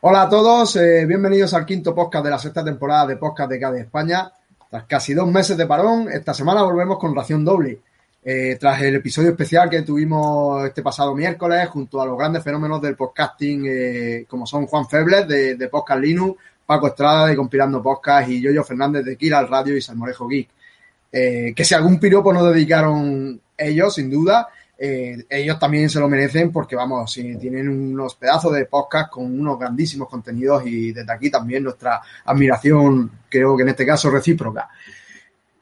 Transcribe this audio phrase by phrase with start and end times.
[0.00, 3.58] Hola a todos, eh, bienvenidos al quinto podcast de la sexta temporada de Podcast de
[3.58, 4.30] KDE España.
[4.70, 7.80] Tras casi dos meses de parón, esta semana volvemos con ración doble.
[8.22, 12.80] Eh, tras el episodio especial que tuvimos este pasado miércoles junto a los grandes fenómenos
[12.80, 18.28] del podcasting eh, como son Juan Febles de, Podcast Linux, Paco Estrada de Compilando Podcast
[18.28, 20.48] y Yoyo Fernández de Kira al Radio y Salmorejo Geek.
[21.10, 24.46] Que si algún piropo nos dedicaron ellos, sin duda,
[24.80, 29.24] eh, ellos también se lo merecen porque, vamos, si tienen unos pedazos de podcast con
[29.24, 34.68] unos grandísimos contenidos y desde aquí también nuestra admiración, creo que en este caso recíproca.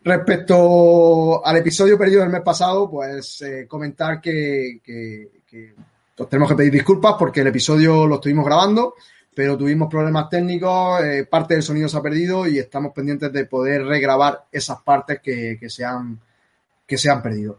[0.04, 5.30] Respecto al episodio perdido del mes pasado, pues eh, comentar que, que,
[6.28, 8.94] tenemos que pedir disculpas porque el episodio lo estuvimos grabando,
[9.34, 13.46] pero tuvimos problemas técnicos, eh, parte del sonido se ha perdido y estamos pendientes de
[13.46, 16.20] poder regrabar esas partes que, se, han,
[16.86, 17.58] que se han perdido.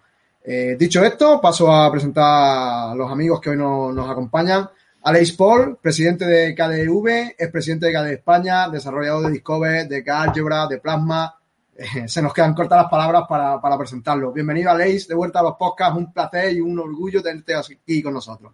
[0.49, 4.69] Eh, dicho esto, paso a presentar a los amigos que hoy no, nos acompañan.
[5.03, 10.65] Aleix Paul, presidente de KDV, es presidente de KDE España, desarrollador de Discover, de Álgebra,
[10.67, 11.35] de Plasma.
[11.75, 14.31] Eh, se nos quedan cortas las palabras para, para presentarlo.
[14.31, 15.97] Bienvenido, Aleix, de vuelta a los podcasts.
[15.97, 18.53] Un placer y un orgullo tenerte aquí con nosotros.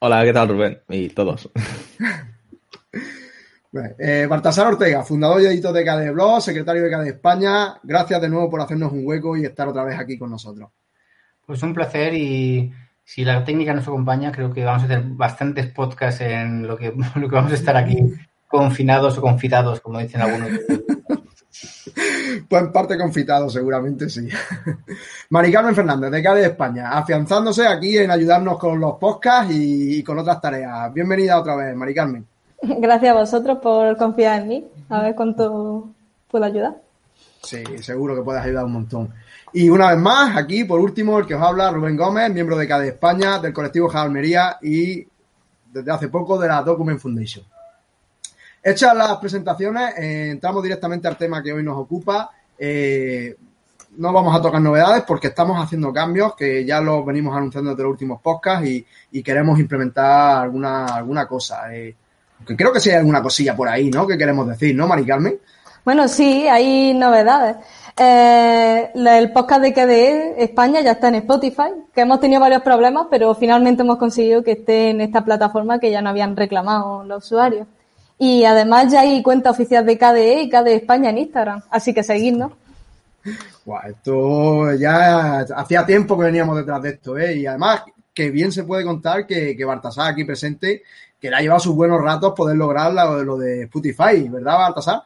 [0.00, 0.80] Hola, ¿qué tal, Rubén?
[0.88, 1.48] Y todos.
[4.00, 7.78] Eh, Baltasar Ortega, fundador y editor de KDE Blog, secretario de KDE España.
[7.84, 10.70] Gracias de nuevo por hacernos un hueco y estar otra vez aquí con nosotros.
[11.50, 12.70] Pues un placer y
[13.04, 16.94] si la técnica nos acompaña, creo que vamos a hacer bastantes podcasts en lo que,
[17.16, 17.98] lo que vamos a estar aquí
[18.46, 20.48] confinados o confitados, como dicen algunos.
[22.48, 24.28] Pues en parte confitado, seguramente sí.
[25.30, 30.02] Mari Carmen Fernández, de KDE España, afianzándose aquí en ayudarnos con los podcasts y, y,
[30.04, 30.94] con otras tareas.
[30.94, 32.24] Bienvenida otra vez, Mari Carmen.
[32.62, 34.64] Gracias a vosotros por confiar en mí.
[34.88, 35.88] A ver cuánto
[36.30, 36.76] puedo ayudar.
[37.42, 39.12] Sí, seguro que puedes ayudar un montón.
[39.52, 42.68] Y una vez más, aquí por último, el que os habla, Rubén Gómez, miembro de
[42.68, 45.06] KDE España, del colectivo Jalmería y
[45.72, 47.44] desde hace poco de la Document Foundation.
[48.62, 52.30] Hechas las presentaciones, eh, entramos directamente al tema que hoy nos ocupa.
[52.58, 53.34] Eh,
[53.96, 57.82] no vamos a tocar novedades porque estamos haciendo cambios que ya los venimos anunciando desde
[57.82, 61.74] los últimos podcasts y, y queremos implementar alguna, alguna cosa.
[61.74, 61.96] Eh,
[62.46, 64.06] que creo que sí hay alguna cosilla por ahí, ¿no?
[64.06, 65.38] Que queremos decir, ¿no, Mari Carmen?
[65.84, 67.56] Bueno, sí, hay novedades.
[67.96, 73.06] Eh, el podcast de KDE España ya está en Spotify, que hemos tenido varios problemas,
[73.10, 77.24] pero finalmente hemos conseguido que esté en esta plataforma que ya no habían reclamado los
[77.24, 77.66] usuarios.
[78.18, 82.02] Y además ya hay cuenta oficial de KDE y KDE España en Instagram, así que
[82.02, 82.52] seguidnos.
[83.86, 87.36] Esto ya hacía tiempo que veníamos detrás de esto, ¿eh?
[87.36, 89.66] Y además que bien se puede contar que, que
[89.98, 90.82] aquí presente,
[91.20, 95.02] que le ha llevado sus buenos ratos poder lograr lo, lo de Spotify, ¿verdad, Baltasar?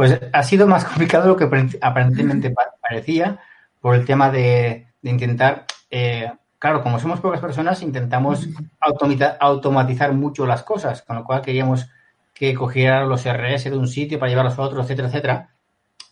[0.00, 3.38] Pues ha sido más complicado de lo que aparentemente parecía
[3.82, 8.48] por el tema de, de intentar, eh, claro, como somos pocas personas, intentamos
[9.38, 11.90] automatizar mucho las cosas, con lo cual queríamos
[12.32, 15.50] que cogieran los RS de un sitio para llevarlos a otro, etcétera, etcétera.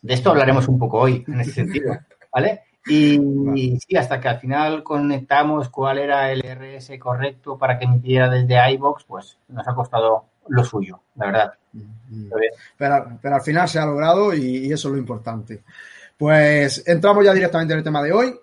[0.02, 1.96] De esto hablaremos un poco hoy, en ese sentido,
[2.30, 2.64] ¿vale?
[2.84, 3.18] Y,
[3.54, 8.28] y, sí, hasta que al final conectamos cuál era el RS correcto para que emitiera
[8.28, 11.54] desde iBox, pues nos ha costado lo suyo, la verdad.
[12.76, 15.62] Pero, pero, al final se ha logrado y, y, eso es lo importante.
[16.16, 18.34] Pues entramos ya directamente en el tema de hoy.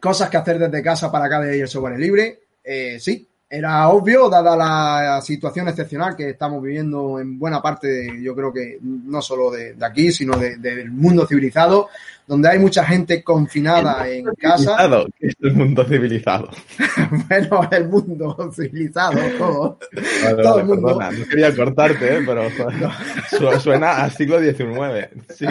[0.00, 2.40] Cosas que hacer desde casa para KDE y el software libre.
[2.64, 8.22] Eh, sí, era obvio, dada la situación excepcional que estamos viviendo en buena parte, de,
[8.22, 11.88] yo creo que no solo de, de aquí, sino de, del mundo civilizado,
[12.26, 14.76] donde hay mucha gente confinada el en casa.
[15.18, 16.48] ¿Qué es el mundo civilizado?
[17.28, 19.78] bueno, el mundo civilizado, todo.
[19.92, 20.86] Vale, todo vale, el mundo.
[20.88, 22.22] Perdona, no quería cortarte, ¿eh?
[22.26, 25.08] pero joder, suena al siglo XIX.
[25.34, 25.46] Sí.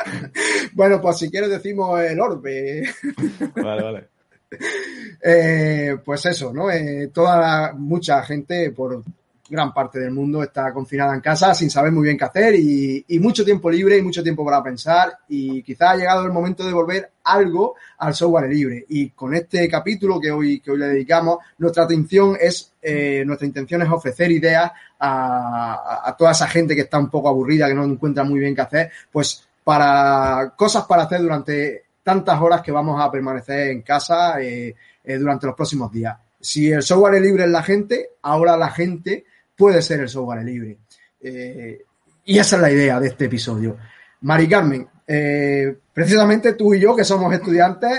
[0.72, 2.82] bueno, pues si quieres decimos el orbe.
[3.54, 4.17] Vale, vale.
[5.20, 6.70] Eh, pues eso, ¿no?
[6.70, 9.02] Eh, toda mucha gente por
[9.48, 13.04] gran parte del mundo está confinada en casa sin saber muy bien qué hacer y,
[13.18, 16.72] mucho tiempo libre y mucho tiempo para pensar y quizá ha llegado el momento de
[16.72, 21.38] volver algo al software libre y con este capítulo que hoy, que hoy le dedicamos
[21.58, 24.70] nuestra atención es eh, nuestra intención es ofrecer ideas
[25.00, 28.60] a toda esa gente que está un poco aburrida que no encuentra muy bien qué
[28.60, 34.40] hacer pues para cosas para hacer durante tantas horas que vamos a permanecer en casa
[34.40, 34.74] eh,
[35.04, 36.16] eh, durante los próximos días.
[36.40, 40.42] Si el software es libre es la gente, ahora la gente puede ser el software
[40.42, 40.78] libre.
[41.20, 41.82] Eh,
[42.24, 43.76] y esa es la idea de este episodio.
[44.22, 44.88] Mari Carmen,
[45.92, 47.90] precisamente tú y yo, que somos estudiantes,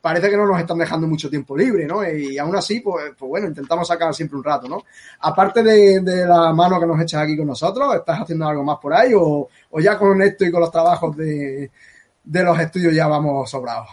[0.00, 2.08] parece que no nos están dejando mucho tiempo libre, ¿no?
[2.08, 4.82] Y aún así, pues, pues bueno, intentamos sacar siempre un rato, ¿no?
[5.20, 8.94] Aparte de, la mano que nos echas aquí con nosotros, ¿estás haciendo algo más por
[8.94, 9.12] ahí?
[9.14, 11.70] ¿O, o ya con esto y con los trabajos de,
[12.24, 13.88] de los estudios ya vamos sobrados.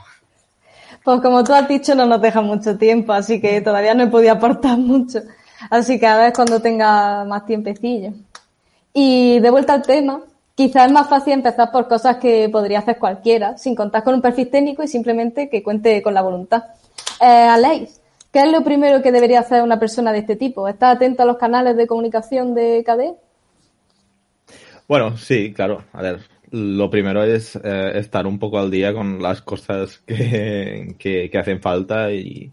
[1.03, 4.07] Pues como tú has dicho, no nos deja mucho tiempo, así que todavía no he
[4.07, 5.19] podido aportar mucho.
[5.69, 8.13] Así que a ver cuando tenga más tiempecillo.
[8.93, 10.21] Y de vuelta al tema,
[10.55, 14.21] quizás es más fácil empezar por cosas que podría hacer cualquiera, sin contar con un
[14.21, 16.63] perfil técnico y simplemente que cuente con la voluntad.
[17.19, 17.99] Eh, Aleix,
[18.31, 20.67] ¿qué es lo primero que debería hacer una persona de este tipo?
[20.67, 23.15] ¿Estar atento a los canales de comunicación de KDE?
[24.87, 25.83] Bueno, sí, claro.
[25.93, 26.19] A ver,
[26.51, 31.61] lo primero es eh, estar un poco al día con las cosas que, que, hacen
[31.61, 32.51] falta y,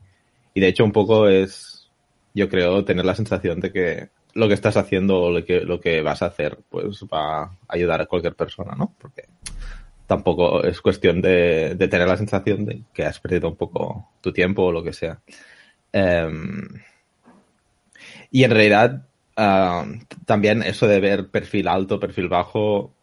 [0.54, 1.90] y, de hecho un poco es,
[2.34, 5.80] yo creo, tener la sensación de que lo que estás haciendo o lo que, lo
[5.80, 8.94] que vas a hacer pues va a ayudar a cualquier persona, ¿no?
[8.98, 9.24] Porque
[10.06, 14.32] tampoco es cuestión de, de tener la sensación de que has perdido un poco tu
[14.32, 15.20] tiempo o lo que sea.
[15.92, 16.68] Um,
[18.30, 19.06] y en realidad
[19.36, 22.94] uh, también eso de ver perfil alto, perfil bajo,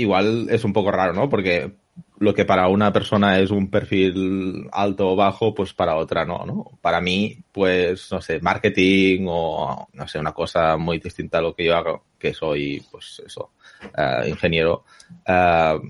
[0.00, 1.28] igual es un poco raro, ¿no?
[1.28, 1.72] Porque
[2.18, 6.44] lo que para una persona es un perfil alto o bajo, pues para otra no,
[6.44, 6.78] ¿no?
[6.82, 11.54] Para mí, pues, no sé, marketing o, no sé, una cosa muy distinta a lo
[11.54, 13.52] que yo hago, que soy, pues, eso,
[13.96, 14.84] uh, ingeniero,
[15.26, 15.80] uh,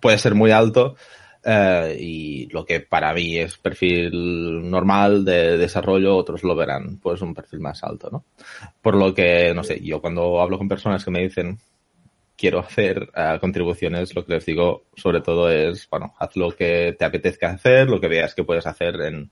[0.00, 0.96] puede ser muy alto
[1.44, 7.22] uh, y lo que para mí es perfil normal de desarrollo, otros lo verán, pues,
[7.22, 8.24] un perfil más alto, ¿no?
[8.82, 11.60] Por lo que, no sé, yo cuando hablo con personas que me dicen,
[12.42, 16.92] quiero hacer uh, contribuciones, lo que les digo sobre todo es, bueno, haz lo que
[16.98, 19.30] te apetezca hacer, lo que veas que puedes hacer en,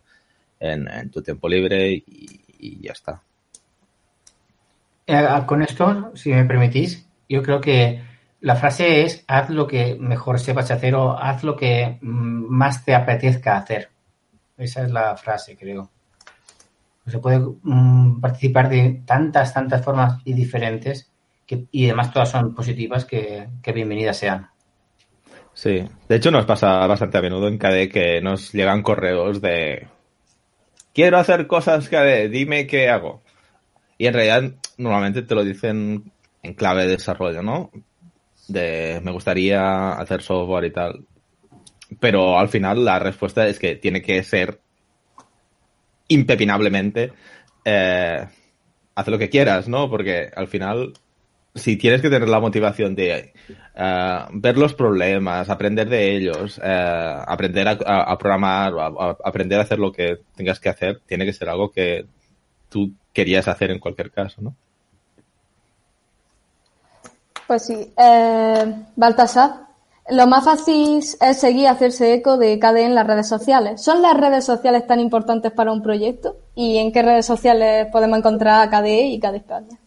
[0.60, 3.20] en, tu tiempo libre y, ya está.
[5.08, 8.00] Eh, con esto, si me permitís, yo creo que
[8.42, 12.84] la frase es haz lo que mejor sepas hacer o haz lo que mm, más
[12.84, 13.90] te apetezca hacer.
[14.56, 15.90] Esa es la frase, creo.
[17.08, 21.09] Se puede mm, participar de tantas, tantas formas y diferentes
[21.70, 24.48] y además todas son positivas que, que, bienvenidas sean.
[25.52, 29.88] Sí, de hecho nos pasa bastante a menudo en KDE que nos llegan correos de
[30.94, 33.22] quiero hacer cosas KDE, dime qué hago.
[33.98, 36.12] Y en realidad normalmente te lo dicen
[36.42, 37.70] en clave de desarrollo, ¿no?
[38.48, 41.04] De me gustaría hacer software y tal.
[41.98, 44.60] Pero al final la respuesta es que tiene que ser
[46.08, 47.12] impepinablemente
[47.64, 48.26] eh,
[48.94, 49.90] haz lo que quieras, ¿no?
[49.90, 50.92] Porque al final
[51.54, 53.32] si tienes que tener la motivación de
[53.76, 58.72] uh, ver los problemas, aprender de ellos, uh, aprender a, programar,
[59.24, 62.06] aprender a hacer lo que tengas que hacer, tiene que ser algo que
[62.68, 64.54] tú querías hacer en cualquier caso, ¿no?
[67.46, 67.92] Pues sí.
[67.96, 69.66] Eh, Baltasar,
[70.10, 73.82] lo más fácil es seguir hacerse eco de KDE en las redes sociales.
[73.82, 76.36] ¿Son las redes sociales tan importantes para un proyecto?
[76.54, 79.78] ¿Y en qué redes sociales podemos encontrar a KDE y KDE España?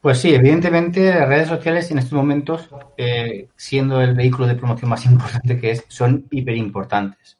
[0.00, 4.90] Pues sí, evidentemente las redes sociales en estos momentos, eh, siendo el vehículo de promoción
[4.90, 7.36] más importante que es, son hiper importantes.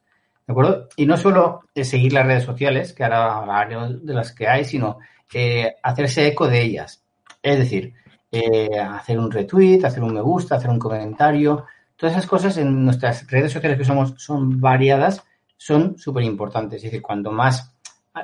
[0.46, 0.88] ¿De acuerdo?
[0.96, 4.98] Y no solo seguir las redes sociales, que ahora hablaremos de las que hay, sino
[5.32, 7.04] eh, hacerse eco de ellas.
[7.42, 7.92] Es decir,
[8.32, 11.66] eh, hacer un retweet, hacer un me gusta, hacer un comentario.
[11.96, 15.22] Todas esas cosas en nuestras redes sociales que somos son variadas,
[15.56, 16.78] son súper importantes.
[16.78, 17.74] Es decir, cuanto más...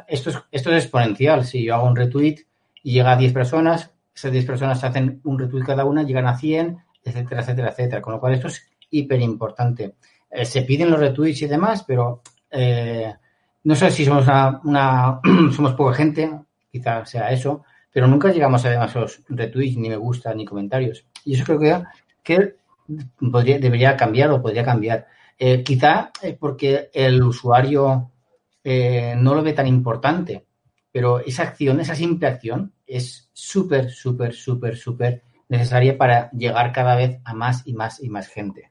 [0.09, 1.45] Esto es, esto es exponencial.
[1.45, 2.47] Si yo hago un retweet
[2.83, 6.37] y llega a 10 personas, esas 10 personas hacen un retweet cada una, llegan a
[6.37, 8.03] 100, etcétera, etcétera, etcétera.
[8.03, 9.97] Con lo cual esto es hiper importante.
[10.31, 13.13] Eh, se piden los retweets y demás, pero eh,
[13.65, 15.21] no sé si somos una, una
[15.53, 16.31] somos poca gente,
[16.71, 21.07] quizá sea eso, pero nunca llegamos a demasiados retweets, ni me gusta, ni comentarios.
[21.25, 21.85] Y eso creo
[22.23, 22.55] que,
[23.21, 25.07] debería cambiar o podría cambiar.
[25.39, 28.11] Eh, quizá porque el usuario
[28.63, 30.45] eh, no lo ve tan importante,
[30.95, 36.95] pero esa acción, esa simple acción, es súper, súper, súper, súper necesaria para llegar cada
[36.95, 38.71] vez a más y más y más gente.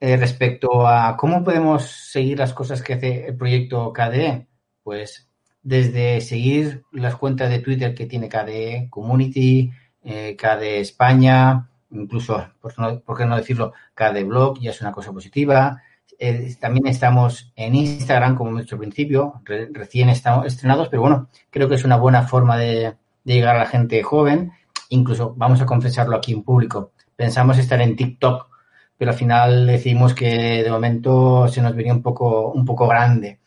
[0.00, 4.48] Eh, respecto a cómo podemos seguir las cosas que hace el proyecto KDE,
[4.82, 5.28] pues
[5.62, 9.70] desde seguir las cuentas de Twitter que tiene KDE Community,
[10.04, 14.92] eh, KDE España, incluso, por, no, por qué no decirlo, KDE Blog, ya es una
[14.92, 15.82] cosa positiva.
[16.18, 21.02] Eh, también estamos en Instagram, como hemos dicho al principio, re, recién estamos estrenados, pero
[21.02, 24.52] bueno, creo que es una buena forma de, llegar a la gente joven.
[24.88, 28.48] Incluso, vamos a confesarlo aquí en público, pensamos estar en TikTok,
[28.96, 33.38] pero al final decimos que de momento se nos venía un poco, un poco grande.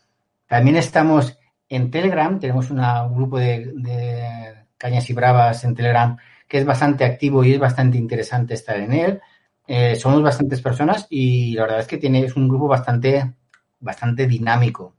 [0.48, 1.38] También estamos
[1.68, 6.66] en Telegram, tenemos una, un grupo de, de, cañas y bravas en Telegram que es
[6.66, 9.22] bastante activo y es bastante interesante estar en él.
[9.68, 13.34] Eh, somos bastantes personas y la verdad es que tiene, un grupo bastante,
[13.80, 14.96] bastante dinámico.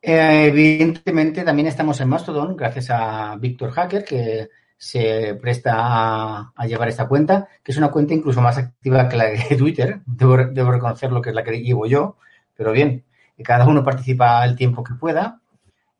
[0.00, 6.66] Eh, evidentemente también estamos en Mastodon gracias a Víctor Hacker que se presta a, a,
[6.66, 10.00] llevar esta cuenta, que es una cuenta incluso más activa que la de Twitter.
[10.06, 12.16] Debo, debo reconocer lo que es la que llevo yo,
[12.56, 13.04] pero bien,
[13.44, 15.40] cada uno participa el tiempo que pueda.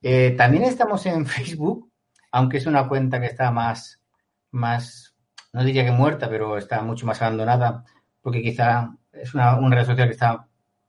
[0.03, 1.91] Eh, también estamos en Facebook,
[2.31, 4.01] aunque es una cuenta que está más,
[4.51, 5.08] más,
[5.53, 7.85] no diría que muerta, pero está mucho más abandonada,
[8.23, 10.47] porque quizá es una, una red social que está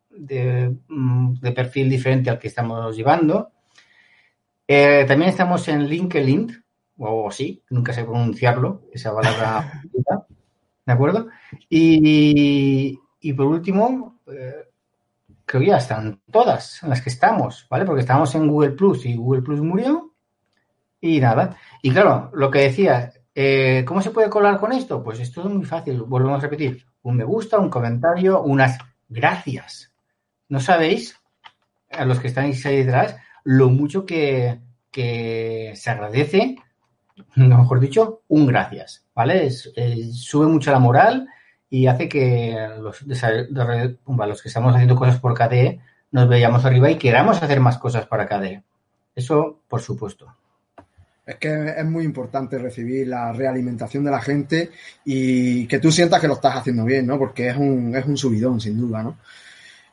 [0.09, 3.51] de, mm, de, perfil diferente al que estamos llevando.
[4.67, 6.63] Eh, también estamos en LinkedIn,
[6.97, 9.81] o sí, nunca sé pronunciarlo, esa palabra,
[10.85, 11.27] ¿de acuerdo?
[11.69, 14.69] Y, y por último, eh,
[15.45, 17.85] creo que ya están todas en las que estamos, ¿vale?
[17.85, 20.13] Porque estamos en Google Plus y Google Plus murió
[21.01, 21.57] y nada.
[21.81, 25.03] Y claro, lo que decía, eh, ¿cómo se puede colar con esto?
[25.03, 29.91] Pues esto es muy fácil, volvemos a repetir, un me gusta, un comentario, unas gracias.
[30.47, 31.15] No sabéis,
[31.91, 34.59] a los que estáis ahí detrás, lo mucho que,
[34.91, 36.57] se agradece,
[37.35, 39.45] mejor dicho, un gracias, ¿vale?
[39.45, 39.71] Es,
[40.13, 41.27] sube mucho la moral
[41.69, 45.79] y hace que los, los que estamos haciendo cosas por KDE
[46.11, 48.63] nos veamos arriba y queramos hacer más cosas para KDE.
[49.15, 50.33] Eso, por supuesto.
[51.29, 54.71] Es que es muy importante recibir la realimentación de la gente
[55.05, 57.19] y que tú sientas que lo estás haciendo bien, ¿no?
[57.19, 59.15] Porque es un, es un subidón, sin duda, ¿no?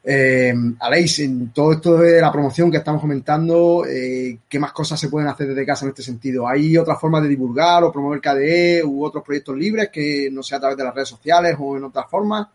[0.02, 4.98] Eh, Aleix, en todo esto de la promoción que estamos comentando, eh, ¿qué más cosas
[4.98, 6.48] se pueden hacer desde casa en este sentido?
[6.48, 10.56] ¿Hay otras formas de divulgar o promover KDE u otros proyectos libres que no sea
[10.56, 12.46] a través de las redes sociales o en otras formas?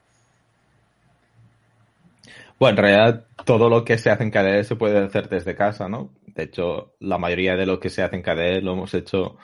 [2.58, 5.88] Bueno, en realidad todo lo que se hace en KDE se puede hacer desde casa,
[5.88, 6.10] ¿no?
[6.34, 9.38] De hecho, la mayoría de lo que se hace en KDE lo hemos hecho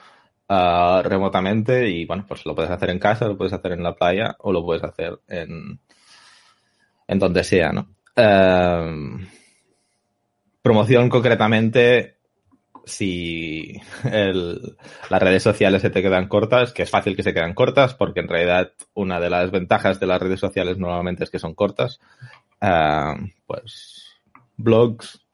[0.48, 3.94] uh, remotamente y bueno, pues lo puedes hacer en casa, lo puedes hacer en la
[3.94, 5.80] playa o lo puedes hacer en,
[7.06, 7.88] en donde sea, ¿no?
[8.16, 9.20] Uh,
[10.62, 12.16] promoción concretamente,
[12.84, 14.76] si el,
[15.10, 18.20] las redes sociales se te quedan cortas, que es fácil que se quedan cortas, porque
[18.20, 22.00] en realidad una de las ventajas de las redes sociales normalmente es que son cortas,
[22.62, 23.14] uh,
[23.46, 24.06] pues
[24.56, 25.27] blogs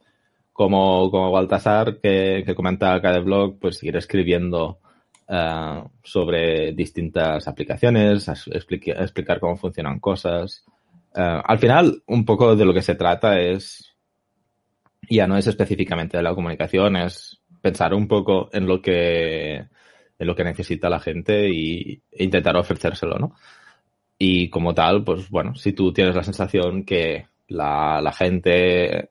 [0.55, 4.79] como, como Baltasar, que, que comenta cada blog, pues seguir escribiendo
[5.29, 10.65] uh, sobre distintas aplicaciones, explicar, explicar cómo funcionan cosas,
[11.15, 13.95] Uh, al final, un poco de lo que se trata es,
[15.09, 20.27] ya no es específicamente de la comunicación, es pensar un poco en lo que, en
[20.27, 23.37] lo que necesita la gente y, e intentar ofrecérselo, ¿no?
[24.19, 29.11] Y como tal, pues bueno, si tú tienes la sensación que la, la gente,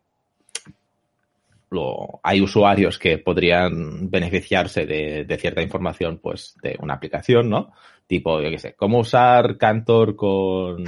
[1.74, 7.72] lo, hay usuarios que podrían beneficiarse de, cierta información, pues de una aplicación, ¿no?
[8.06, 10.84] tipo, yo qué sé, cómo usar Cantor con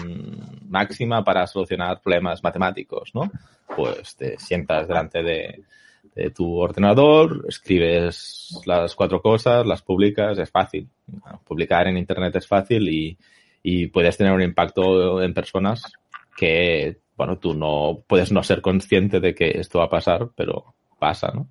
[0.70, 3.32] máxima para solucionar problemas matemáticos, ¿no?
[3.76, 5.64] Pues te sientas delante de,
[6.14, 10.90] de tu ordenador, escribes las cuatro cosas, las publicas, es fácil.
[11.46, 13.18] Publicar en Internet es fácil y,
[13.64, 15.92] y puedes tener un impacto en personas
[16.38, 20.75] que, bueno, tú no puedes no ser consciente de que esto va a pasar, pero
[20.98, 21.48] pasa, ¿no?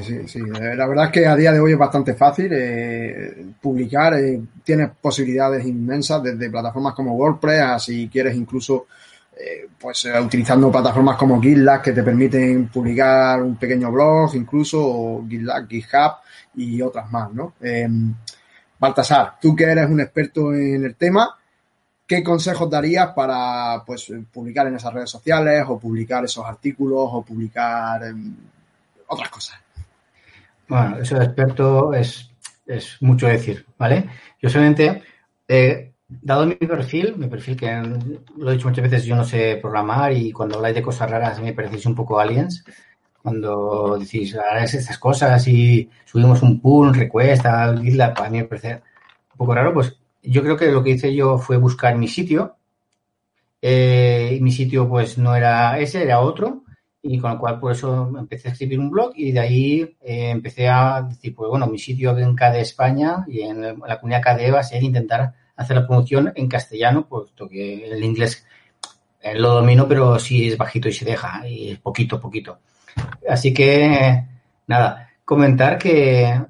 [0.00, 4.14] Sí, sí, la verdad es que a día de hoy es bastante fácil eh, publicar,
[4.14, 8.86] eh, tienes posibilidades inmensas desde plataformas como WordPress, si quieres incluso
[9.40, 14.78] eh, pues eh, utilizando plataformas como GitLab que te permiten publicar un pequeño blog incluso,
[14.82, 16.12] o GitLab, GitHub
[16.56, 17.54] y otras más, ¿no?
[17.60, 18.14] Em,
[18.78, 21.38] Baltasar, tú que eres un experto en el tema,
[22.10, 27.22] ¿qué consejos darías para pues publicar en esas redes sociales o publicar esos artículos o
[27.22, 28.34] publicar em,
[29.06, 29.60] otras cosas?
[30.66, 32.28] Bueno, eso de experto es,
[32.66, 34.10] es mucho decir, ¿vale?
[34.42, 35.04] Yo solamente,
[36.08, 37.80] dado mi perfil, mi perfil que
[38.36, 41.40] lo he dicho muchas veces, yo no sé programar y cuando habláis de cosas raras
[41.40, 42.64] me parecéis un poco aliens.
[43.22, 48.38] Cuando decís, harás estas cosas y subimos un pull, un request al GitLab, a mí
[48.38, 51.96] me parece un poco raro, pues yo creo que lo que hice yo fue buscar
[51.96, 52.56] mi sitio.
[53.62, 56.64] Eh, mi sitio pues no era ese, era otro
[57.02, 60.30] y con lo cual por eso empecé a escribir un blog y de ahí eh,
[60.30, 64.50] empecé a decir, pues bueno, mi sitio en KDE España y en, la comunidad KDE
[64.50, 68.46] va a ser intentar hacer la promoción en castellano, puesto que el inglés
[69.20, 72.58] eh, lo domino, pero sí es bajito y se deja, y es poquito, poquito.
[73.28, 74.24] Así que,
[74.66, 76.40] nada, comentar que,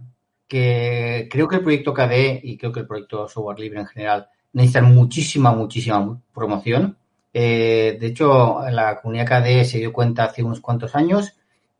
[0.50, 4.28] que creo que el proyecto KDE y creo que el proyecto Software Libre en general
[4.52, 6.98] necesitan muchísima, muchísima promoción
[7.32, 11.34] eh, de hecho, la comunidad KDE se dio cuenta hace unos cuantos años.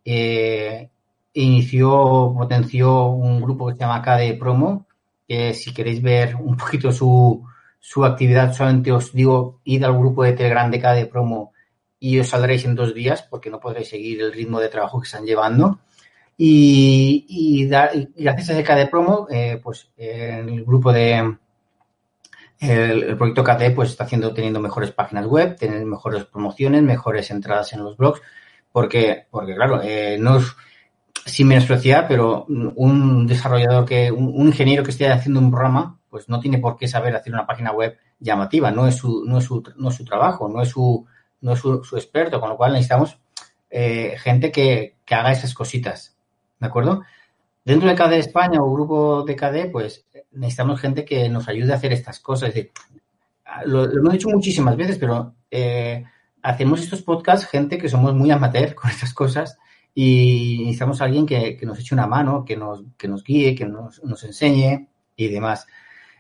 [0.05, 0.89] Eh,
[1.35, 4.87] inició, potenció un grupo que se llama KDE Promo.
[5.27, 7.45] Que si queréis ver un poquito su,
[7.79, 11.53] su actividad, solamente os digo, id al grupo de Telegram de KDE Promo
[12.03, 15.07] y os saldréis en dos días porque no podréis seguir el ritmo de trabajo que
[15.07, 15.81] están llevando.
[16.43, 21.37] Y, y, da, y gracias a ese KDE Promo, eh, pues el grupo de,
[22.61, 27.75] el, proyecto KDE pues está haciendo, teniendo mejores páginas web, tener mejores promociones, mejores entradas
[27.75, 28.23] en los blogs,
[28.73, 30.57] Porque, porque claro, eh, no es
[31.27, 36.41] sin menospreciar, pero un desarrollador que, un, ingeniero que esté haciendo un programa, pues no
[36.41, 39.63] tiene por qué saber hacer una página web llamativa, no es su, no es su,
[39.77, 41.07] no es su trabajo, no es su,
[41.43, 43.19] no es su, experto, con lo cual necesitamos
[43.69, 46.17] eh, gente que, que, haga esas cositas,
[46.61, 47.03] ¿de acuerdo?
[47.65, 51.77] Dentro de KDE España o grupo de KDE, pues necesitamos gente que nos ayude a
[51.77, 52.51] hacer estas cosas.
[52.51, 52.73] Es decir,
[53.67, 56.05] lo, lo hemos dicho muchísimas veces, pero eh,
[56.43, 59.59] hacemos estos podcasts gente que somos muy amateur con estas cosas
[59.95, 64.01] y necesitamos alguien que, nos eche una mano, que nos, que nos guíe, que nos,
[64.25, 65.67] enseñe y demás.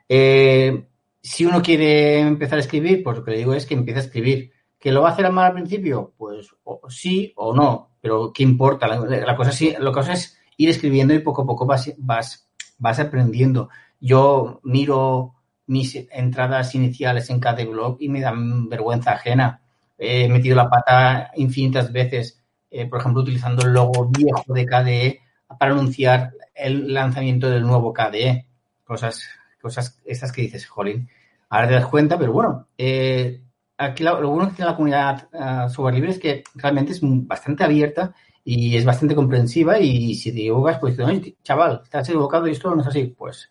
[0.08, 0.86] Eh,
[1.22, 4.02] si uno quiere empezar a escribir, pues lo que le digo es que empiece a
[4.02, 4.52] escribir.
[4.78, 6.14] ¿Que lo va a hacer mal al principio?
[6.16, 6.48] Pues
[6.88, 8.86] sí o no, pero ¿qué importa?
[8.86, 12.98] La, cosa, sí, la cosa es ir escribiendo y poco a poco vas, vas, vas
[12.98, 13.68] aprendiendo.
[14.00, 15.34] Yo miro
[15.66, 19.62] mis entradas iniciales en cada blog y me dan vergüenza ajena.
[19.98, 25.20] He metido la pata infinitas veces, eh, por ejemplo, utilizando el logo viejo de KDE
[25.58, 28.46] para anunciar el lanzamiento del nuevo KDE.
[28.84, 29.22] Cosas,
[29.60, 31.08] cosas esas que dices, jolín,
[31.50, 33.42] ahora te das cuenta, pero bueno, eh,
[33.80, 37.64] aquí lo, bueno que tiene la comunidad uh, software libre es que realmente es bastante
[37.64, 40.96] abierta y es bastante comprensiva y si te equivocas, pues
[41.42, 43.50] chaval, estás equivocado y esto no es así, pues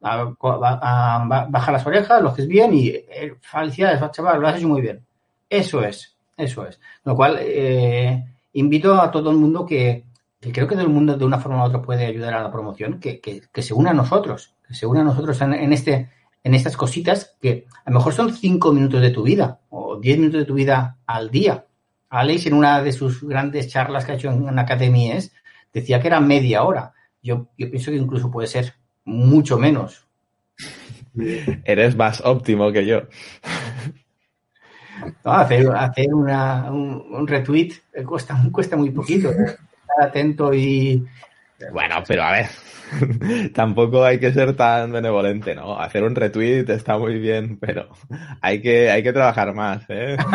[0.00, 5.04] baja las orejas, lo haces bien y eh, felicidades, chaval, lo has hecho muy bien.
[5.48, 6.80] Eso es, eso es.
[7.04, 8.24] Lo cual, eh,
[8.54, 10.04] invito a todo el mundo que,
[10.40, 12.98] creo que todo el mundo de una forma u otra puede ayudar a la promoción,
[12.98, 13.20] que,
[13.54, 16.08] se una a nosotros, que se una a nosotros en, este,
[16.42, 20.18] en estas cositas que a lo mejor son cinco minutos de tu vida o diez
[20.18, 21.66] minutos de tu vida al día.
[22.08, 25.32] Alex, en una de sus grandes charlas que ha hecho en, en Academies,
[25.72, 26.92] decía que era media hora.
[27.22, 30.06] Yo, yo pienso que incluso puede ser mucho menos.
[31.64, 33.02] Eres más óptimo que yo.
[35.24, 35.66] hacer,
[36.14, 37.72] un, retweet
[38.06, 39.30] cuesta, cuesta muy poquito.
[39.30, 41.04] Estar atento y.
[41.72, 42.46] Bueno, pero a ver,
[43.54, 45.78] tampoco hay que ser tan benevolente, ¿no?
[45.78, 47.88] Hacer un retweet está muy bien, pero
[48.40, 50.16] hay que, hay que trabajar más, ¿eh?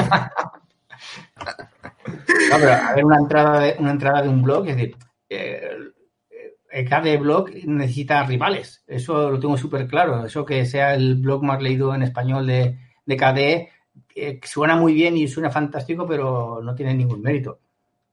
[2.08, 4.96] No, pero a ver, una entrada de, una entrada de un blog, es decir,
[5.28, 8.84] eh, cada blog necesita rivales.
[8.86, 10.26] Eso lo tengo súper claro.
[10.26, 13.70] Eso que sea el blog más leído en español de, de KDE,
[14.16, 17.60] eh, suena muy bien y suena fantástico, pero no tiene ningún mérito.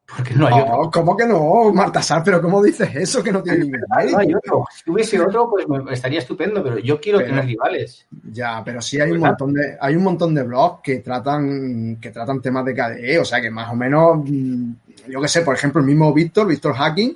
[0.07, 0.91] Porque no hay otro.
[0.91, 2.23] ¿Cómo que no, Marta Sar?
[2.25, 4.13] ¿Pero cómo dices eso que no tiene ningún mérito?
[4.13, 4.65] No hay otro.
[4.85, 8.07] Si hubiese otro, pues estaría estupendo, pero yo quiero tener rivales.
[8.31, 12.11] Ya, pero sí hay un montón de, hay un montón de blogs que tratan, que
[12.11, 14.73] tratan temas de KDE, o sea que más o menos, mm,
[15.09, 17.15] yo qué sé, por ejemplo, el mismo Víctor, Víctor Hacking,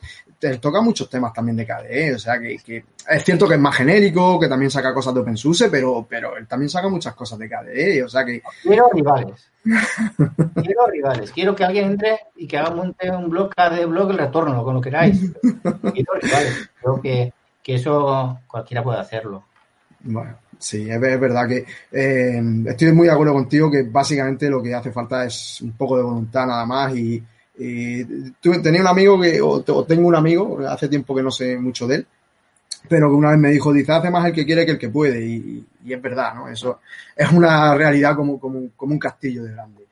[0.61, 2.55] toca muchos temas también de KDE, o sea que,
[3.09, 6.46] es cierto que es más genérico, que también saca cosas de OpenSUSE, pero, pero él
[6.46, 8.42] también saca muchas cosas de KDE, o sea que...
[8.62, 9.51] Quiero rivales.
[10.55, 11.33] quiero rivales.
[11.33, 14.81] Quiero que alguien entre y que haga un blog KDE blog el retorno, con lo
[14.81, 15.33] que queráis.
[15.42, 16.70] quiero rivales.
[16.81, 17.33] Creo que,
[17.64, 19.44] eso cualquiera puede hacerlo.
[20.01, 24.75] Bueno, sí, es, verdad que eh, estoy muy de acuerdo contigo que básicamente lo que
[24.75, 27.20] hace falta es un poco de voluntad nada más y
[27.58, 28.04] y
[28.40, 31.96] tenía un amigo que, o, tengo un amigo, hace tiempo que no sé mucho de
[31.96, 32.06] él,
[32.88, 34.90] pero que una vez me dijo, dice, hace más el que quiere que el que
[34.90, 35.24] puede.
[35.24, 36.48] Y, es verdad, ¿no?
[36.48, 36.80] Eso
[37.14, 39.84] es una realidad como, como, como un castillo de grande.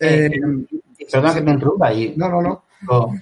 [0.00, 1.90] Eh, eh perdona que me interrumpa.
[2.16, 3.14] no, no, no.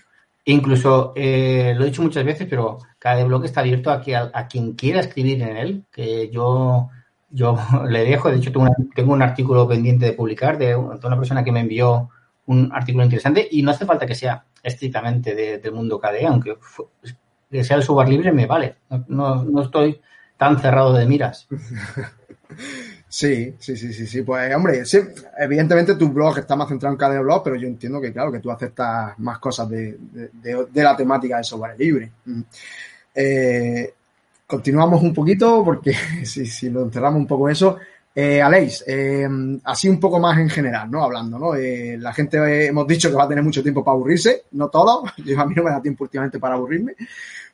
[0.45, 4.49] incluso, eh, lo he dicho muchas veces, pero cada bloque está abierto a, que, a,
[4.49, 6.89] quien quiera escribir en él, que yo,
[7.31, 7.59] yo
[7.89, 8.31] le dejo.
[8.31, 12.09] De hecho, tengo, tengo un artículo pendiente de publicar de una persona que me envió
[12.47, 16.57] un artículo interesante y no hace falta que sea estrictamente del mundo KDE, aunque
[17.51, 18.77] que sea el software libre me vale.
[19.09, 20.01] No, no, estoy
[20.37, 21.47] tan cerrado de miras.
[23.09, 24.23] Sí, sí, sí, sí, sí.
[24.23, 24.99] Pues, hombre, sí,
[25.39, 28.41] evidentemente tu blog está más centrado en KDE Blog, pero yo entiendo que, claro, que
[28.41, 29.97] tú aceptas más cosas de,
[30.33, 32.13] de, la temática de software libre.
[32.25, 32.41] Mm.
[33.15, 33.95] Eh,
[34.47, 37.79] continuamos un poquito, porque si, si lo encerramos un poco eso,
[38.19, 39.29] eh, Aleix, eh,
[39.65, 41.05] así un poco más en general, ¿no?
[41.05, 41.55] Hablando, ¿no?
[41.55, 44.71] Eh, la gente eh, hemos dicho que va a tener mucho tiempo para aburrirse, no
[44.71, 46.95] todo, yo a mí no me da tiempo últimamente para aburrirme,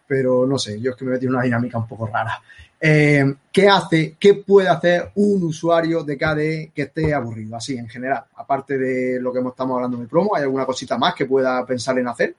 [0.07, 2.41] pero no sé, yo es que me metí en una dinámica un poco rara.
[2.81, 8.25] ¿Qué hace, qué puede hacer un usuario de KDE que esté aburrido, así en general?
[8.37, 11.99] Aparte de lo que estamos hablando de promo, ¿hay alguna cosita más que pueda pensar
[11.99, 12.37] en hacer?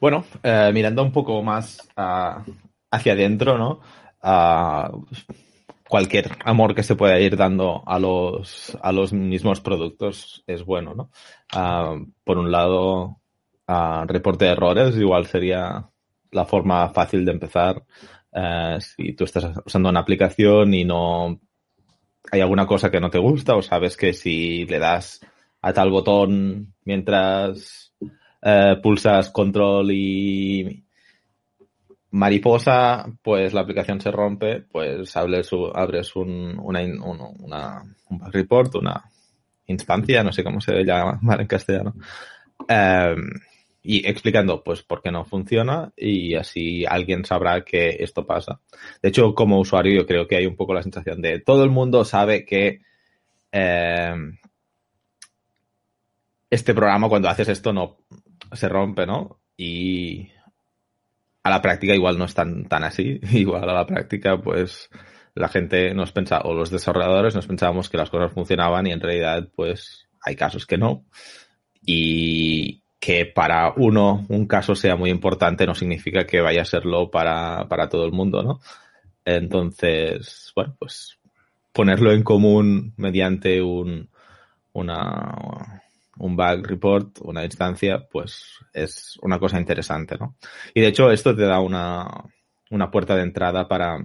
[0.00, 0.24] Bueno,
[0.72, 2.44] mirando un poco más ah,
[2.90, 3.80] hacia adentro, ¿no?
[4.22, 4.90] Ah,
[5.88, 10.94] cualquier amor que se pueda ir dando a los, a los mismos productos es bueno,
[10.94, 11.10] ¿no?
[11.52, 13.20] Ah, por un lado,
[13.68, 15.88] uh, reporte de errores igual sería
[16.30, 17.84] la forma fácil de empezar.
[18.32, 21.40] Uh, si tú estás usando una aplicación y no
[22.30, 25.20] hay alguna cosa que no te gusta o sabes que si le das
[25.62, 27.94] a tal botón mientras
[28.42, 30.85] eh, pulsas control y
[32.16, 36.82] mariposa, pues la aplicación se rompe, pues abres, abres un, una,
[38.08, 39.04] un bug report, una
[39.66, 41.94] instancia, no sé cómo se llama en castellano,
[42.68, 43.30] em,
[43.82, 48.60] y explicando pues por qué no funciona y así alguien sabrá que esto pasa.
[49.02, 51.70] De hecho, como usuario yo creo que hay un poco la sensación de todo el
[51.70, 52.80] mundo sabe que
[53.52, 54.38] em,
[56.48, 57.98] este programa cuando haces esto no
[58.52, 59.40] se rompe, ¿no?
[59.56, 60.30] Y
[61.46, 63.20] a la práctica igual no es tan, tan así.
[63.32, 64.90] Igual a la práctica, pues
[65.34, 69.00] la gente nos pensaba, o los desarrolladores nos pensábamos que las cosas funcionaban y en
[69.00, 71.04] realidad, pues hay casos que no.
[71.84, 77.10] Y que para uno un caso sea muy importante no significa que vaya a serlo
[77.10, 78.60] para, para todo el mundo, ¿no?
[79.24, 81.18] Entonces, bueno, pues
[81.72, 84.08] ponerlo en común mediante un,
[84.72, 85.82] una,
[86.18, 90.36] un bug report, una instancia, pues es una cosa interesante, ¿no?
[90.74, 92.08] Y de hecho esto te da una,
[92.70, 93.98] una puerta de entrada para,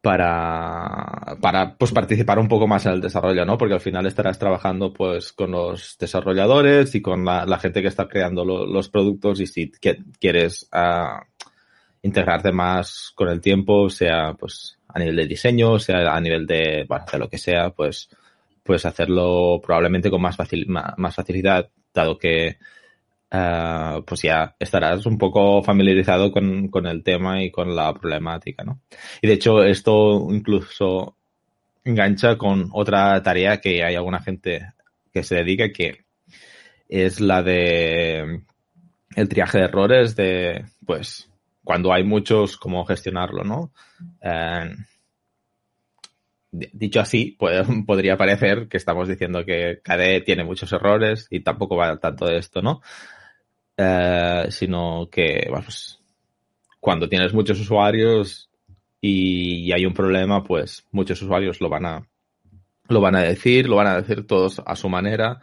[0.00, 3.56] para, para pues participar un poco más en el desarrollo, ¿no?
[3.56, 8.06] Porque al final estarás trabajando pues con los desarrolladores y con la, gente que está
[8.06, 9.70] creando los productos y si
[10.20, 11.24] quieres uh,
[12.02, 16.86] integrarte más con el tiempo, sea pues a nivel de diseño, sea a nivel de,
[17.12, 18.08] de lo que sea, pues
[18.64, 20.36] pues hacerlo probablemente con más,
[20.96, 22.56] más facilidad, dado que
[23.30, 28.80] uh, pues ya estarás un poco familiarizado con, el tema y con la problemática, ¿no?
[29.20, 31.16] Y de hecho esto incluso
[31.84, 34.72] engancha con otra tarea que hay alguna gente
[35.12, 36.04] que se dedica que
[36.88, 38.42] es la de
[39.14, 41.30] el triaje de errores de pues
[41.62, 43.72] cuando hay muchos cómo gestionarlo, ¿no?
[44.22, 44.74] Uh,
[46.72, 47.36] dicho así,
[47.86, 52.38] podría parecer que estamos diciendo que KDE tiene muchos errores y tampoco va tanto de
[52.38, 52.80] esto, ¿no?
[53.76, 56.00] Eh, sino que, pues,
[56.80, 58.50] cuando tienes muchos usuarios
[59.00, 62.08] y, hay un problema, pues muchos usuarios lo van a
[62.88, 65.40] lo van a decir, lo van a decir todos a su manera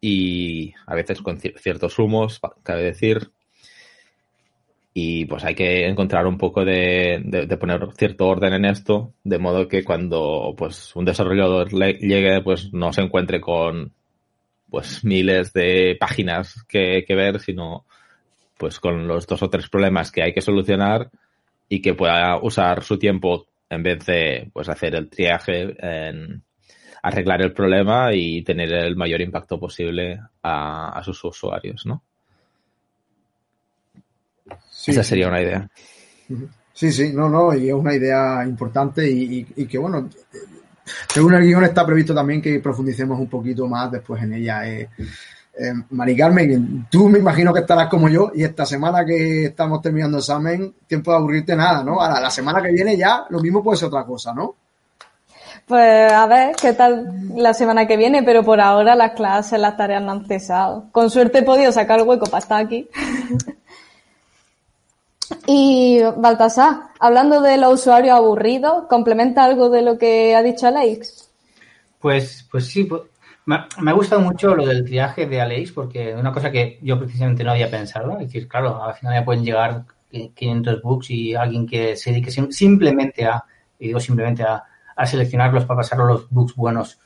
[0.00, 3.32] y a veces con ciertos humos, cabe decir,
[5.00, 9.38] y pues hay que encontrar un poco de, de, poner cierto orden en esto, de
[9.38, 13.92] modo que cuando pues un desarrollador llegue, pues no se encuentre con
[14.68, 17.86] pues miles de páginas que, que, ver, sino
[18.56, 21.12] pues con los dos o tres problemas que hay que solucionar
[21.68, 26.42] y que pueda usar su tiempo en vez de pues hacer el triaje en
[27.04, 32.02] arreglar el problema y tener el mayor impacto posible a, a sus usuarios, ¿no?
[34.86, 35.68] Esa sería una idea.
[36.72, 40.08] Sí, sí, no, no, y es una idea importante y, que, bueno,
[41.08, 44.68] según el guion está previsto también que profundicemos un poquito más después en ella.
[44.68, 44.88] Eh,
[45.60, 49.82] eh, Mari Carmen, tú me imagino que estarás como yo y esta semana que estamos
[49.82, 52.00] terminando el examen, tiempo de aburrirte nada, ¿no?
[52.00, 54.54] Ahora, la semana que viene ya lo mismo puede ser otra cosa, ¿no?
[55.66, 59.76] Pues a ver qué tal la semana que viene, pero por ahora las clases, las
[59.76, 60.86] tareas no han cesado.
[60.92, 62.88] Con suerte he podido sacar el hueco para estar aquí.
[65.46, 71.30] Y Baltasar, hablando de los usuarios aburridos, ¿complementa algo de lo que ha dicho Alex?
[72.00, 73.02] Pues, pues sí, pues,
[73.46, 77.44] me, ha gustado mucho lo del triaje de Alex porque una cosa que yo precisamente
[77.44, 78.12] no había pensado.
[78.12, 82.30] Es decir, claro, al final ya pueden llegar 500 books y alguien que se dedique
[82.30, 83.44] simplemente a,
[83.78, 84.62] y digo simplemente a,
[84.94, 86.98] a seleccionarlos para pasar los books buenos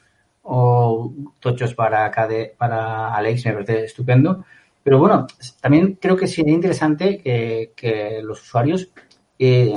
[0.43, 2.11] o tochos para,
[2.59, 4.45] para Alex, me parece estupendo.
[4.83, 5.27] Pero bueno,
[5.61, 8.89] también creo que sería interesante que, los usuarios
[9.39, 9.75] eh,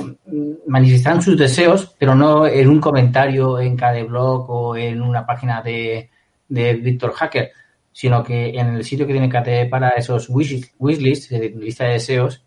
[0.66, 5.62] manifestaran sus deseos, pero no en un comentario en cada blog o en una página
[5.62, 6.10] de,
[6.48, 7.52] de Victor Hacker,
[7.92, 12.42] sino que en el sitio que tiene KTE para esos wish, wishlists, lista de deseos,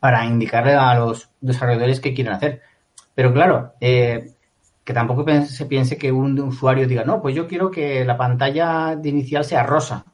[0.00, 2.62] para indicarle a los desarrolladores qué quieren hacer.
[3.14, 4.32] Pero claro, eh,
[4.84, 8.96] que tampoco se piense que un usuario diga, no, pues yo quiero que la pantalla
[8.96, 10.04] de inicial sea rosa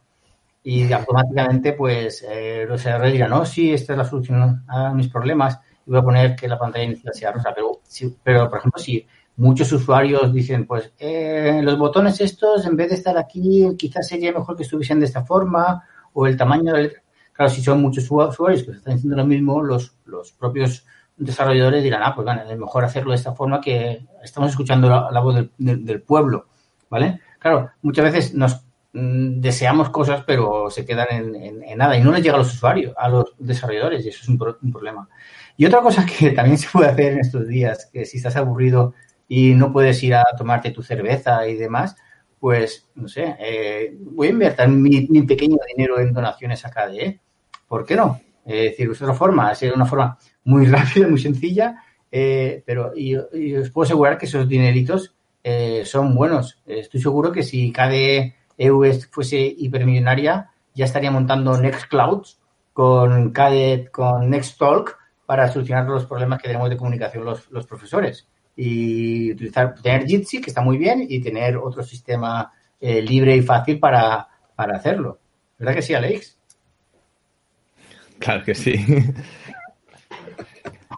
[0.67, 5.09] y automáticamente pues eh, los errores dirán, no, sí, esta es la solución a mis
[5.09, 7.53] problemas y voy a poner que la pantalla inicial sea rosa.
[7.55, 7.83] Pero,
[8.23, 12.95] pero por ejemplo, si muchos usuarios dicen, pues eh, los botones estos, en vez de
[12.95, 16.95] estar aquí, quizás sería mejor que estuviesen de esta forma o el tamaño de.
[17.35, 22.03] Claro, si son muchos usuarios que están diciendo lo mismo, los, los propios desarrolladores dirán,
[22.05, 25.85] ah, pues bueno, es mejor hacerlo de esta forma que estamos escuchando la, voz del,
[25.85, 26.47] del, pueblo,
[26.89, 27.21] ¿vale?
[27.41, 32.37] Claro, muchas veces nos deseamos cosas, pero se quedan en, nada y no les llega
[32.37, 35.09] a los usuarios, a los desarrolladores, y eso es un, problema.
[35.57, 38.95] Y otra cosa que también se puede hacer en estos días, que si estás aburrido
[39.27, 41.97] y no puedes ir a tomarte tu cerveza y demás,
[42.39, 47.21] pues, no sé, eh, voy a invertir mi, pequeño dinero en donaciones a KDE.
[47.67, 48.21] ¿Por qué no?
[48.45, 53.17] es decir, es otra forma, es una forma muy rápida, muy sencilla, eh, pero y,
[53.17, 56.63] os puedo asegurar que esos dineritos eh, son buenos.
[56.67, 62.27] Estoy seguro que si KDE EU fuese hipermillonaria, ya estaría montando Nextcloud
[62.73, 68.27] con KDE, con Nexttalk para solucionar los problemas que tenemos de comunicación los, los profesores
[68.57, 73.43] y utilizar, tener Jitsi, que está muy bien, y tener otro sistema eh, libre y
[73.43, 75.19] fácil para, hacerlo.
[75.59, 76.39] ¿Verdad que sí, Alex?
[78.19, 78.75] Claro que sí.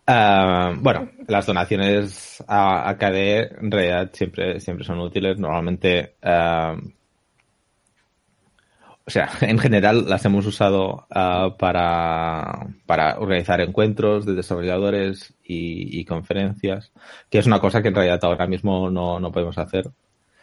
[0.08, 5.36] Ah, bueno, las donaciones a, a, KDE en realidad siempre, siempre son útiles.
[5.36, 6.76] Normalmente ah,
[9.06, 16.00] o sea, en general las hemos usado uh, para, para, organizar encuentros de desarrolladores y,
[16.00, 16.92] y, conferencias,
[17.30, 19.90] que es una cosa que en realidad ahora mismo no, no, podemos hacer.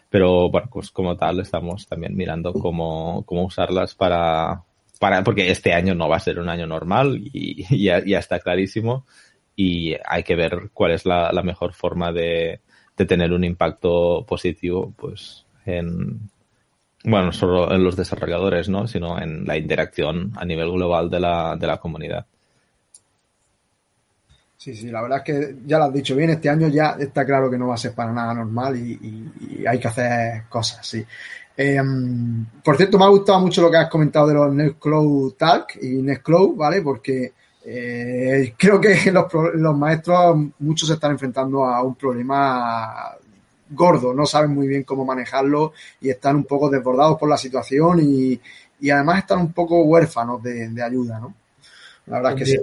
[0.09, 4.63] Pero bueno, pues como tal estamos también mirando cómo, cómo usarlas para,
[4.99, 8.39] para, porque este año no va a ser un año normal y, ya, ya, está
[8.39, 9.05] clarísimo
[9.55, 12.61] y hay que ver cuál es la, la mejor forma de,
[12.97, 16.29] de tener un impacto positivo pues en,
[17.03, 18.87] bueno, no solo en los desarrolladores, ¿no?
[18.87, 22.25] Sino en la interacción a nivel global de la, de la comunidad.
[24.57, 27.25] Sí, sí, la verdad es que ya lo has dicho bien, este año ya está
[27.25, 31.05] claro que no va a ser para nada normal y, hay que hacer cosas, sí.
[31.57, 35.77] Em, por cierto, me ha gustado mucho lo que has comentado de los Nextcloud Talk
[35.81, 36.81] y Nextcloud, ¿vale?
[36.81, 37.33] Porque
[37.65, 43.17] eh, creo que los, los maestros, muchos se están enfrentando a un problema
[43.73, 47.99] gordo, no saben muy bien cómo manejarlo y están un poco desbordados por la situación
[48.01, 48.39] y,
[48.91, 51.33] además están un poco huérfanos de, ayuda, ¿no?
[52.07, 52.57] La verdad es que sí.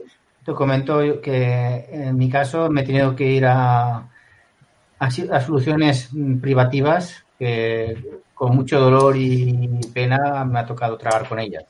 [0.45, 4.09] Te comento que en mi caso me he tenido que ir a,
[4.99, 11.65] a, soluciones privativas que con mucho dolor y pena me ha tocado trabajar con ellas.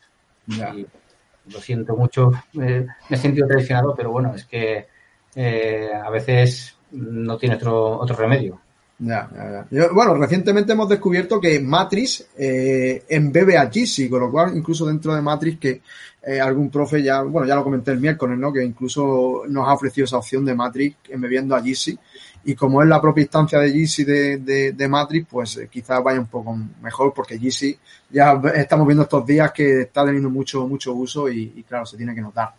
[0.46, 4.86] lo siento mucho, me he sentido traicionado, pero bueno, es que
[5.34, 8.60] eh, a veces no tiene otro, otro remedio.
[9.02, 14.54] Ya, ya, bueno, recientemente hemos descubierto que Matrix eh, embebe a GC, con lo cual
[14.54, 15.80] incluso dentro de Matrix que
[16.22, 18.52] eh, algún profe ya, bueno, ya lo comenté el miércoles, ¿no?
[18.52, 21.98] Que incluso nos ha ofrecido esa opción de Matrix embebiendo a GC
[22.44, 26.20] y como es la propia instancia de GC de, de, Matrix, pues eh, quizás vaya
[26.20, 27.78] un poco mejor porque GC
[28.10, 31.96] ya estamos viendo estos días que está teniendo mucho, mucho uso y, y claro, se
[31.96, 32.54] tiene que notar.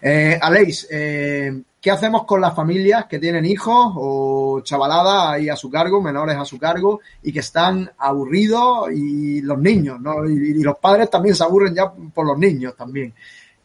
[0.00, 5.56] Eh, Aleix, eh, ¿qué hacemos con las familias que tienen hijos o chavaladas ahí a
[5.56, 10.24] su cargo, menores a su cargo y que están aburridos y los niños, ¿no?
[10.24, 13.12] Y, los padres también se aburren ya por los niños también.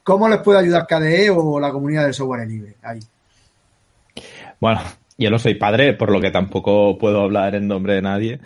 [0.04, 3.00] ¿Cómo les puede ayudar KDE o la comunidad del software libre ahí?
[4.60, 4.82] Bueno,
[5.20, 8.40] yo no soy padre, por lo que tampoco puedo hablar en nombre de nadie,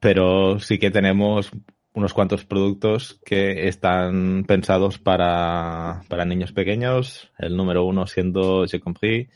[0.00, 1.50] pero sí que tenemos
[1.94, 7.30] unos cuantos productos que están pensados para, para niños pequeños.
[7.38, 9.28] El número uno siendo J'ai compris.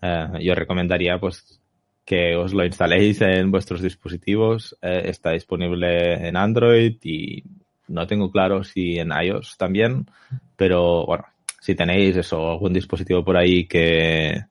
[0.00, 1.60] Eh, yo recomendaría pues
[2.04, 4.76] que os lo instaléis en vuestros dispositivos.
[4.82, 7.42] Eh, está disponible en Android y
[7.88, 10.06] no tengo claro si en iOS también,
[10.56, 11.24] pero bueno,
[11.60, 14.44] si tenéis eso, algún dispositivo por ahí que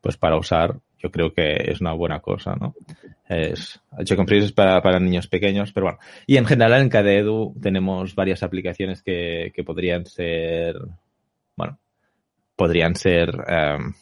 [0.00, 2.74] pues para usar, yo creo que es una buena cosa, ¿no?
[3.28, 5.98] Es, es para, para niños pequeños, pero bueno.
[6.26, 10.76] Y en general en KDEDU tenemos varias aplicaciones que, que podrían ser,
[11.56, 11.78] bueno,
[12.54, 13.92] podrían ser em,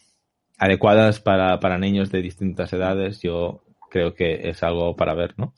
[0.59, 3.21] adecuadas para, para niños de distintas edades.
[3.23, 5.55] Yo creo que es algo para ver, ¿no?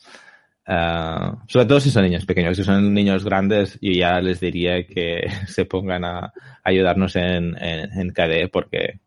[0.69, 4.85] Uh, sobre todo si son niños pequeños, si son niños grandes, yo ya les diría
[4.85, 6.33] que se pongan a,
[6.65, 8.99] ayudarnos en, en, en KDE porque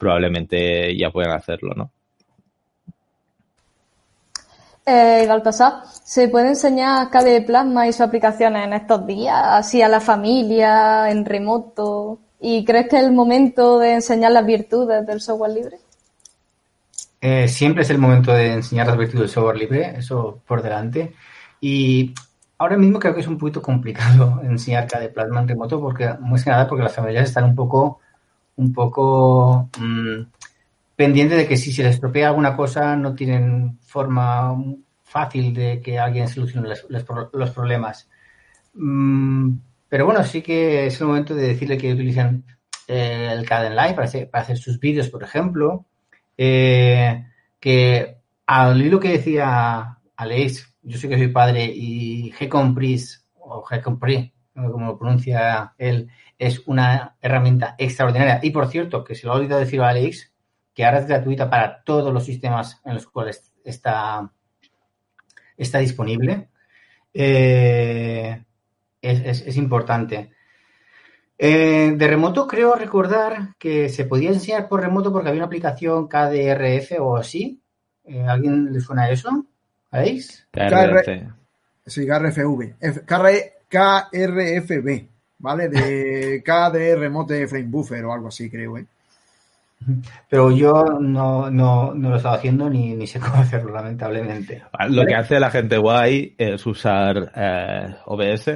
[0.00, 1.92] probablemente ya puedan hacerlo, ¿no?
[4.86, 9.88] Eh, Baltasar, ¿se puede enseñar KDE Plasma y sus aplicaciones en estos días, así a
[9.88, 12.18] la familia, en remoto?
[12.40, 15.78] ¿Y crees que es el momento de enseñar las virtudes del software libre?
[17.20, 21.14] Eh, siempre es el momento de enseñar las virtudes del software libre, eso por delante.
[21.60, 22.14] Y
[22.56, 26.42] ahora mismo creo que es un poquito complicado enseñar KDE Plasma en remoto, porque más
[26.42, 28.00] que nada porque las familias están un poco
[28.56, 30.22] un poco mm,
[30.96, 34.54] pendiente de que si se les estropea alguna cosa no tienen forma
[35.02, 38.08] fácil de que alguien solucione los, problemas.
[38.74, 39.52] Mm,
[39.88, 42.44] pero bueno, sí que es el momento de decirle que utilicen
[42.86, 45.86] eh, el Caden Live para hacer, sus vídeos, por ejemplo.
[46.36, 47.24] Eh,
[47.58, 54.30] que al lo que decía Alex, yo sé que soy padre y G-Compris, o G-Compris,
[54.54, 56.08] como lo pronuncia él,
[56.40, 58.40] es una herramienta extraordinaria.
[58.42, 60.32] Y por cierto, que se lo he olvidado decir a Alex,
[60.74, 64.32] que ahora es gratuita para todos los sistemas en los cuales está,
[65.58, 66.48] está disponible.
[67.12, 68.42] Eh,
[69.02, 70.30] es, importante.
[71.36, 76.08] Eh, de remoto creo recordar que se podía enseñar por remoto porque había una aplicación
[76.08, 77.60] KDRF o así.
[78.04, 79.44] Eh, ¿Alguien le suena eso?
[79.92, 80.48] ¿Veis?
[80.52, 81.06] KRF.
[81.84, 82.76] Sí, KRFV.
[83.68, 85.08] KRFB,
[85.40, 85.68] ¿vale?
[85.68, 88.86] De KDR Remote Frame Buffer o algo así, creo, ¿eh?
[90.28, 94.62] Pero yo no, no, no lo estaba haciendo ni, ni, sé cómo hacerlo, lamentablemente.
[94.72, 98.50] Ah, lo que hace la gente guay es usar eh, OBS,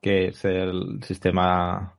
[0.00, 1.94] que es el sistema,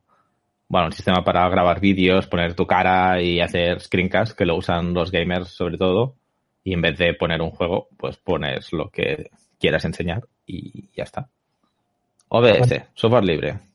[0.67, 4.95] bueno, el sistema para grabar vídeos, poner tu cara y hacer screencast, que lo usan
[4.95, 6.15] los gamers sobre todo.
[6.63, 11.04] Y en vez de poner un juego, pues pones lo que quieras enseñar y ya
[11.04, 11.27] está.
[12.30, 13.70] OBS, software libre.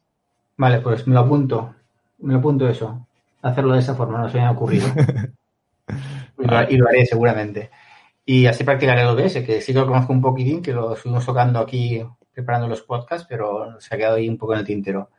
[0.56, 1.74] Vale, pues me lo apunto.
[2.18, 3.06] Me lo apunto eso
[3.46, 4.88] hacerlo de esa forma, no se me ha ocurrido.
[6.38, 7.70] y, lo, haré seguramente.
[8.24, 11.24] Y así practicaré el OBS, que sí que lo conozco un poquitín, que lo estuvimos
[11.24, 15.10] tocando aquí preparando los podcasts, pero se ha quedado ahí un poco en el tintero.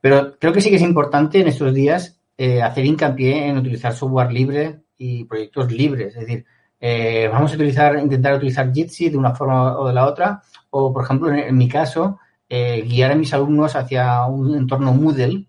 [0.00, 3.92] Pero creo que sí que es importante en estos días eh, hacer hincapié en utilizar
[3.92, 6.16] software libre y proyectos libres.
[6.16, 6.44] Es decir,
[6.80, 10.92] eh, vamos a utilizar, intentar utilizar Jitsi de una forma o de la otra, o
[10.92, 15.46] por ejemplo, en, mi caso, eh, guiar a mis alumnos hacia un entorno Moodle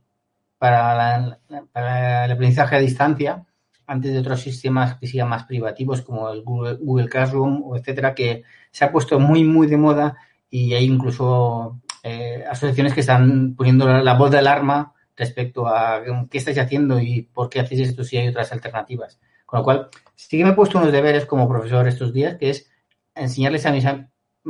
[0.57, 3.45] para, el aprendizaje a distancia
[3.85, 8.43] antes de otros sistemas que sean más privativos como el Google, Classroom o etcétera que
[8.71, 10.17] se ha puesto muy muy de moda
[10.49, 16.37] y hay incluso eh, asociaciones que están poniendo la, voz de alarma respecto a qué
[16.37, 19.19] estáis haciendo y por qué hacéis esto si hay otras alternativas.
[19.45, 22.49] Con lo cual, sí que me he puesto unos deberes como profesor estos días, que
[22.49, 22.69] es
[23.15, 23.85] enseñarles a mis,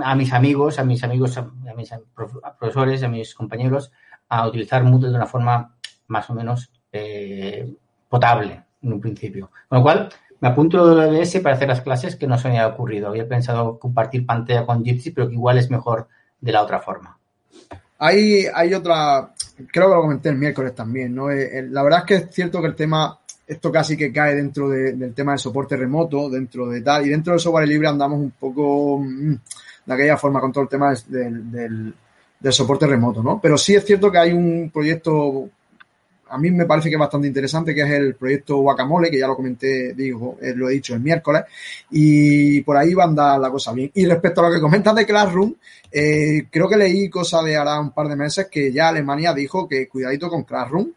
[0.04, 1.92] a mis amigos, a mis amigos, a mis
[2.58, 3.92] profesores, a mis compañeros,
[4.30, 5.76] a utilizar Moodle de una forma
[6.08, 7.74] más o menos eh,
[8.10, 9.50] potable en un principio.
[9.68, 12.60] Con lo cual, me apunto de OBS para hacer las clases que no se me
[12.60, 13.08] había ocurrido.
[13.08, 16.08] Había pensado compartir pantalla con Jitsi, pero que igual es mejor
[16.40, 17.18] de la otra forma.
[18.00, 19.34] Hay, hay otra,
[19.72, 21.32] creo que lo comenté el miércoles también, ¿no?
[21.32, 24.70] Eh, la verdad es que es cierto que el tema, esto casi que cae dentro
[24.70, 28.32] del tema de soporte remoto, dentro de tal, y dentro del software libre andamos un
[28.32, 29.34] poco mm,
[29.88, 31.50] de aquella forma con todo el tema del,
[32.40, 33.40] del, soporte remoto, ¿no?
[33.42, 35.50] Pero sí es cierto que hay un proyecto
[36.30, 39.28] a mí me parece que es bastante interesante, que es el proyecto Guacamole, que ya
[39.28, 41.44] lo comenté, digo, eh, lo he dicho el miércoles,
[41.92, 43.90] y por ahí va a andar la cosa bien.
[43.94, 45.54] Y respecto a lo que comentas de Classroom,
[45.90, 49.68] eh, creo que leí cosa de ahora un par de meses que ya Alemania dijo
[49.68, 50.92] que cuidadito con Classroom,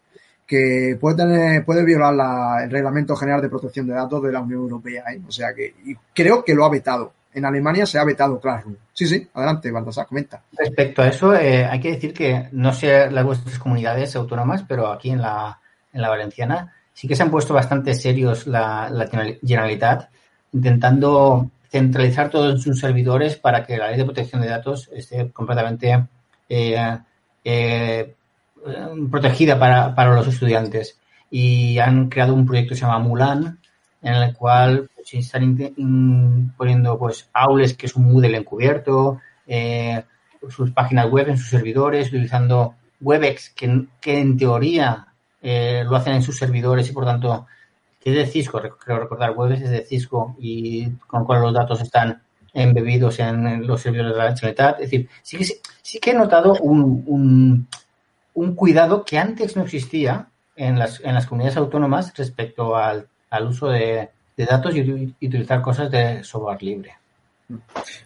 [0.45, 4.61] que puede tener, puede violar el Reglamento General de Protección de Datos de la Unión
[4.63, 5.21] Europea, ¿eh?
[5.25, 5.75] o sea que
[6.13, 8.75] creo que lo ha vetado en Alemania se ha vetado Classroom.
[8.93, 10.41] Sí, sí, adelante, Baltasar, comenta.
[10.57, 14.91] Respecto a eso, eh, hay que decir que no sé las vuestras comunidades autónomas, pero
[14.91, 15.59] aquí en la,
[15.93, 20.09] en la Valenciana sí que se han puesto bastante serios la, la Generalitat,
[20.53, 26.05] intentando centralizar todos sus servidores para que la ley de protección de datos esté completamente
[26.49, 26.97] eh,
[27.43, 28.15] eh,
[29.09, 30.97] protegida para, para los estudiantes.
[31.29, 33.57] Y han creado un proyecto que se llama Mulan,
[34.01, 40.03] en el cual se están poniendo pues Aules, que es un Moodle encubierto, eh,
[40.49, 45.07] sus páginas web en sus servidores, utilizando Webex, que, que en teoría
[45.41, 47.47] eh, lo hacen en sus servidores y por tanto
[47.99, 51.53] que es de Cisco, creo recordar, Webex es de Cisco y con lo cual los
[51.53, 54.79] datos están embebidos en los servidores de la Generalitat.
[54.81, 57.67] Es decir, sí que, he notado un, un,
[58.33, 63.47] un cuidado que antes no existía en las, en las comunidades autónomas respecto al al
[63.47, 64.11] uso de,
[64.45, 66.95] datos y, utilizar cosas de software libre.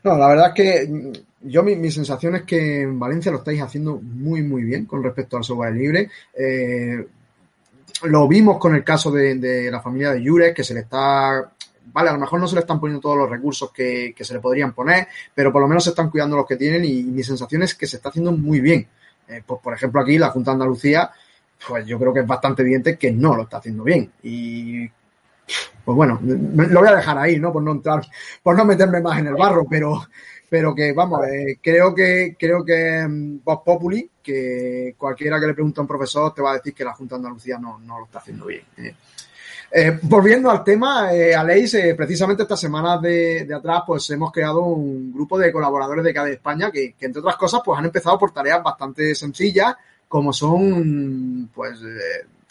[0.04, 4.00] No, la verdad es que yo mi, sensación es que en Valencia lo estáis haciendo
[4.02, 6.10] muy muy bien con respecto al software libre.
[6.38, 7.06] Eh,
[8.04, 11.52] lo vimos con el caso de, la familia de Jure, que se le está
[11.94, 14.40] vale, a lo mejor no se le están poniendo todos los recursos que, se le
[14.40, 17.64] podrían poner, pero por lo menos se están cuidando los que tienen y, mi sensación
[17.64, 18.88] es que se está haciendo muy bien.
[19.28, 21.10] Eh, pues, por ejemplo, aquí la Junta de Andalucía,
[21.68, 24.12] pues yo creo que es bastante evidente que no lo está haciendo bien.
[24.24, 24.90] Y
[25.86, 27.54] pues bueno, lo voy a dejar ahí, ¿no?
[27.54, 28.02] Por no entrar,
[28.42, 30.08] por no meterme más en el barro, pero,
[30.50, 35.54] pero que vamos, eh, creo que, creo que mm, Vox Populi, que cualquiera que le
[35.54, 38.00] pregunte a un profesor te va a decir que la Junta de Andalucía no, no
[38.00, 38.64] lo está haciendo bien.
[38.78, 38.96] Eh.
[39.72, 45.38] Eh, volviendo al tema, Aleix, precisamente estas semanas de, atrás, pues hemos creado un grupo
[45.38, 48.64] de colaboradores de cada España que, que, entre otras cosas, pues han empezado por tareas
[48.64, 49.76] bastante sencillas,
[50.08, 51.82] como son, pues,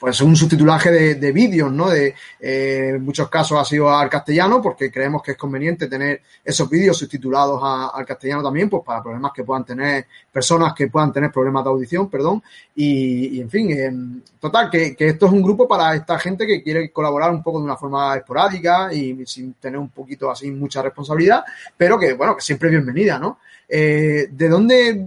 [0.04, 1.88] pues un subtitulaje de, de vídeos, ¿no?
[1.88, 6.20] De, eh, en muchos casos ha sido al castellano porque creemos que es conveniente tener
[6.44, 11.10] esos vídeos subtitulados al castellano también, pues para problemas que puedan tener personas que puedan
[11.10, 12.42] tener problemas de audición, perdón.
[12.74, 16.62] Y, en fin, eh, total, que, que, esto es un grupo para esta gente que
[16.62, 20.82] quiere colaborar un poco de una forma esporádica y sin tener un poquito así mucha
[20.82, 21.44] responsabilidad,
[21.78, 23.38] pero que, bueno, que siempre es bienvenida, ¿no?
[23.66, 25.06] Eh, ¿De dónde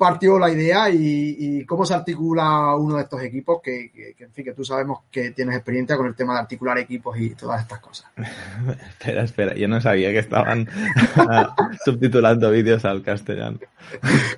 [0.00, 4.54] partió la idea y, cómo se articula uno de estos equipos que, en fin, que
[4.54, 8.10] tú sabemos que tienes experiencia con el tema de articular equipos y todas estas cosas.
[8.88, 10.66] espera, espera, yo no sabía que estaban
[11.84, 13.58] subtitulando vídeos al castellano.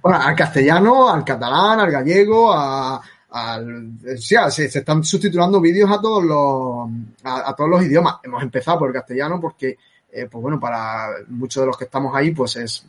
[0.03, 3.01] Bueno, al castellano, al catalán, al gallego, a,
[3.31, 6.91] al, sí, se, están subtitulando vídeos a todos los
[7.23, 8.17] a, todos los idiomas.
[8.25, 9.79] Hemos empezado por el castellano porque,
[10.11, 12.85] eh, pues bueno, para muchos de los que estamos ahí, pues es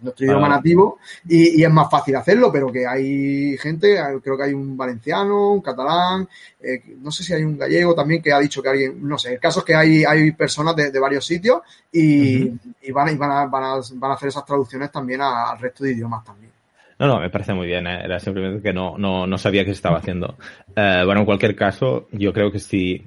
[0.00, 4.52] nuestro idioma nativo y, es más fácil hacerlo, pero que hay gente, creo que hay
[4.52, 6.28] un valenciano, un catalán,
[6.60, 9.34] eh, no sé si hay un gallego también que ha dicho que alguien, no sé,
[9.34, 11.60] el caso es que hay, hay personas de, varios sitios
[11.92, 12.48] y,
[12.92, 16.24] van, van, a, van, a, van, a, hacer esas traducciones también al resto de idiomas
[16.24, 16.52] también.
[16.98, 17.86] No, no, me parece muy bien.
[17.86, 18.04] ¿eh?
[18.04, 20.36] Era simplemente que no, no, no sabía qué se estaba haciendo.
[20.76, 23.04] Eh, bueno, en cualquier caso, yo creo que sí.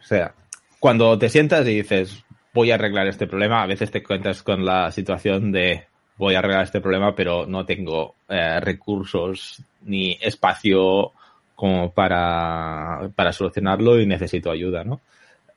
[0.00, 0.34] O sea,
[0.78, 4.64] cuando te sientas y dices, voy a arreglar este problema, a veces te cuentas con
[4.64, 5.86] la situación de,
[6.18, 11.12] voy a arreglar este problema, pero no tengo eh, recursos ni espacio
[11.54, 15.00] como para, para solucionarlo y necesito ayuda, ¿no?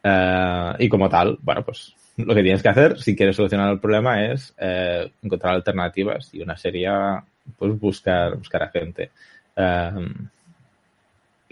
[0.04, 3.80] Eh, y como tal, bueno, pues lo que tienes que hacer si quieres solucionar el
[3.80, 7.24] problema es eh, encontrar alternativas y una sería
[7.58, 9.12] pues buscar, buscar a gente.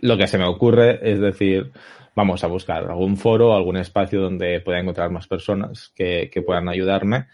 [0.02, 1.72] lo que se me ocurre es decir,
[2.16, 6.70] vamos a buscar algún foro, algún espacio donde pueda encontrar más personas que, que puedan
[6.70, 7.26] ayudarme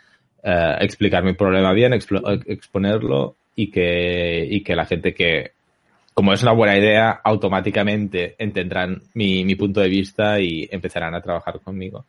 [0.47, 5.53] eh, explicar mi problema bien, exponerlo y que, y que la gente que,
[6.13, 11.21] como es una buena idea, automáticamente entenderán mi, mi punto de vista y empezarán a
[11.21, 12.05] trabajar conmigo.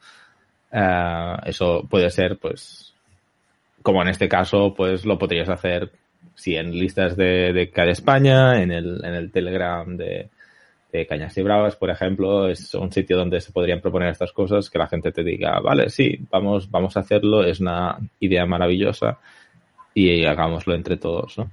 [0.70, 2.93] Uh, eso puede ser, pues,
[3.82, 5.91] como en este caso, pues lo podrías hacer
[6.34, 10.28] si en listas de, de cada España, en el, en el Telegram de,
[11.09, 14.78] Cañas y Bravas, por ejemplo, es un sitio donde se podrían proponer estas cosas, que
[14.78, 19.18] la gente te diga, vale, sí, vamos, vamos a hacerlo, es una idea maravillosa
[19.93, 21.51] y hagámoslo entre todos, ¿no?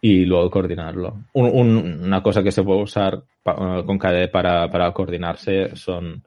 [0.00, 1.24] Y luego coordinarlo.
[1.32, 6.22] una cosa que se puede usar con KDE para, para coordinarse son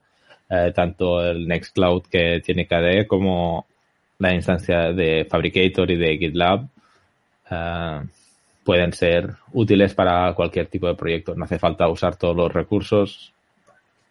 [0.50, 3.66] eh, tanto el Nextcloud que tiene KDE como
[4.20, 6.68] la instancia de Fabricator y de GitLab.
[7.50, 8.02] Eh,
[8.64, 11.36] pueden ser útiles para cualquier tipo de proyecto.
[11.36, 13.34] No hace falta usar todos los recursos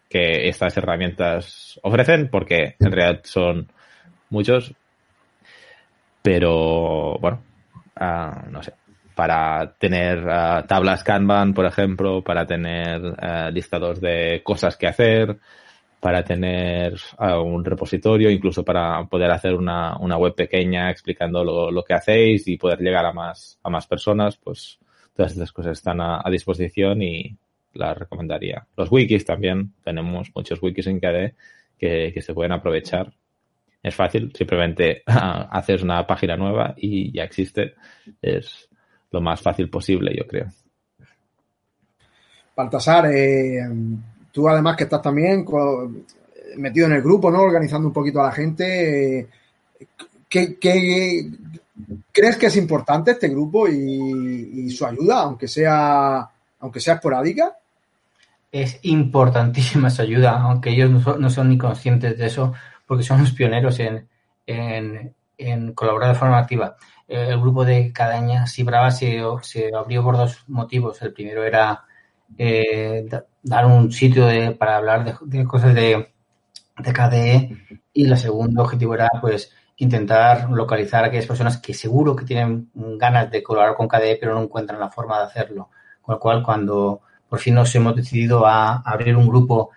[0.08, 3.68] que estas herramientas ofrecen, porque en realidad son
[4.28, 4.74] muchos.
[6.22, 7.42] Pero bueno,
[7.96, 8.74] ah, no sé,
[9.14, 15.38] para tener ah, tablas Kanban, por ejemplo, para tener uh, listados de cosas que hacer,
[16.00, 21.70] para tener uh, un repositorio, incluso para poder hacer una, una web pequeña explicando lo,
[21.70, 24.78] lo, que hacéis y poder llegar a más, a más personas, pues
[25.14, 27.36] todas estas cosas están a, a, disposición y
[27.74, 28.66] las recomendaría.
[28.76, 31.34] Los wikis también, tenemos muchos wikis en KDE
[31.78, 33.12] que, que se pueden aprovechar.
[33.82, 37.74] Es fácil, simplemente haces una página nueva y ya existe.
[38.22, 38.68] Es
[39.10, 40.46] lo más fácil posible, yo creo.
[42.56, 43.60] Baltasar, eh,
[44.32, 45.44] tú además que estás también
[46.56, 47.40] metido en el grupo, ¿no?
[47.40, 49.28] Organizando un poquito a la gente.
[50.28, 50.58] ¿Qué,
[52.12, 56.28] crees que es importante este grupo y, su ayuda, aunque sea,
[56.60, 57.56] aunque sea esporádica?
[58.52, 62.52] Es importantísima su ayuda, aunque ellos no son, ni conscientes de eso,
[62.86, 64.06] porque son los pioneros en,
[64.46, 66.76] en, colaborar de forma activa.
[67.08, 71.02] El grupo de Cadaña y Brava se, se abrió por dos motivos.
[71.02, 71.84] El primero era
[72.38, 73.04] eh,
[73.42, 74.26] dar un sitio
[74.58, 76.12] para hablar de, cosas de,
[76.78, 82.14] de, KDE y el segundo objetivo era pues intentar localizar a aquellas personas que seguro
[82.14, 85.70] que tienen ganas de colaborar con KDE pero no encuentran la forma de hacerlo.
[86.02, 89.70] Con lo cual cuando por fin nos hemos decidido a abrir un grupo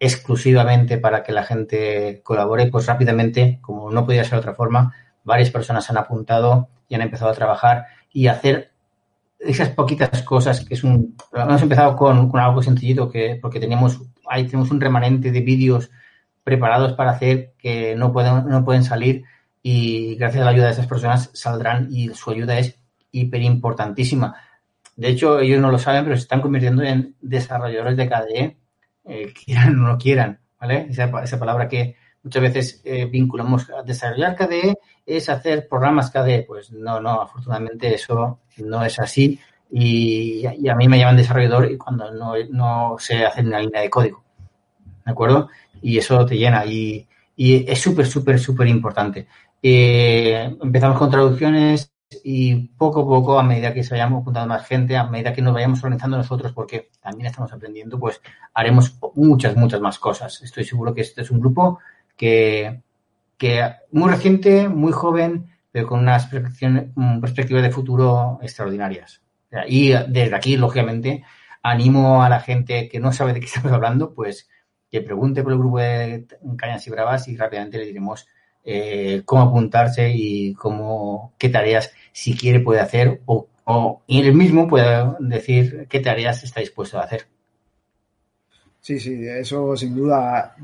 [0.00, 4.94] exclusivamente para que la gente colabore, pues rápidamente, como no podía ser de otra forma,
[5.22, 8.73] varias personas han apuntado y han empezado a trabajar y hacer
[9.38, 11.16] esas poquitas cosas que es un...
[11.32, 15.90] Hemos empezado con, con algo sencillito que porque teníamos, ahí tenemos un remanente de vídeos
[16.42, 19.24] preparados para hacer que no pueden, no pueden salir
[19.62, 22.78] y gracias a la ayuda de esas personas saldrán y su ayuda es
[23.10, 24.36] hiper importantísima.
[24.96, 28.56] De hecho, ellos no lo saben, pero se están convirtiendo en desarrolladores de KDE,
[29.06, 30.86] eh, quieran o no quieran, ¿vale?
[30.90, 36.44] Esa, esa palabra que muchas veces eh, vinculamos a desarrollar KDE es hacer programas KDE.
[36.48, 39.38] Pues no, no, afortunadamente eso no es así.
[39.70, 43.90] y, a mí me llaman desarrollador y cuando no, no sé hacer una línea de
[43.90, 44.24] código.
[45.04, 45.48] ¿De acuerdo?
[45.82, 47.06] Y eso te llena y,
[47.36, 49.26] y es súper, súper, súper importante.
[49.62, 51.90] Eh, empezamos con traducciones
[52.22, 55.42] y poco a poco, a medida que se vayamos juntando más gente, a medida que
[55.42, 58.20] nos vayamos organizando nosotros, porque también estamos aprendiendo, pues
[58.52, 60.40] haremos muchas, muchas más cosas.
[60.42, 61.80] Estoy seguro que este es un grupo
[62.16, 62.82] que,
[63.36, 63.62] que
[63.92, 69.22] muy reciente, muy joven, pero con unas perspectivas de futuro extraordinarias.
[69.68, 71.24] Y desde aquí, lógicamente,
[71.62, 74.48] animo a la gente que no sabe de qué estamos hablando, pues
[74.90, 78.28] que pregunte por el grupo de Cañas y Bravas y rápidamente le diremos
[78.62, 84.68] eh, cómo apuntarse y cómo, qué tareas, si quiere, puede hacer o, o él mismo
[84.68, 87.26] puede decir qué tareas está dispuesto a hacer.
[88.80, 90.54] Sí, sí, eso sin duda.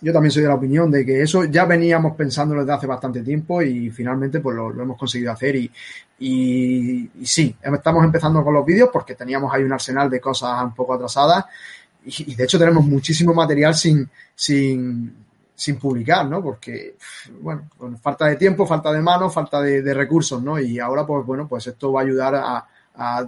[0.00, 3.22] Yo también soy de la opinión de que eso ya veníamos pensando desde hace bastante
[3.22, 5.70] tiempo y finalmente pues lo, hemos conseguido hacer y,
[6.18, 10.74] y, sí, estamos empezando con los vídeos porque teníamos ahí un arsenal de cosas un
[10.74, 11.46] poco atrasadas
[12.04, 15.12] y, de hecho tenemos muchísimo material sin, sin,
[15.54, 16.42] sin publicar, ¿no?
[16.42, 16.96] Porque,
[17.40, 17.68] bueno,
[18.00, 20.58] falta de tiempo, falta de manos, falta de, recursos, ¿no?
[20.58, 23.26] Y ahora, pues bueno, pues esto va a ayudar a, a,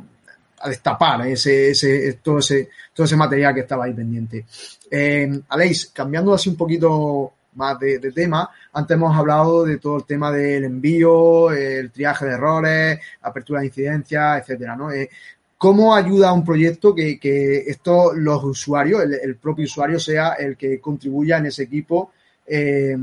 [0.68, 4.44] destapar ese, ese, todo, ese, todo ese material que estaba ahí pendiente.
[4.90, 10.04] Eh, Aleix, cambiando así un poquito más de, tema, antes hemos hablado de todo el
[10.04, 14.92] tema del envío, el triaje de errores, apertura de incidencias, etcétera, ¿no?
[14.92, 15.10] Eh,
[15.56, 20.56] ¿Cómo ayuda a un proyecto que, que esto, los usuarios, el, propio usuario sea el
[20.56, 22.12] que contribuya en ese equipo,
[22.46, 22.96] eh,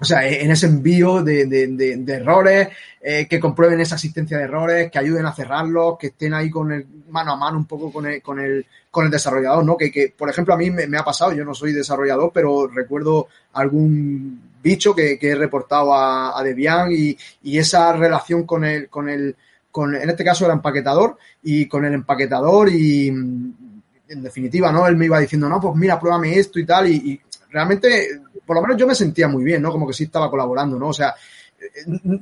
[0.00, 2.68] o sea, en ese envío de, de, errores,
[3.00, 6.72] eh, que comprueben esa asistencia de errores, que ayuden a cerrarlos, que estén ahí con
[6.72, 9.76] el mano a mano un poco con el, con el, con el desarrollador, ¿no?
[9.76, 13.28] Que, que por ejemplo, a mí me, ha pasado, yo no soy desarrollador, pero recuerdo
[13.52, 19.08] algún bicho que, que he reportado a Debian y, y esa relación con el, con
[19.08, 19.36] el,
[19.70, 24.86] con, en este caso el empaquetador, y con el empaquetador y en definitiva, ¿no?
[24.86, 27.20] Él me iba diciendo, no, pues mira, pruébame esto y tal, y,
[27.50, 28.20] realmente,
[28.50, 29.70] por lo menos yo me sentía muy bien, ¿no?
[29.70, 30.88] Como que sí estaba colaborando, ¿no?
[30.88, 31.14] O sea,
[31.60, 32.18] eh,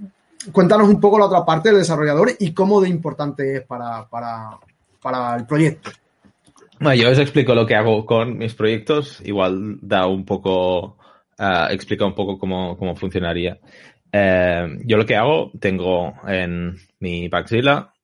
[0.53, 4.59] cuéntanos un poco la otra parte del desarrollador y cómo de importante es para, para,
[5.01, 5.91] para el proyecto.
[6.79, 10.99] Bueno, yo os explico lo que hago con mis proyectos, igual da un poco,
[11.39, 13.59] uh, explica un poco cómo, cómo funcionaría.
[14.13, 17.95] Eh, yo lo que hago, tengo en mi Paxilla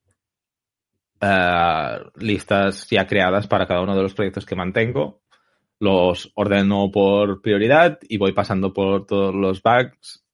[1.20, 5.20] eh, listas ya creadas para cada uno de los proyectos que mantengo.
[5.85, 10.24] Los ordeno por prioridad y voy pasando por todos los bugs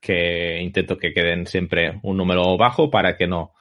[0.00, 3.52] que intento que queden siempre un número bajo para que no,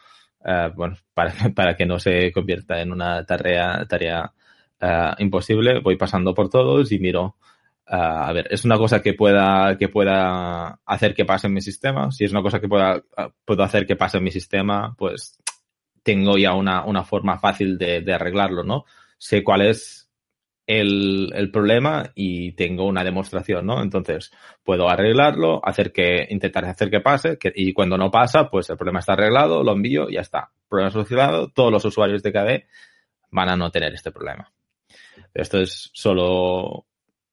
[0.43, 4.33] eh, bueno, para, para, que no se convierta en una tarea, tarea
[5.19, 5.79] imposible.
[5.79, 7.35] Voy pasando por todos y miro
[7.91, 11.61] Uh, a ver, es una cosa que pueda, que pueda hacer que pase en mi
[11.61, 12.09] sistema.
[12.09, 13.03] Si es una cosa que pueda,
[13.43, 15.37] puedo hacer que pase en mi sistema, pues
[16.01, 18.85] tengo ya una, una forma fácil de, de, arreglarlo, ¿no?
[19.17, 20.00] Sé cuál es
[20.79, 23.81] el, problema y tengo una demostración, ¿no?
[23.81, 24.31] Entonces,
[24.63, 28.99] puedo arreglarlo, hacer que, intentar hacer que pase, y cuando no pasa, pues el problema
[28.99, 30.51] está arreglado, lo envío y ya está.
[30.69, 32.67] Problema solucionado, todos los usuarios de KDE
[33.31, 34.51] van a no tener este problema.
[35.33, 36.85] Esto es solo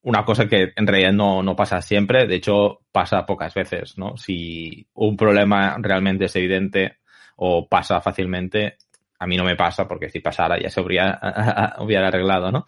[0.02, 4.16] una cosa que en realidad no, no, pasa siempre, de hecho pasa pocas veces, ¿no?
[4.16, 6.98] Si un problema realmente es evidente
[7.36, 8.78] o pasa fácilmente,
[9.18, 11.18] a mí no me pasa porque si pasara ya se hubiera
[12.08, 12.66] arreglado, ¿no?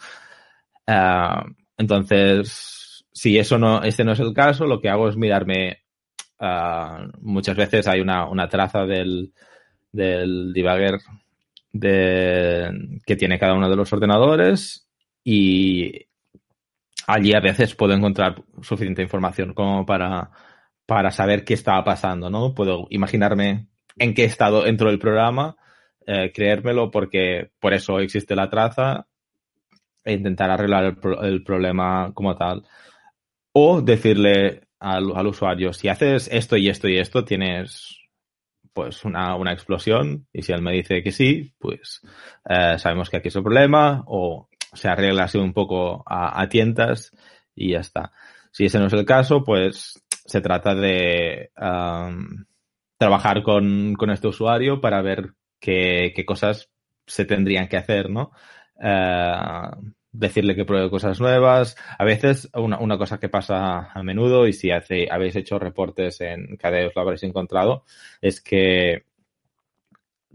[0.86, 5.78] Uh, entonces, si eso no, este no es el caso, lo que hago es mirarme,
[6.40, 9.32] uh, muchas veces hay una, una traza del,
[9.92, 10.98] del debugger
[11.72, 14.88] de, que tiene cada uno de los ordenadores
[15.24, 16.06] y
[17.06, 20.30] allí a veces puedo encontrar suficiente información como para,
[20.86, 22.54] para saber qué estaba pasando, ¿no?
[22.54, 25.56] Puedo imaginarme en qué estado entró el programa,
[26.06, 29.06] eh, creérmelo porque por eso existe la traza
[30.04, 32.64] e intentar arreglar el, el problema como tal.
[33.52, 38.00] O decirle al, al, usuario, si haces esto y esto y esto, tienes
[38.72, 42.00] pues una, una explosión y si él me dice que sí, pues
[42.48, 46.48] eh, sabemos que aquí es el problema o se arregla así un poco a, a,
[46.48, 47.10] tientas
[47.54, 48.12] y ya está.
[48.52, 52.44] Si ese no es el caso, pues se trata de um,
[52.96, 56.70] trabajar con, con, este usuario para ver qué, qué, cosas
[57.06, 58.30] se tendrían que hacer, ¿no?
[58.80, 61.76] Uh, decirle que pruebe cosas nuevas.
[61.98, 66.20] A veces, una, una, cosa que pasa a menudo, y si hace, habéis hecho reportes
[66.20, 67.84] en KDE os lo habréis encontrado,
[68.20, 69.04] es que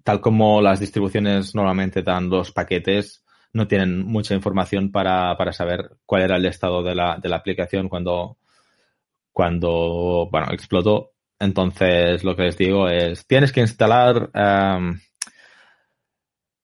[0.04, 3.24] tal como las distribuciones normalmente dan los paquetes,
[3.54, 7.38] no tienen mucha información para, para saber cuál era el estado de la, de la
[7.38, 8.38] aplicación cuando,
[9.32, 11.14] cuando, bueno, explotó.
[11.40, 15.00] Entonces, lo que les digo es, tienes que instalar um,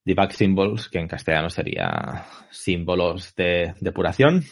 [0.04, 4.44] debug symbols, que en castellano sería símbolos de depuración.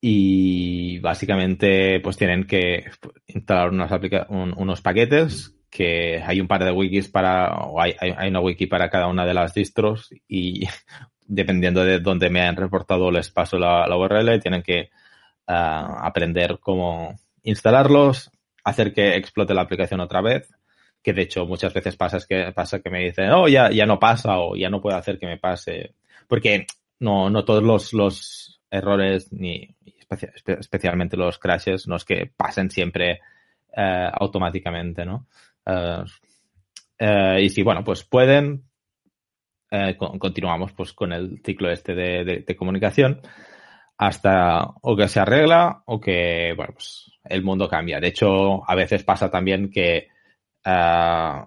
[0.00, 2.90] Y básicamente, pues tienen que
[3.26, 7.94] instalar unos, paquetes que hay un par de wikis para, o hay,
[8.28, 10.66] una wiki para cada una de las distros y
[11.26, 14.90] dependiendo de dónde me han reportado les paso la, la URL, tienen que
[15.46, 15.52] uh,
[16.02, 18.30] aprender cómo instalarlos,
[18.64, 20.50] hacer que explote la aplicación otra vez,
[21.02, 23.86] que de hecho muchas veces pasa es que pasa que me dicen, oh, ya, ya
[23.86, 25.94] no pasa o ya no puedo hacer que me pase,
[26.28, 26.66] porque
[26.98, 29.74] no, no todos los, los errores ni
[30.10, 33.20] especialmente los crashes no es que pasen siempre
[33.76, 35.26] uh, automáticamente, ¿no?
[35.64, 36.04] Uh,
[37.04, 38.64] uh, y si, bueno, pues pueden,
[39.70, 43.20] eh, continuamos pues con el ciclo este de, de, comunicación
[43.98, 48.00] hasta o que se arregla o que, bueno, pues el mundo cambia.
[48.00, 50.08] De hecho, a veces pasa también que
[50.66, 51.46] uh,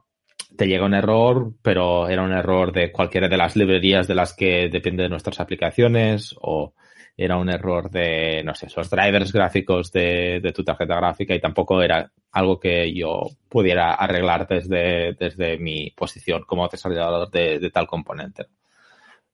[0.56, 4.34] te llega un error, pero era un error de cualquiera de las librerías de las
[4.34, 6.74] que depende de nuestras aplicaciones o
[7.16, 11.82] era un error de, no sé, esos drivers gráficos de, tu tarjeta gráfica y tampoco
[11.82, 18.48] era algo que yo pudiera arreglar desde, desde mi posición como desarrollador de, tal componente.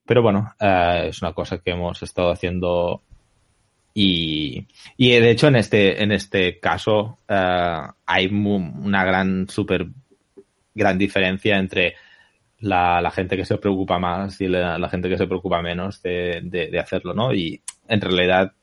[0.06, 3.04] Pero bueno, uh, es una cosa que hemos estado haciendo
[4.02, 9.88] y, y de hecho en este, en este caso uh, hay una gran, súper
[10.74, 11.96] gran diferencia entre
[12.62, 16.80] la, gente que se preocupa más y la, gente que se preocupa menos de, de,
[16.80, 17.34] hacerlo, ¿no?
[17.34, 18.54] Y en realidad,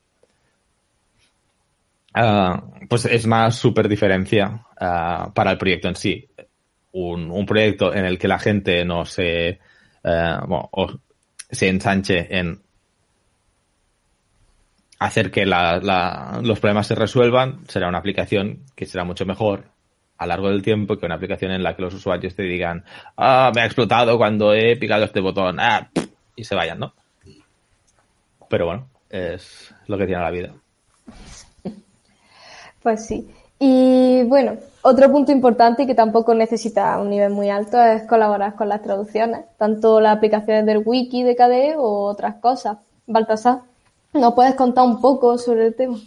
[2.15, 6.27] uh, pues es más súper diferencia para el proyecto en sí.
[6.93, 9.59] Un, un, proyecto en el que la gente no se,
[10.03, 10.97] uh,
[11.51, 12.59] se ensanche en
[14.99, 19.65] hacer que la, la, los problemas se resuelvan será una aplicación que será mucho mejor
[20.17, 22.83] a lo largo del tiempo que una aplicación en la que los usuarios te digan,
[23.17, 25.89] ah, me ha explotado cuando he picado este botón, ah,
[26.35, 26.93] y se vayan, ¿no?
[28.49, 30.53] Pero bueno, es lo que tiene la vida.
[32.81, 33.27] Pues sí.
[33.59, 38.55] Y bueno, otro punto importante y que tampoco necesita un nivel muy alto es colaborar
[38.55, 42.77] con las traducciones, tanto las aplicaciones del wiki de KDE o otras cosas.
[43.07, 43.61] Baltasar,
[44.13, 45.97] ¿nos puedes contar un poco sobre el tema?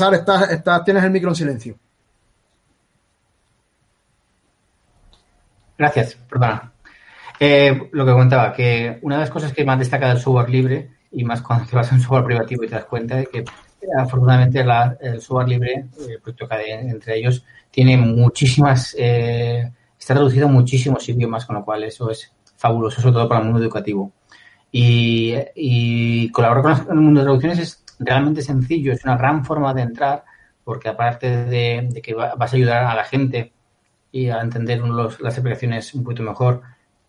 [0.00, 1.78] Baltasar, estás, estás, tienes el micro en silencio.
[5.76, 6.72] Gracias, perdona.
[7.38, 10.90] Eh, lo que comentaba, que una de las cosas que más destaca del software libre,
[11.12, 13.44] y más cuando te vas a un software privativo y te das cuenta de que
[13.98, 20.48] afortunadamente la, el software libre, el proyecto KDE, entre ellos, tiene muchísimas, eh, está traducido
[20.48, 24.12] a muchísimos idiomas, con lo cual eso es fabuloso, sobre todo para el mundo educativo.
[24.72, 29.74] Y, y colaborar con el mundo de traducciones es realmente sencillo, es una gran forma
[29.74, 30.24] de entrar,
[30.64, 33.52] porque aparte de, de que vas a ayudar a la gente
[34.12, 36.62] y a entender los, las aplicaciones un poquito mejor,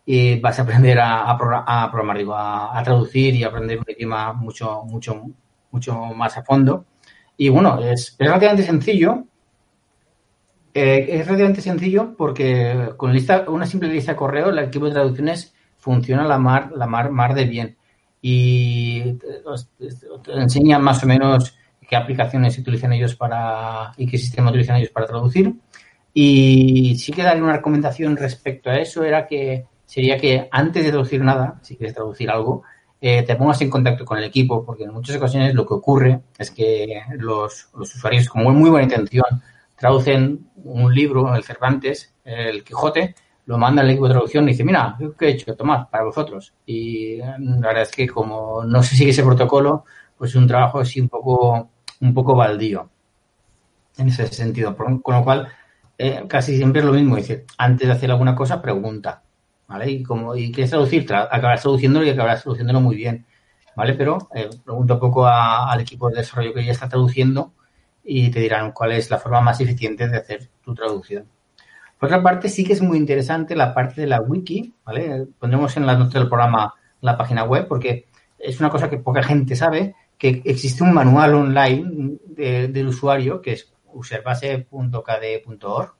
[0.04, 3.84] y vas a aprender a, a, a programar, digo, a, a, traducir y aprender un
[3.88, 5.22] idioma mucho, mucho,
[5.70, 6.84] mucho más a fondo.
[7.36, 9.24] Y bueno, es, es relativamente sencillo.
[10.74, 14.92] Eh, es relativamente sencillo porque con lista, una simple lista de correo, el equipo de
[14.92, 17.76] traducciones funciona la mar, la mar, mar de bien.
[18.20, 19.42] Y te,
[20.22, 21.56] te enseña más o menos
[21.86, 25.54] qué aplicaciones utilizan ellos para y qué sistema utilizan ellos para traducir.
[26.14, 30.90] Y sí que darle una recomendación respecto a eso era que sería que antes de
[30.90, 32.62] traducir nada, si quieres traducir algo,
[33.00, 36.20] eh, te pongas en contacto con el equipo, porque en muchas ocasiones lo que ocurre
[36.38, 39.42] es que los, los usuarios, con muy, muy buena intención,
[39.82, 43.16] traducen un libro, el Cervantes, el Quijote,
[43.46, 45.56] lo manda al equipo de traducción y dice, mira, ¿qué he hecho?
[45.56, 46.54] Tomad, para vosotros.
[46.64, 49.84] Y la verdad es que como no se sigue ese protocolo,
[50.16, 51.68] pues es un trabajo así un poco,
[52.00, 52.88] un poco baldío
[53.98, 54.76] en ese sentido.
[54.76, 55.48] Con lo cual,
[55.98, 59.24] eh, casi siempre es lo mismo, dice, antes de hacer alguna cosa, pregunta.
[59.66, 59.90] ¿vale?
[59.90, 63.26] Y como y quieres traducir, tra acabarás traduciéndolo y acabarás traduciéndolo muy bien,
[63.74, 63.94] ¿vale?
[63.94, 67.52] Pero eh, pregunta un poco al equipo de desarrollo que ya está traduciendo
[68.04, 71.26] y te dirán cuál es la forma más eficiente de hacer tu traducción.
[71.98, 75.26] Por otra parte, sí que es muy interesante la parte de la wiki, ¿vale?
[75.38, 79.22] Pondremos en las notas del programa la página web porque es una cosa que poca
[79.22, 85.94] gente sabe, que existe un manual online de, del usuario que es userbase.kd.org,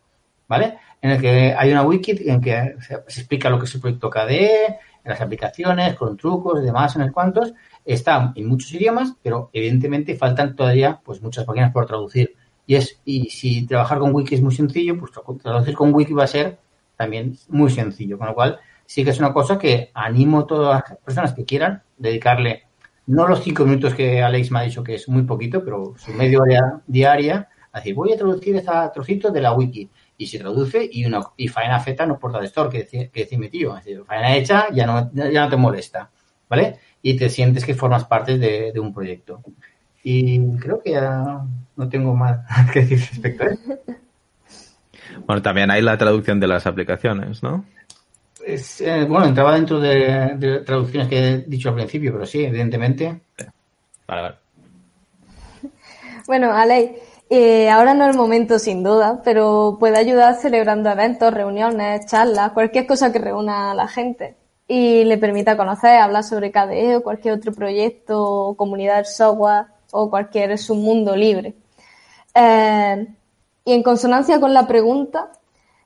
[0.49, 0.79] ¿vale?
[1.01, 4.11] En el que hay una wiki en que se, explica lo que es el proyecto
[4.11, 7.53] KDE, las aplicaciones, con trucos y demás, en el cuantos.
[7.85, 12.35] Está en muchos idiomas, pero evidentemente faltan todavía pues muchas páginas por traducir.
[12.67, 15.13] Y es y si trabajar con wiki es muy sencillo, pues
[15.43, 16.59] traducir con wiki va a ser
[16.97, 18.19] también muy sencillo.
[18.19, 21.45] Con lo cual, sí que es una cosa que animo a todas las personas que
[21.45, 22.65] quieran dedicarle
[23.07, 26.13] no los cinco minutos que Alex me ha dicho que es muy poquito, pero su
[26.13, 29.89] media hora diaria decir, voy a traducir este trocito de la wiki.
[30.17, 33.21] Y se traduce y, uno, y faena feta no porta de store, que, decía, que
[33.21, 33.77] decía mi tío.
[33.77, 36.11] Es decir, faena hecha ya no, ya no te molesta,
[36.49, 36.79] ¿vale?
[37.03, 39.43] Y te sientes que formas parte de, de un proyecto.
[40.05, 41.45] Y creo que ya
[41.77, 42.41] no tengo más
[42.73, 43.79] que decir respecto a eso.
[45.27, 47.67] Bueno, también hay la traducción de las aplicaciones, ¿no?
[48.47, 52.43] Es, eh, bueno, entraba dentro de, de, traducciones que he dicho al principio, pero sí,
[52.43, 53.21] evidentemente.
[54.07, 54.37] Vale, vale.
[56.27, 56.93] Bueno, Alej,
[57.29, 62.53] eh, ahora no es el momento sin duda, pero puede ayudar celebrando eventos, reuniones, charlas,
[62.53, 64.37] cualquier cosa que reúna a la gente
[64.69, 70.09] y le permita conocer, hablar sobre KDE o cualquier otro proyecto, comunidad del software o
[70.09, 71.55] cualquier submundo libre.
[72.35, 73.07] Eh,
[73.65, 75.31] y en consonancia con la pregunta,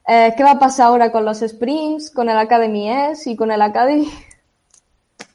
[0.06, 3.50] eh, ¿qué va a pasar ahora con los sprints, con el Academy S y con
[3.50, 4.08] el Academy?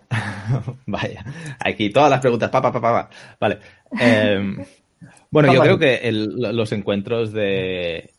[0.86, 1.26] Vaya,
[1.60, 3.10] aquí todas las preguntas, pa, pa, pa, pa.
[3.40, 3.60] Vale.
[4.00, 4.66] Eh,
[5.30, 8.12] bueno, yo creo que el, los encuentros de,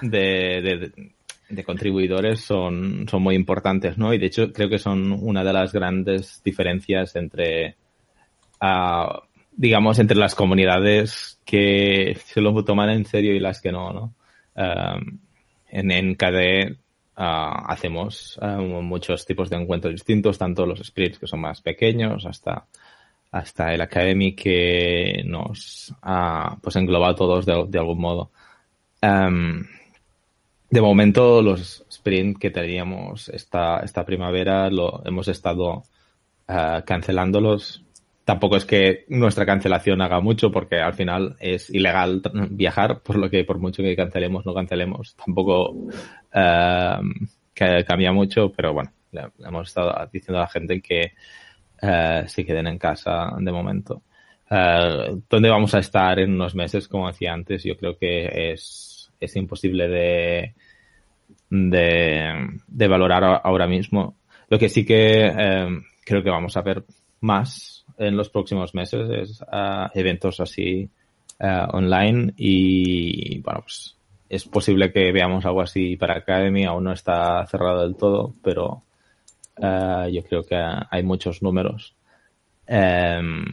[0.00, 1.13] de, de,
[1.54, 4.12] de, contribuidores son, son muy importantes, ¿no?
[4.12, 7.76] Y de hecho creo que son una de las grandes diferencias entre,
[8.60, 9.18] uh,
[9.52, 14.14] digamos, entre las comunidades que se lo toman en serio y las que no, ¿no?
[14.56, 15.18] Um,
[15.68, 16.74] en, en uh,
[17.16, 22.66] hacemos uh, muchos tipos de encuentros distintos, tanto los sprints que son más pequeños hasta,
[23.32, 25.94] hasta el Academy que nos
[26.62, 28.30] pues engloba todos de, de algún modo.
[29.02, 29.64] Um,
[30.74, 35.84] de momento los sprints que teníamos esta, esta primavera lo hemos estado
[36.46, 37.84] cancelándolos
[38.24, 43.30] tampoco es que nuestra cancelación haga mucho porque al final es ilegal viajar, por lo
[43.30, 47.02] que por mucho que cancelemos, no cancelemos, tampoco uh,
[47.52, 51.12] que cambia mucho, pero bueno, le, hemos estado diciendo a la gente que
[51.82, 54.02] uh, se queden en casa de momento.
[54.50, 56.88] Uh, ¿Dónde vamos a estar en unos meses?
[56.88, 60.54] Como decía antes, yo creo que es, es imposible de,
[61.70, 64.16] de, de valorar ahora mismo.
[64.48, 66.84] Lo que sí que creo que vamos a ver
[67.20, 70.88] más en los próximos meses es uh, eventos así
[71.40, 73.96] uh, online y bueno pues
[74.28, 78.82] es posible que veamos algo así para Academy aún no está cerrado del todo pero
[79.58, 81.94] uh, yo creo que hay muchos números
[82.68, 83.44] um,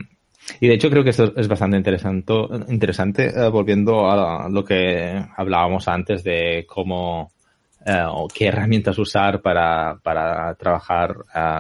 [0.60, 2.34] y de hecho creo que esto es bastante interesante
[2.68, 7.32] interesante volviendo a lo que hablábamos antes de cómo
[7.86, 11.16] o qué herramientas usar para, para trabajar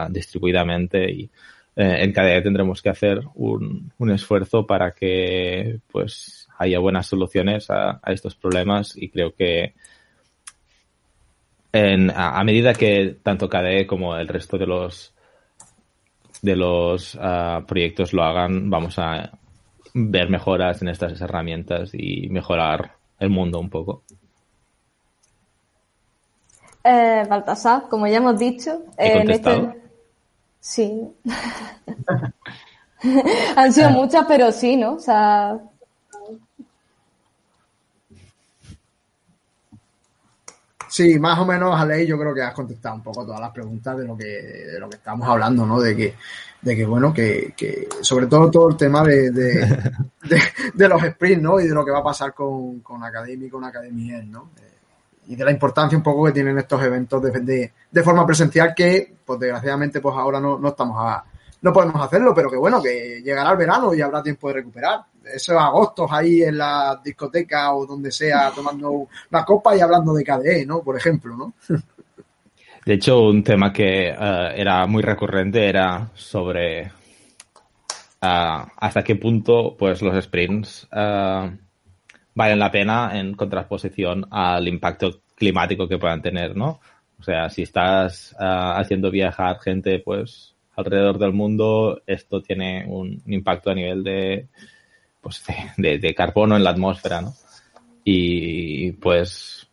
[0.09, 1.30] distribuidamente y
[1.76, 7.69] eh, en KDE tendremos que hacer un, un, esfuerzo para que pues haya buenas soluciones
[7.69, 9.74] a, estos problemas y creo que
[11.72, 15.13] en, a, medida que tanto KDE como el resto de los
[16.41, 17.17] de los
[17.67, 19.32] proyectos lo hagan, vamos a
[19.93, 24.03] ver mejoras en estas herramientas y mejorar el mundo un poco.
[26.84, 29.82] Eh, Baltasar, como ya hemos dicho, en este,
[30.61, 31.11] Sí.
[33.55, 34.93] Han sido muchas, pero sí, ¿no?
[34.93, 35.59] O sea.
[40.88, 43.97] Sí, más o menos, Aley, yo creo que has contestado un poco todas las preguntas
[43.97, 45.79] de lo que, de lo que estamos hablando, ¿no?
[45.79, 46.15] De que,
[46.61, 49.61] de que bueno, que, que sobre todo todo el tema de, de,
[50.23, 50.41] de,
[50.73, 51.59] de, los sprints, ¿no?
[51.59, 54.49] Y de lo que va a pasar con, con Academy, con Academy ¿no?
[55.32, 58.73] Y de la importancia un poco que tienen estos eventos de, de, de, forma presencial
[58.75, 61.23] que, pues desgraciadamente, pues ahora no, no estamos a,
[61.61, 64.99] no podemos hacerlo, pero que bueno, que llegará el verano y habrá tiempo de recuperar.
[65.23, 70.25] Esos agostos ahí en la discoteca o donde sea tomando una copa y hablando de
[70.25, 70.82] KDE, ¿no?
[70.82, 71.53] Por ejemplo, ¿no?
[72.86, 79.77] De hecho, un tema que uh, era muy recurrente era sobre uh, hasta qué punto
[79.77, 81.51] pues los sprints uh,
[82.34, 86.79] valen la pena en contraposición al impacto climático que puedan tener, ¿no?
[87.19, 93.21] O sea, si estás uh, haciendo viajar gente, pues, alrededor del mundo, esto tiene un,
[93.27, 94.47] impacto a nivel de,
[95.21, 95.43] pues,
[95.77, 97.34] de, carbono en la atmósfera, ¿no?
[98.03, 99.69] Y, pues,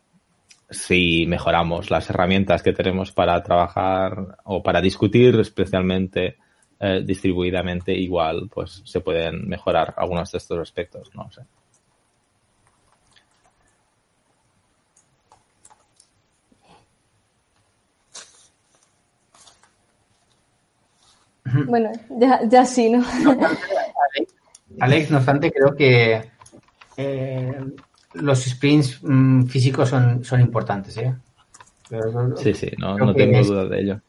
[0.68, 6.36] si mejoramos las herramientas que tenemos para trabajar o para discutir, especialmente
[6.78, 11.22] eh, distribuidamente, igual, pues, se pueden mejorar algunos de estos aspectos, ¿no?
[11.22, 11.46] O sea,
[21.66, 23.04] Bueno, ya, ya sí, ¿no?
[24.80, 26.30] Alex, no obstante, creo que
[26.96, 27.64] eh,
[28.14, 31.14] los sprints mmm, físicos son, son importantes, ¿eh?
[31.88, 34.00] Pero, sí, sí, no, no tengo duda de ello.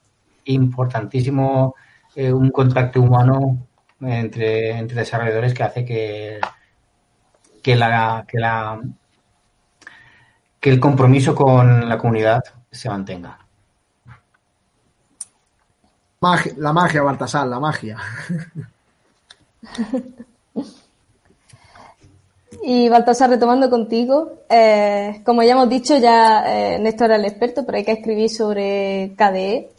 [0.45, 1.75] Importantísimo
[2.15, 3.67] eh, un contacto humano
[4.01, 6.39] entre, entre desarrolladores que hace que
[7.61, 8.79] que la, que la
[10.59, 13.39] que el compromiso con la comunidad se mantenga.
[16.21, 17.97] La magia, Baltasar, la magia.
[22.61, 27.65] Y Baltasar, retomando contigo, eh, como ya hemos dicho, ya eh, Néstor era el experto,
[27.65, 29.71] pero hay que escribir sobre KDE.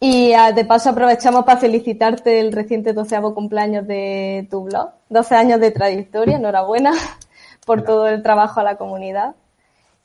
[0.00, 4.90] Y ah, de paso aprovechamos para felicitarte el reciente doceavo cumpleaños de tu blog.
[5.08, 6.92] 12 años de trayectoria, enhorabuena
[7.66, 9.34] por todo el trabajo a la comunidad.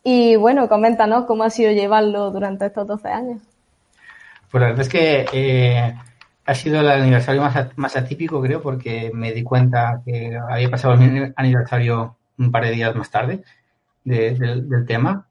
[0.03, 3.41] Y bueno, coméntanos cómo ha sido llevarlo durante estos 12 años.
[4.53, 5.95] Pues la verdad es que eh,
[6.45, 10.93] ha sido el aniversario más, más atípico, creo, porque me di cuenta que había pasado
[10.93, 13.43] el aniversario un par de días más tarde
[14.03, 15.27] del tema.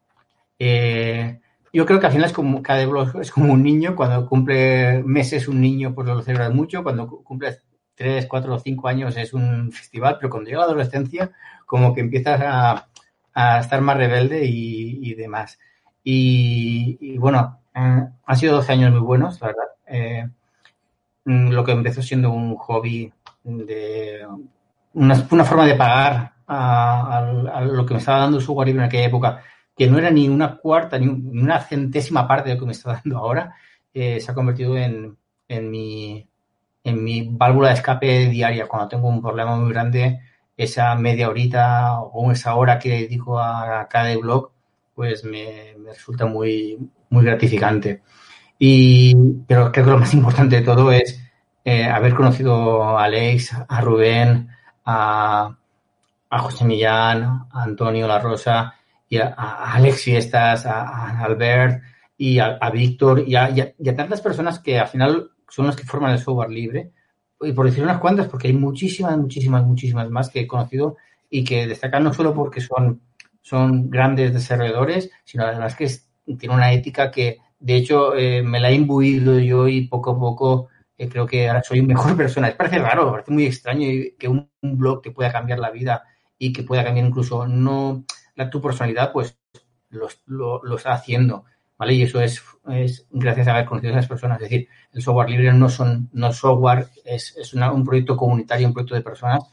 [0.58, 1.38] Eh,
[1.72, 5.04] yo creo que al final es como cada blog es como un niño, cuando cumple
[5.04, 7.58] meses un niño pues lo celebras mucho, cuando cumple
[7.94, 11.30] 3, 4 o 5 años es un festival, pero cuando llega la adolescencia
[11.64, 12.88] como que empiezas a,
[13.34, 15.60] a estar más rebelde y, demás.
[16.02, 19.64] Y, bueno, eh, han sido 12 años muy buenos, la verdad.
[19.86, 20.28] Eh,
[21.24, 23.12] mm, lo que empezó siendo un hobby
[23.44, 24.26] de
[24.94, 29.42] una, forma de pagar a, lo que me estaba dando el software en aquella época,
[29.76, 32.92] que no era ni una cuarta ni, una centésima parte de lo que me está
[32.92, 33.54] dando ahora,
[33.94, 35.16] eh, se ha convertido en,
[35.48, 36.28] en, mi,
[36.84, 38.68] en mi válvula de escape diaria.
[38.68, 40.20] Cuando tengo un problema muy grande,
[40.56, 44.52] esa media horita o esa hora que dedico a cada blog,
[44.95, 46.78] pues me, resulta muy,
[47.11, 48.03] muy gratificante.
[48.59, 49.14] Y,
[49.47, 51.20] pero creo que lo más importante de todo es
[51.64, 54.49] eh, haber conocido a Alex, a Rubén,
[54.84, 55.57] a,
[56.30, 58.74] a José Millán, a Antonio La Rosa,
[59.12, 59.34] y a,
[59.74, 61.82] Alex Fiestas, a, Albert
[62.16, 66.12] y a, Víctor y, y a, tantas personas que al final son las que forman
[66.12, 66.93] el software libre
[67.43, 70.97] y por decir unas cuantas, porque hay muchísimas, muchísimas, muchísimas más que he conocido
[71.28, 73.03] y que destacan no solo porque son,
[73.43, 75.88] son grandes desarrolladores, sino además que
[76.38, 80.18] tienen una ética que, de hecho, eh, me la he imbuido yo y poco a
[80.18, 82.49] poco eh, creo que ahora soy mejor persona.
[82.49, 83.86] Es parece raro, parece muy extraño
[84.18, 86.05] que un, blog te pueda cambiar la vida
[86.38, 88.05] y que pueda cambiar incluso no
[88.36, 89.36] la, tu personalidad, pues
[89.90, 91.45] lo, lo, lo está haciendo.
[91.76, 91.95] ¿vale?
[91.95, 92.40] Y eso es,
[92.70, 94.36] es, gracias a haber conocido a esas personas.
[94.40, 98.72] Es decir, el software libre no son no software, es, es un proyecto comunitario, un
[98.72, 99.45] proyecto de personas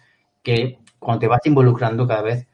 [0.43, 2.47] que cuando te vas involucrando cada vez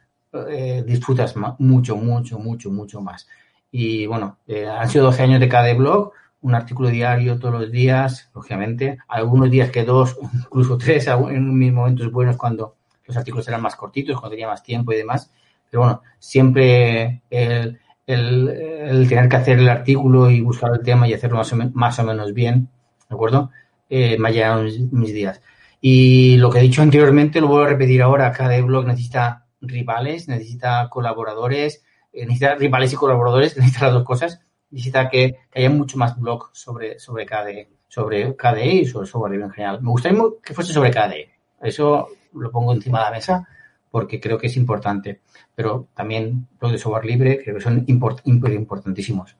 [0.49, 3.27] eh, disfrutas mucho, mucho, mucho, mucho más.
[3.71, 6.11] Y bueno, eh, han sido 12 años de cada blog,
[6.41, 8.97] un artículo diario todos los días, lógicamente.
[9.07, 12.75] Algunos días que dos, incluso tres, en mis momentos buenos cuando
[13.05, 15.31] los artículos eran más cortitos, cuando tenía más tiempo y demás.
[15.69, 21.13] Pero bueno, siempre el, el, tener que hacer el artículo y buscar el tema y
[21.13, 21.37] hacerlo
[21.73, 22.69] más o, menos bien,
[23.09, 23.51] ¿de acuerdo?
[23.89, 25.41] Eh, me ha llegado mis, días.
[25.81, 30.27] Y lo que he dicho anteriormente lo vuelvo a repetir ahora, cada blog necesita rivales,
[30.27, 34.41] necesita colaboradores, eh, necesita rivales y colaboradores, necesita las dos cosas,
[34.71, 39.47] necesita que, haya mucho más blog sobre, sobre KDE, sobre KDE y sobre software libre
[39.47, 39.81] en general.
[39.81, 41.29] Me gustaría que fuese sobre KDE.
[41.61, 43.47] Eso lo pongo encima de la mesa
[43.89, 45.21] porque creo que es importante.
[45.55, 49.37] Pero también los de software libre creo que son importantísimos.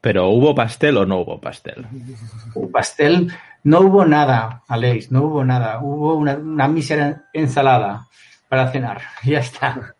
[0.00, 1.86] ¿Pero hubo pastel o no hubo pastel?
[2.72, 3.30] Pastel,
[3.64, 5.80] no hubo nada, Alex, no hubo nada.
[5.80, 8.08] Hubo una, una mísera ensalada
[8.48, 9.02] para cenar.
[9.24, 9.94] Ya está.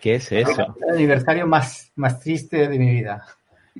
[0.00, 0.76] ¿Qué es eso?
[0.86, 3.24] El aniversario más, más triste de mi vida.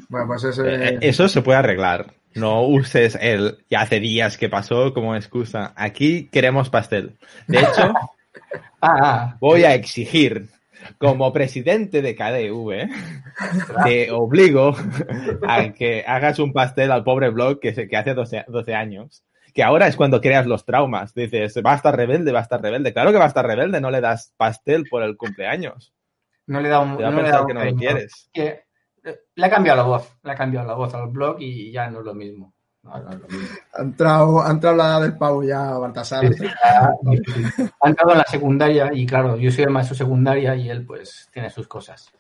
[0.09, 2.13] Bueno, pues eso, eh, eso se puede arreglar.
[2.35, 5.73] No uses el ya hace días que pasó como excusa.
[5.77, 7.17] Aquí queremos pastel.
[7.47, 7.93] De hecho,
[8.81, 10.49] Ah, voy a exigir
[10.99, 12.89] como presidente de KDV,
[13.85, 14.75] te obligo
[15.47, 19.25] a que hagas un pastel al pobre blog que, que hace 12, 12, años.
[19.59, 21.13] Que ahora es cuando creas los traumas.
[21.13, 22.93] Dices, va a estar rebelde, va a estar rebelde.
[22.93, 25.93] Claro que va a estar rebelde, no le das pastel por el cumpleaños.
[26.47, 26.93] No le da un.
[26.97, 28.31] no le da que no lo quieres.
[28.33, 28.67] Que,
[29.35, 31.99] le ha cambiado la voz, le ha cambiado la voz al blog y ya no
[31.99, 32.53] es lo mismo.
[32.85, 36.25] Ha entrado, ha entrado la edad del pavo ya, Baltasar.
[36.25, 41.29] ha entrado en la secundaria y claro, yo soy el maestro secundaria y él pues
[41.33, 42.13] tiene sus cosas.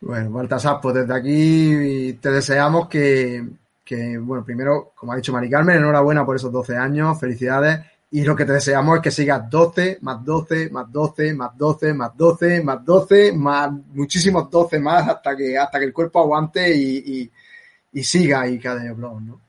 [0.00, 3.59] Bueno, Baltasar, pues desde aquí te deseamos que,
[3.96, 7.80] que, bueno, primero, como ha dicho Mari Carmen, enhorabuena por esos 12 años, felicidades.
[8.12, 11.94] Y lo que te deseamos es que sigas 12, más 12, más 12, más 12,
[11.94, 16.74] más 12, más 12, más muchísimos 12 más hasta que, hasta que el cuerpo aguante
[16.74, 17.30] y
[17.92, 19.40] y siga ahí cada blog, ¿no?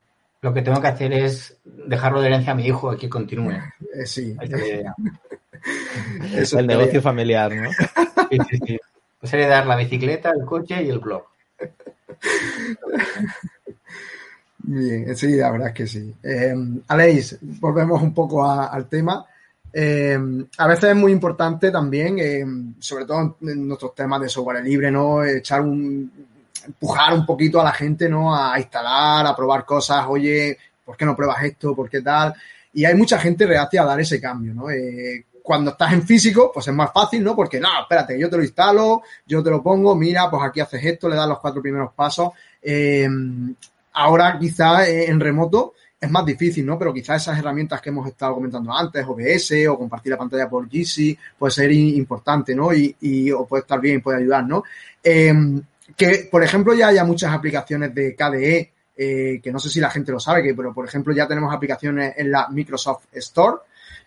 [0.42, 3.54] Lo que tengo que hacer es dejarlo de herencia a mi hijo y que continúe.
[3.94, 4.36] Eh, sí.
[6.58, 7.72] el negocio familiar, ¿no?
[7.72, 8.80] Sí, sí, sí.
[9.20, 11.26] Pues heredar la bicicleta, el coche y el blog.
[14.64, 16.14] Bien, sí, la verdad es que sí.
[16.24, 16.54] Eh,
[16.88, 19.26] Aleix, volvemos un poco al tema.
[19.74, 20.20] eh,
[20.58, 22.46] a veces es muy importante también, eh,
[22.80, 25.24] sobre todo en nuestros temas de software libre, ¿no?
[25.24, 26.12] Echar un,
[26.66, 28.36] empujar un poquito a la gente, ¿no?
[28.36, 31.74] A instalar, a probar cosas, oye, ¿por qué no pruebas esto?
[31.76, 32.34] ¿Por qué tal?
[32.74, 34.70] Y hay mucha gente reacia a dar ese cambio, ¿no?
[34.70, 37.36] Eh, cuando estás en físico, pues es más fácil, ¿no?
[37.36, 40.84] Porque, no, espérate, yo te lo instalo, yo te lo pongo, mira, pues aquí haces
[40.86, 42.30] esto, le das los cuatro primeros pasos.
[43.94, 46.80] Ahora quizá en remoto es más difícil, ¿no?
[46.80, 50.68] Pero quizás esas herramientas que hemos estado comentando antes, OBS o compartir la pantalla por
[50.68, 52.74] GC, puede ser importante, ¿no?
[52.74, 54.64] Y, o puede estar bien y puede ayudar, ¿no?
[55.04, 55.34] Eh,
[55.96, 59.92] que, por ejemplo, ya haya muchas aplicaciones de KDE, eh, que no sé si la
[59.92, 63.58] gente lo sabe, que, pero por ejemplo ya tenemos aplicaciones en la Microsoft Store.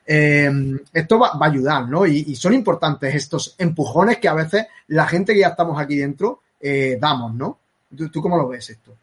[0.07, 0.51] Eh,
[0.93, 2.07] esto va, a ayudar, ¿no?
[2.07, 5.97] Y, y, son importantes estos empujones que a veces la gente que ya estamos aquí
[5.97, 7.59] dentro eh, damos, ¿no?
[7.97, 8.95] ¿Tú, ¿Tú, cómo lo ves esto?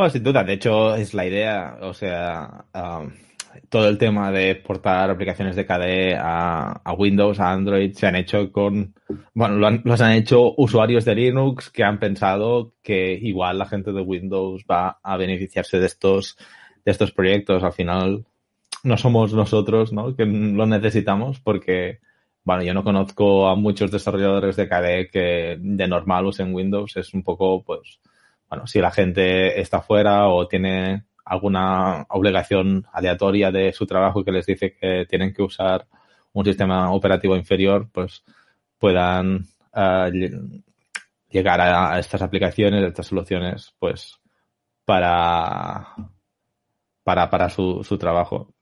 [0.00, 3.10] Bueno, sin duda, de hecho es la idea, o sea, um,
[3.68, 8.50] todo el tema de exportar aplicaciones de KDE a, Windows, a Android, se han hecho
[8.50, 8.94] con,
[9.34, 13.66] bueno, lo han, los han hecho usuarios de Linux que han pensado que igual la
[13.66, 16.38] gente de Windows va a beneficiarse de estos,
[16.82, 17.62] de estos proyectos.
[17.62, 18.24] Al final,
[18.82, 20.16] no somos nosotros, ¿no?
[20.16, 21.98] Que lo necesitamos porque,
[22.42, 26.96] bueno, yo no conozco a muchos desarrolladores de KDE que de normal usen Windows.
[26.96, 28.00] Es un poco, pues,
[28.50, 34.32] bueno, si la gente está fuera o tiene alguna obligación aleatoria de su trabajo que
[34.32, 35.86] les dice que tienen que usar
[36.32, 38.24] un sistema operativo inferior, pues
[38.78, 40.10] puedan uh,
[41.30, 44.18] llegar a, a, estas aplicaciones, a estas soluciones, pues
[44.84, 45.94] para,
[47.04, 48.52] para, para su, su trabajo.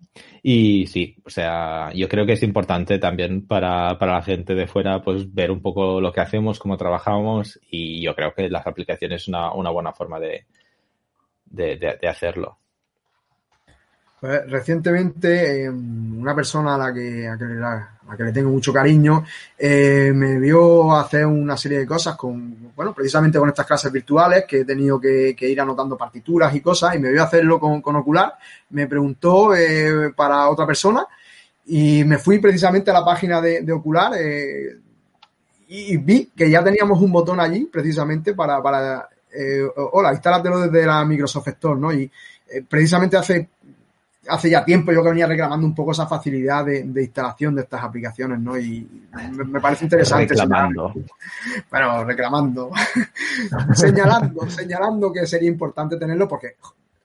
[0.42, 4.66] Y sí, o sea, yo creo que es importante también para, para la gente de
[4.66, 8.66] fuera, pues ver un poco lo que hacemos, cómo trabajamos y yo creo que las
[8.66, 10.46] aplicaciones es una, una buena forma de,
[11.46, 12.58] de, de, de hacerlo.
[14.20, 17.44] Pues, recientemente, eh, una persona a la que, a, que,
[18.08, 19.24] a que le tengo mucho cariño
[19.56, 24.44] eh, me vio hacer una serie de cosas con, bueno, precisamente con estas clases virtuales
[24.46, 27.96] que he tenido que, ir anotando partituras y cosas y me vio hacerlo con, con
[27.96, 28.34] Ocular.
[28.70, 31.06] Me preguntó eh, para otra persona
[31.66, 34.78] y me fui precisamente a la página de, Ocular eh,
[35.68, 39.08] y vi que ya teníamos un botón allí precisamente para, para
[39.92, 41.92] hola, instálatelo desde la Microsoft Store, ¿no?
[41.92, 42.10] Y
[42.66, 43.50] precisamente hace
[44.28, 47.62] hace ya tiempo yo que venía reclamando un poco esa facilidad de, de instalación de
[47.62, 48.58] estas aplicaciones, ¿no?
[48.58, 48.86] Y
[49.32, 50.28] me, me parece interesante.
[50.28, 50.92] Reclamando.
[51.70, 52.70] Bueno, reclamando.
[53.74, 56.56] señalando, señalando que sería importante tenerlo porque,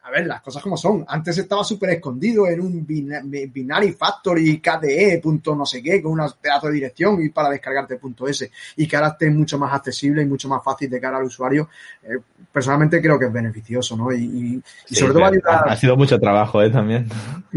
[0.03, 1.05] a ver, las cosas como son.
[1.07, 6.29] Antes estaba súper escondido en un binary factory KDE, punto no sé qué, con un
[6.41, 8.51] pedazo de dirección y para descargarte punto S.
[8.75, 11.69] Y que ahora esté mucho más accesible y mucho más fácil de cara al usuario.
[12.03, 12.19] Eh,
[12.51, 14.11] personalmente creo que es beneficioso, ¿no?
[14.11, 15.63] Y, y, sí, sobre todo ayudar...
[15.67, 16.69] Ha sido mucho trabajo, ¿eh?
[16.69, 17.09] También.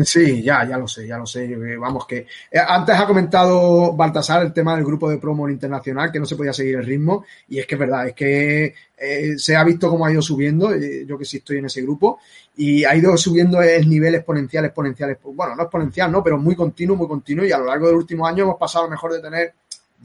[0.03, 1.55] Sí, ya, ya lo sé, ya lo sé.
[1.77, 2.27] Vamos que...
[2.51, 6.37] Eh, antes ha comentado Baltasar el tema del grupo de promo internacional, que no se
[6.37, 7.25] podía seguir el ritmo.
[7.49, 10.73] Y es que es verdad, es que eh, se ha visto cómo ha ido subiendo,
[10.73, 12.19] eh, yo que sí estoy en ese grupo,
[12.57, 16.23] y ha ido subiendo el nivel exponencial, exponencial, bueno, no exponencial, ¿no?
[16.23, 19.13] Pero muy continuo, muy continuo, y a lo largo del último año hemos pasado mejor
[19.13, 19.55] de tener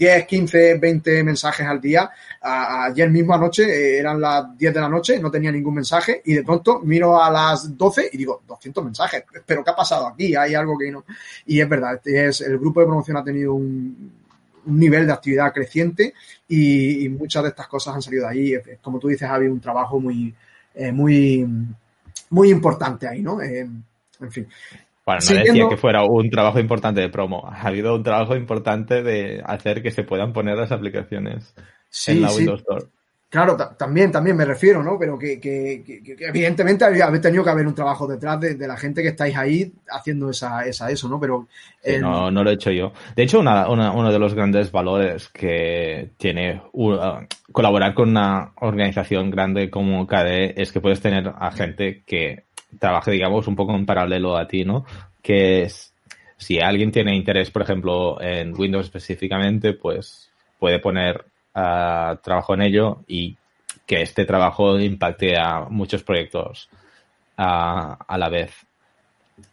[0.01, 2.09] 10, 15, 20 mensajes al día.
[2.41, 6.33] Ayer mismo anoche eh, eran las 10 de la noche, no tenía ningún mensaje y
[6.33, 10.35] de pronto miro a las 12 y digo, 200 mensajes, pero ¿qué ha pasado aquí?
[10.35, 11.05] Hay algo que no.
[11.45, 14.11] Y es verdad, este es, el grupo de promoción ha tenido un,
[14.65, 16.15] un nivel de actividad creciente
[16.47, 18.53] y, y, muchas de estas cosas han salido de ahí.
[18.81, 20.33] Como tú dices, ha habido un trabajo muy,
[20.73, 21.47] eh, muy,
[22.31, 23.39] muy importante ahí, ¿no?
[23.39, 23.69] Eh,
[24.19, 24.47] en fin.
[25.05, 25.53] Bueno, no Siguiendo...
[25.53, 27.47] decía que fuera un trabajo importante de promo.
[27.47, 31.53] Ha habido un trabajo importante de hacer que se puedan poner las aplicaciones
[31.89, 32.65] sí, en la Windows sí.
[32.69, 32.91] Store.
[33.31, 34.99] Claro, también, también me refiero, ¿no?
[34.99, 38.67] Pero que, que, que, que evidentemente había, tenido que haber un trabajo detrás de, de,
[38.67, 41.17] la gente que estáis ahí haciendo esa, esa eso, ¿no?
[41.17, 41.47] Pero
[41.81, 42.91] sí, no, no lo he hecho yo.
[43.15, 46.97] De hecho, una, una, uno de los grandes valores que tiene uh,
[47.53, 52.43] colaborar con una organización grande como KDE es que puedes tener a gente que
[52.79, 54.85] trabaje, digamos, un poco en paralelo a ti, ¿no?
[55.21, 55.93] Que es,
[56.37, 62.61] si alguien tiene interés, por ejemplo, en Windows específicamente, pues puede poner uh, trabajo en
[62.61, 63.35] ello y
[63.85, 66.69] que este trabajo impacte a muchos proyectos
[67.37, 68.53] uh, a la vez.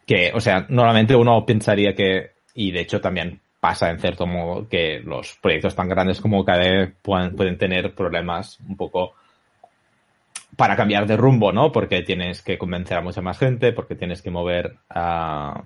[0.05, 4.67] Que, o sea, normalmente uno pensaría que, y de hecho también pasa en cierto modo,
[4.67, 9.13] que los proyectos tan grandes como KDE pueden, pueden tener problemas un poco
[10.59, 11.71] para cambiar de rumbo, ¿no?
[11.71, 15.57] Porque tienes que convencer a mucha más gente, porque tienes que mover uh,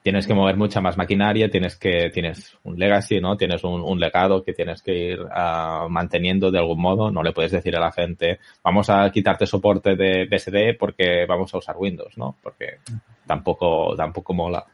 [0.00, 3.36] tienes que mover mucha más maquinaria, tienes que tienes un legacy, ¿no?
[3.36, 7.10] Tienes un, legado que tienes que ir uh, manteniendo de algún modo.
[7.10, 11.52] No le puedes decir a la gente, vamos a quitarte soporte de BSD porque vamos
[11.52, 12.36] a usar Windows, ¿no?
[12.40, 12.78] Porque
[13.26, 14.64] tampoco tampoco mola.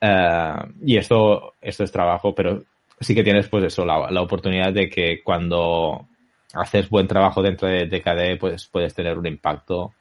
[0.00, 2.60] Eh, y esto, esto es trabajo, pero
[2.98, 6.08] sí que tienes pues eso, la, la oportunidad de que cuando
[6.54, 9.94] haces buen trabajo dentro de, de KDE, pues puedes tener un impacto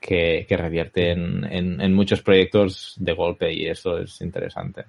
[0.00, 4.84] que, que revierte en, en, en, muchos proyectos de golpe y eso es interesante.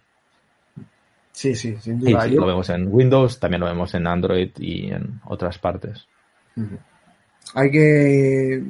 [1.32, 2.22] Sí, sí, sin duda.
[2.24, 6.08] Sí, sí, lo vemos en Windows, también lo vemos en Android y en otras partes.
[7.54, 8.64] Hay que,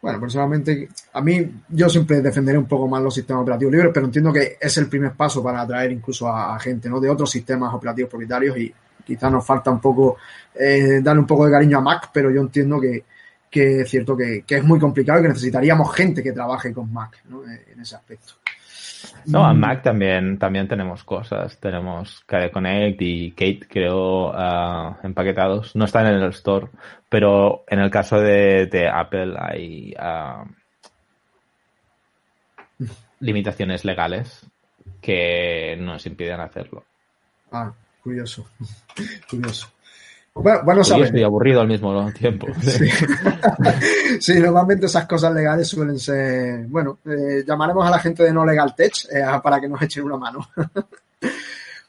[0.00, 4.06] bueno, personalmente, a mí yo siempre defenderé un poco más los sistemas operativos libres, pero
[4.06, 7.00] entiendo que es el primer paso para atraer incluso a, a gente, ¿no?
[7.00, 8.74] De otros sistemas operativos propietarios y
[9.06, 10.16] quizás nos falta un poco
[10.54, 13.04] eh, darle un poco de cariño a Mac, pero yo entiendo que,
[13.50, 16.92] que es cierto que, que, es muy complicado y que necesitaríamos gente que trabaje con
[16.92, 17.42] Mac ¿no?
[17.44, 18.34] en ese aspecto.
[19.26, 21.58] No, en Mac también, también tenemos cosas.
[21.58, 25.74] Tenemos KDE Connect y Kate, creo, uh, empaquetados.
[25.76, 26.68] No están en el store,
[27.08, 30.44] pero en el caso de, de Apple hay uh,
[33.20, 34.46] limitaciones legales
[35.00, 36.84] que nos impiden hacerlo.
[37.52, 37.72] Ah,
[38.06, 38.46] curioso.
[39.30, 39.66] curioso.
[40.32, 42.46] Bueno, bueno Yo estoy aburrido al mismo tiempo.
[42.60, 42.88] Sí.
[44.20, 44.40] sí.
[44.40, 46.66] normalmente esas cosas legales suelen ser.
[46.66, 50.04] Bueno, eh, llamaremos a la gente de No Legal Tech eh, para que nos echen
[50.04, 50.48] una mano.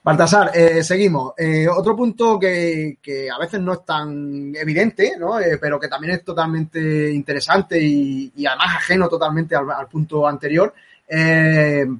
[0.01, 1.33] Baltasar, eh, seguimos.
[1.37, 5.37] Eh, otro punto que, que, a veces no es tan evidente, ¿no?
[5.59, 10.73] Pero que también es totalmente interesante y, y además ajeno totalmente al, al punto anterior,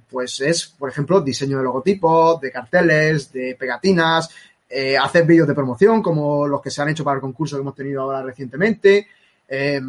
[0.10, 4.30] pues es, por ejemplo, diseño de logotipos, de carteles, de pegatinas,
[4.70, 7.62] eh, hacer vídeos de promoción como los que se han hecho para el concurso que
[7.62, 9.08] hemos tenido ahora recientemente.
[9.48, 9.82] Eh,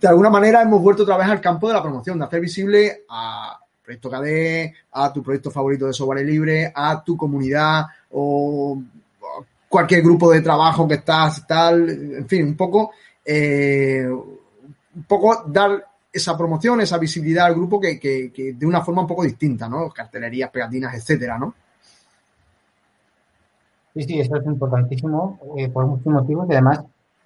[0.00, 3.04] de alguna manera hemos vuelto otra vez al campo de la promoción, de hacer visible
[3.08, 8.80] a Proyecto KDE, a tu proyecto favorito de software libre, a tu comunidad o
[9.68, 12.92] cualquier grupo de trabajo que estás, tal, en fin, un poco,
[13.24, 18.82] eh, un poco dar esa promoción, esa visibilidad al grupo que, que, que, de una
[18.82, 19.88] forma un poco distinta, ¿no?
[19.90, 21.54] Cartelerías, pegatinas, etcétera, ¿no?
[23.94, 26.84] Sí, sí, eso es importantísimo eh, por muchos motivos y además,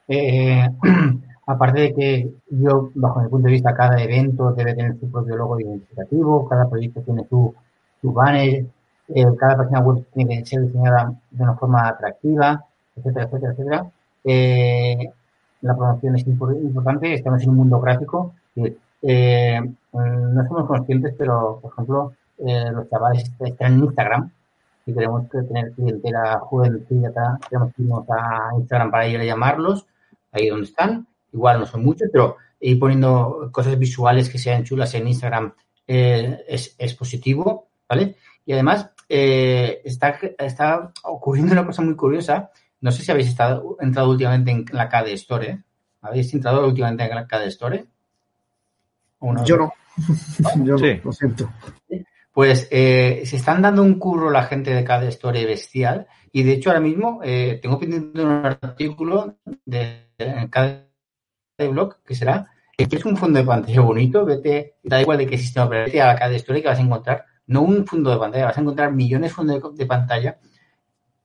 [0.09, 0.69] eh,
[1.47, 5.37] aparte de que yo, bajo mi punto de vista, cada evento debe tener su propio
[5.37, 7.55] logo identificativo, cada proyecto tiene su,
[8.01, 8.67] su banner,
[9.09, 12.65] eh, cada página web tiene que ser diseñada de una forma atractiva,
[12.97, 13.91] etcétera, etcétera, etcétera.
[15.61, 18.77] La promoción es importante, estamos en un mundo gráfico y
[19.93, 24.31] no somos conscientes, pero, por ejemplo, los chavales están en Instagram
[24.87, 29.85] si queremos tener clientela jovencita, tenemos que irnos a Instagram para ir a llamarlos,
[30.31, 31.09] ahí donde están.
[31.33, 35.53] Igual no son muchos, pero ir poniendo cosas visuales que sean chulas en Instagram
[35.89, 38.15] eh, es, es, positivo, ¿vale?
[38.45, 42.53] Y además eh, está, está ocurriendo una cosa muy curiosa.
[42.81, 45.51] No sé si habéis estado, entrado últimamente en la KD Store.
[45.51, 45.63] ¿eh?
[46.01, 47.85] ¿Habéis entrado últimamente en la KD Store?
[49.21, 49.45] No?
[49.45, 49.73] Yo no.
[50.65, 51.01] Yo sí.
[51.03, 51.51] lo siento.
[52.33, 56.53] Pues eh, se están dando un curro la gente de cada Store bestial y de
[56.53, 60.87] hecho ahora mismo eh, tengo pendiente un artículo de, de cada
[61.59, 65.39] blog que será que es un fondo de pantalla bonito, vete, da igual de qué
[65.39, 68.59] sistema operativo a cada Store que vas a encontrar, no un fondo de pantalla, vas
[68.59, 70.39] a encontrar millones de fondos de, de pantalla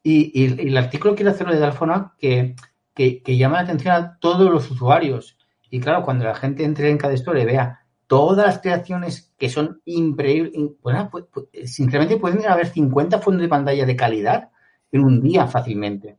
[0.02, 2.56] y, y, y, el artículo quiero hacerlo de tal forma que,
[2.96, 5.38] que, que llama la atención a todos los usuarios
[5.70, 7.81] y claro, cuando la gente entre en cada Store y vea
[8.12, 10.52] todas las creaciones que son increíbles,
[10.84, 14.50] bueno, pues, pues, sinceramente pueden haber 50 fondos de pantalla de calidad
[14.92, 16.18] en un día fácilmente,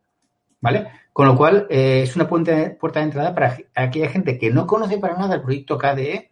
[0.63, 0.89] ¿vale?
[1.13, 4.67] Con lo cual, eh, es una puerta, puerta de entrada para aquella gente que no
[4.67, 6.31] conoce para nada el proyecto KDE,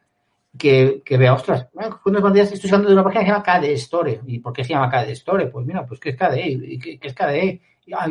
[0.56, 3.60] que, vea, ostras, bueno, fondos de pantalla estoy usando de una página que se llama
[3.60, 4.20] KDE Store.
[4.28, 5.46] ¿Y por qué se llama KDE Store?
[5.48, 6.48] Pues mira, pues ¿qué es KDE?
[6.48, 7.60] ¿Y qué, es KDE?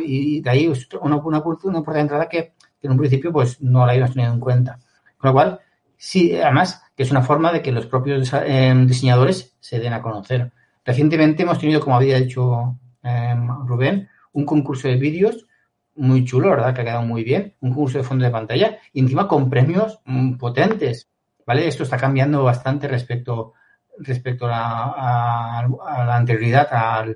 [0.04, 3.60] Y, de ahí una, una, una, puerta de entrada que, que en un principio pues
[3.60, 4.78] no la habíamos tenido en cuenta.
[5.18, 5.60] Con lo cual,
[5.96, 10.02] sí, además, que es una forma de que los propios eh, diseñadores se den a
[10.02, 10.52] conocer.
[10.84, 15.46] Recientemente hemos tenido, como había dicho eh, Rubén, un concurso de vídeos
[15.94, 16.74] muy chulo, ¿verdad?
[16.74, 19.98] Que ha quedado muy bien, un concurso de fondo de pantalla y encima con premios
[20.04, 21.08] mm, potentes,
[21.46, 21.66] ¿vale?
[21.66, 23.54] Esto está cambiando bastante respecto,
[23.96, 25.66] respecto a,
[26.06, 27.06] la anterioridad, a,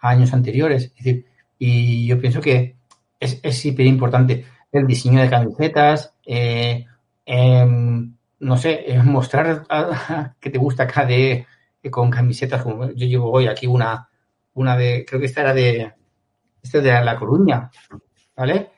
[0.00, 0.92] años anteriores.
[1.58, 2.76] Y yo pienso que
[3.18, 6.84] es, es hiper importante el diseño de camisetas, eh,
[7.24, 8.11] em,
[8.42, 9.64] no sé, mostrar
[10.40, 11.46] que te gusta KDE
[11.90, 14.08] con camisetas como yo llevo hoy aquí una,
[14.54, 15.92] una de, creo que esta era de,
[16.60, 17.70] esta de La Coruña,
[18.36, 18.70] ¿vale?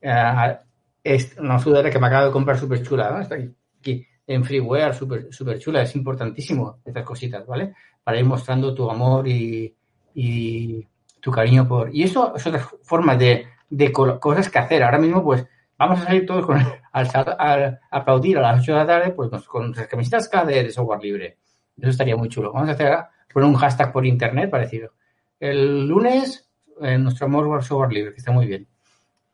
[0.00, 0.56] Uh,
[1.02, 3.20] es una sudadera que me acabo de comprar súper chula.
[3.20, 7.74] Está aquí, aquí en freeware, súper super chula, es importantísimo estas cositas, ¿vale?
[8.04, 9.74] Para ir mostrando tu amor y,
[10.14, 10.86] y
[11.20, 11.94] tu cariño por...
[11.94, 14.82] Y eso es otra forma de, de cosas que hacer.
[14.84, 15.44] Ahora mismo, pues,
[15.78, 16.58] vamos a salir todos con,
[16.92, 20.70] al, al, aplaudir a las 8 de la tarde, pues con nuestras camisetas KDE de
[20.70, 21.38] software libre.
[21.78, 22.52] Eso estaría muy chulo.
[22.52, 22.98] Vamos a hacer
[23.32, 24.92] poner un hashtag por internet parecido.
[25.38, 26.48] El lunes,
[26.80, 28.66] en nuestro amor software libre, que está muy bien,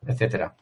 [0.06, 0.54] etcétera.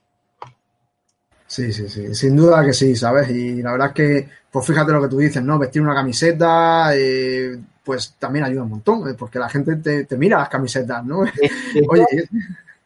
[1.46, 3.28] Sí, sí, sí, sin duda que sí, ¿sabes?
[3.28, 5.58] Y la verdad es que, pues fíjate lo que tú dices, ¿no?
[5.58, 10.38] Vestir una camiseta, eh, pues también ayuda un montón, eh, porque la gente te, mira
[10.38, 11.18] las camisetas, ¿no?
[11.88, 12.06] Oye,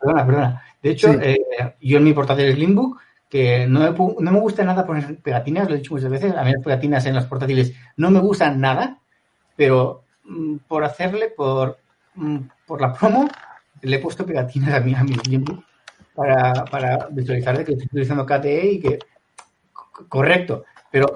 [0.00, 0.62] perdona, perdona.
[0.86, 1.36] De hecho, eh,
[1.80, 5.74] yo en mi portátil Slimbook, que no me, no me gusta nada poner pegatinas, lo
[5.74, 9.00] he dicho muchas veces, a mí las pegatinas en los portátiles no me gustan nada,
[9.56, 11.78] pero mm, por hacerle, por,
[12.14, 12.36] mm,
[12.68, 13.28] por la promo,
[13.82, 15.64] le he puesto pegatinas a mi, a mi Slimbook
[16.14, 19.00] para, para visualizar de que estoy utilizando KTE y que
[20.08, 21.06] correcto, pero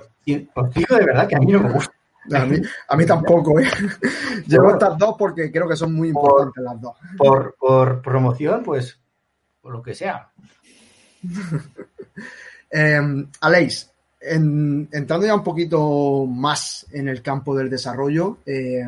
[0.54, 1.94] os digo de verdad que a mí no me gusta.
[2.32, 2.56] A mí,
[2.88, 3.68] a mí tampoco, ¿eh?
[4.48, 6.96] Llevo estas dos porque creo que son muy importantes las dos.
[7.16, 8.99] Por, por promoción, pues,
[9.60, 10.28] por lo que sea.
[12.70, 13.90] eh, Aleix,
[14.22, 18.84] entrando ya un poquito más en el campo del desarrollo, eh,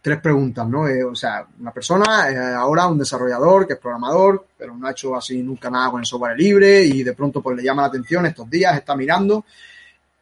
[0.00, 0.88] tres preguntas, ¿no?
[0.88, 4.92] Eh, o sea, una persona, eh, ahora un desarrollador que es programador, pero no ha
[4.92, 7.88] hecho así nunca nada con el software libre y de pronto pues le llama la
[7.88, 9.44] atención estos días, está mirando.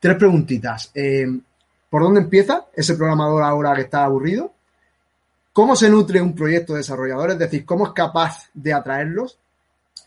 [0.00, 0.92] Tres preguntitas.
[1.90, 4.52] ¿Por dónde empieza ese programador ahora que está aburrido?
[5.52, 7.34] ¿Cómo se nutre un proyecto de desarrolladores?
[7.34, 9.38] Es decir, ¿cómo es capaz de atraerlos?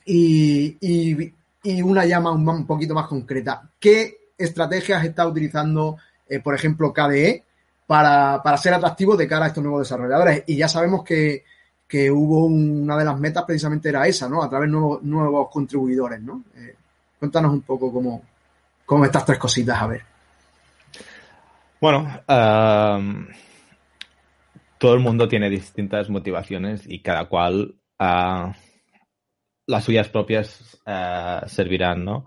[0.05, 3.69] Y, y, una llama un, poquito más concreta.
[3.79, 5.97] ¿Qué estrategias está utilizando,
[6.27, 7.43] eh, por ejemplo, KDE
[7.87, 10.43] para, ser atractivo de cara a estos nuevos desarrolladores?
[10.47, 11.43] Y ya sabemos que,
[12.11, 14.41] hubo una de las metas precisamente era esa, ¿no?
[14.41, 16.43] A través de nuevos, nuevos contribuidores, ¿no?
[16.55, 16.75] Eh,
[17.19, 18.23] cuéntanos un poco cómo,
[18.83, 20.01] cómo estas tres cositas, a ver.
[21.79, 22.07] Bueno,
[24.77, 27.75] todo el mundo tiene distintas motivaciones y cada cual
[29.65, 32.25] las suyas propias uh, servirán, ¿no?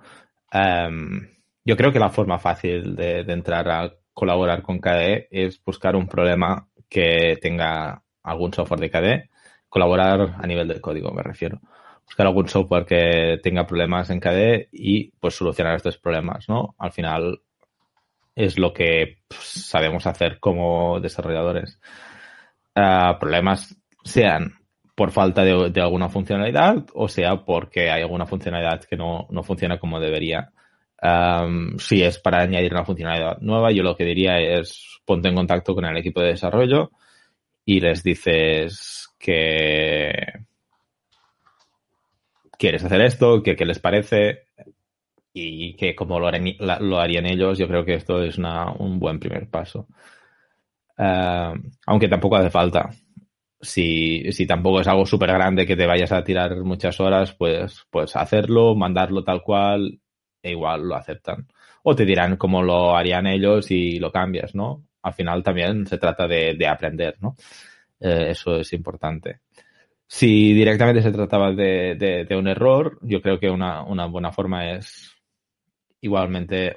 [1.65, 6.07] Yo creo que la forma fácil de, entrar a colaborar con KDE es buscar un
[6.07, 9.31] problema que tenga algún software de KDE,
[9.69, 11.61] colaborar a nivel del código, me refiero.
[12.05, 16.77] Buscar algún software que tenga problemas en KDE y pues solucionar estos problemas, ¿no?
[16.79, 17.41] Al final
[18.37, 21.81] es lo que pues, sabemos hacer como desarrolladores.
[22.77, 24.55] Ah, problemas sean
[24.97, 29.79] por falta de, alguna funcionalidad o sea porque hay alguna funcionalidad que no, no funciona
[29.79, 30.51] como debería
[31.79, 35.75] si es para añadir una funcionalidad nueva, yo lo que diría es ponte en contacto
[35.75, 36.91] con el equipo de desarrollo
[37.65, 40.11] y les dices que
[42.59, 44.47] quieres hacer esto, que qué les parece
[45.33, 46.29] y que como lo,
[46.99, 49.87] harían, ellos, yo creo que esto es un buen primer paso.
[50.97, 52.91] aunque tampoco hace falta.
[53.61, 57.87] Si, si tampoco es algo súper grande que te vayas a tirar muchas horas, pues,
[57.91, 60.01] pues hacerlo, mandarlo tal cual
[60.43, 61.49] e igual lo aceptan.
[61.83, 64.85] O te dirán cómo lo harían ellos y lo cambias, ¿no?
[65.03, 67.35] Al final también se trata de, aprender, ¿no?
[68.01, 69.41] Eh, eso es importante.
[70.07, 75.17] Si directamente se trataba de, un error, yo creo que una, buena forma es
[76.01, 76.77] igualmente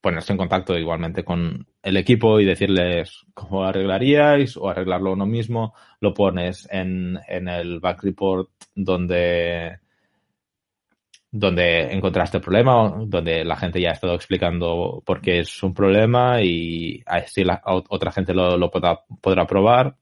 [0.00, 5.74] ponerse en contacto igualmente con el equipo y decirles cómo arreglaríais o arreglarlo uno mismo,
[6.00, 9.78] lo pones en, en el back report donde
[11.32, 15.72] donde encontraste el problema, donde la gente ya ha estado explicando por qué es un
[15.72, 19.96] problema y así la, otra gente lo, podrá, probar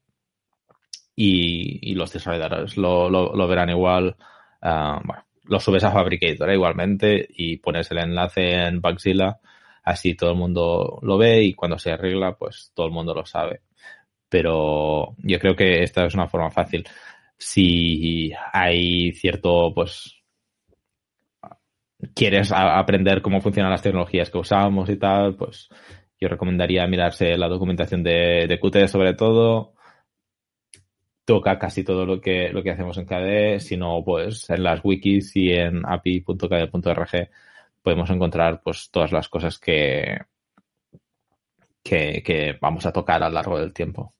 [1.15, 4.15] y, los desarrolladores lo, lo, verán igual.
[4.61, 9.39] Ah, bueno, lo subes a Fabricator igualmente y pones el enlace en Bugzilla,
[9.89, 13.25] así todo el mundo lo ve y cuando se arregla, pues todo el mundo lo
[13.25, 13.61] sabe.
[14.29, 16.87] Pero yo creo que esta es una forma fácil.
[17.37, 20.15] Si hay cierto, pues,
[22.13, 25.69] quieres aprender cómo funcionan las tecnologías que usamos y tal, pues
[26.19, 29.73] yo recomendaría mirarse la documentación de, de Qt sobre todo.
[31.25, 34.81] Toca casi todo lo que, lo que hacemos en KDE, si no, pues en las
[34.83, 37.29] wikis y en api.kde.org
[37.89, 40.15] podemos encontrar pues todas las cosas que,
[41.81, 44.13] que, que vamos a tocar a lo largo del tiempo.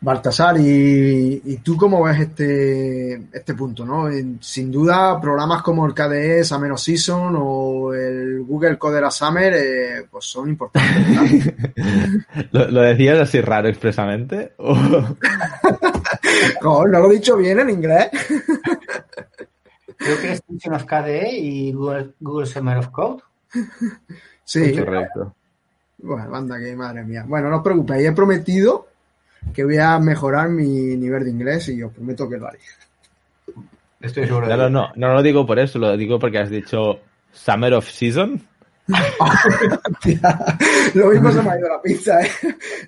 [0.00, 3.84] Baltasar, ¿y, tú cómo ves este, este punto?
[3.84, 4.08] ¿no?
[4.40, 10.24] Sin duda, programas como el KDE Summer Season o el Google Codera Summer eh, pues
[10.24, 11.54] son importantes.
[12.50, 14.54] ¿Lo, decías así raro expresamente?
[14.62, 15.16] no,
[16.84, 18.10] no lo he dicho bien en inglés.
[19.96, 23.22] Creo que es Season of KDE y Google, Google Summer of Code.
[24.48, 24.78] Sí.
[24.78, 25.34] Correcto.
[25.98, 27.24] Bueno, anda que madre mía.
[27.26, 28.86] Bueno, no os preocupéis, he prometido
[29.52, 32.60] que voy a mejorar mi nivel de inglés y os prometo que lo haré.
[34.00, 34.46] Estoy seguro.
[34.46, 37.00] No, no, no, no lo digo por eso, lo digo porque has dicho
[37.32, 38.40] Summer of Season.
[40.94, 42.30] lo mismo se me ha ido la pizza, ¿eh?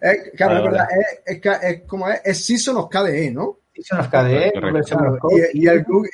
[0.00, 0.86] Es, claro, es verdad,
[1.26, 3.56] es, es, como es, es Season of KDE, ¿no?
[3.74, 6.10] Season of KDE, claro, y, y, el Google,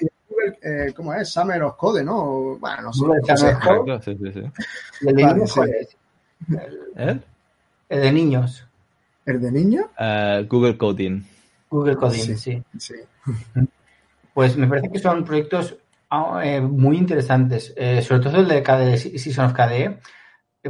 [0.62, 1.28] eh, ¿cómo es?
[1.28, 2.56] Summer of Code, ¿no?
[2.58, 3.04] Bueno, no sé.
[3.06, 3.54] No sé.
[3.62, 4.40] Correcto, sí, sí, sí.
[5.02, 5.54] ¿Y el de Vale, niños sí.
[5.56, 5.96] cuál es?
[6.96, 7.20] ¿Eh?
[7.88, 8.66] El de niños.
[9.26, 9.90] ¿El de niño?
[9.98, 11.24] Eh, Google Coding.
[11.70, 12.36] Google Coding, Sí.
[12.36, 12.62] sí.
[12.78, 12.94] Sí.
[14.32, 15.76] Pues me parece que son proyectos
[16.10, 20.00] ah, eh, muy interesantes, eh, sobre todo el de KDE, Season of KDE,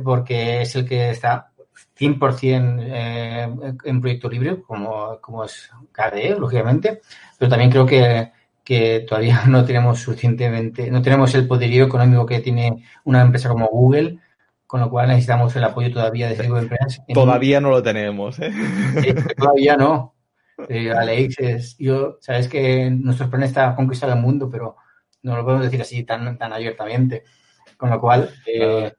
[0.02, 1.50] porque es el que está
[1.98, 7.00] 100% eh, en proyecto libre, como, como es KDE, lógicamente,
[7.38, 8.32] pero también creo que,
[8.64, 13.66] que todavía no tenemos suficientemente, no tenemos el poderío económico que tiene una empresa como
[13.68, 14.18] Google,
[14.66, 17.00] con lo cual necesitamos el apoyo todavía de empresas.
[17.06, 18.50] en- Todavía no lo tenemos, ¿eh?
[19.04, 20.14] eh, todavía no.
[20.68, 24.76] Eh, Alex, es, yo, sabes que nuestros planes está conquistar el mundo, pero
[25.22, 27.24] no lo podemos decir así tan, tan abiertamente.
[27.76, 28.92] Con lo cual, eh,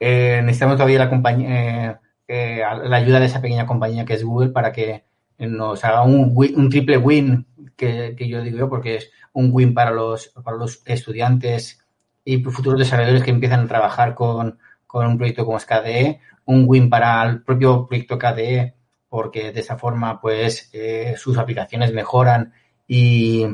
[0.00, 4.50] eh, necesitamos todavía la compañía, eh, la ayuda de esa pequeña compañía que es Google
[4.50, 5.04] para que
[5.38, 7.46] nos haga un, win- un triple win,
[7.76, 11.84] que, que yo digo yo, porque es un win para los, para los estudiantes
[12.24, 16.64] y futuros desarrolladores que empiezan a trabajar con, con un proyecto como es KDE, un
[16.66, 18.74] win para el propio proyecto KDE,
[19.08, 22.52] porque de esa forma pues eh, sus aplicaciones mejoran
[22.88, 23.46] y,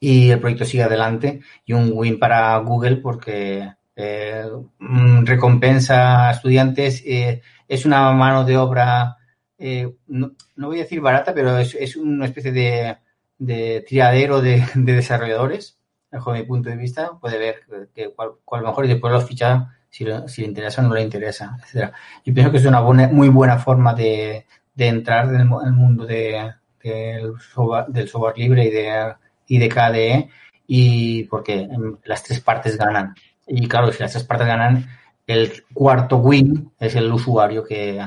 [0.00, 4.44] y el proyecto sigue adelante, y un win para Google porque eh,
[4.78, 9.16] mm, recompensa a estudiantes, eh, es una mano de obra,
[9.62, 12.98] eh, no, no voy a decir barata, pero es, es una especie de,
[13.38, 15.78] de triadero de, de desarrolladores,
[16.10, 17.60] bajo mi punto de vista, puede ver
[17.94, 20.94] que cuál, cuál mejor y después lo ficha si, lo- si le interesa o no
[20.94, 21.92] le interesa, etcétera.
[22.24, 25.72] Yo pienso que es una muy buena forma de, de entrar en el, mu- el
[25.72, 26.52] mundo de,
[26.82, 29.14] del, software, del software libre y de,
[29.48, 30.28] y de KDE,
[30.66, 31.68] y porque
[32.04, 33.14] las tres partes ganan.
[33.46, 34.86] Y claro, si las tres partes ganan,
[35.26, 38.00] el cuarto win es el usuario que,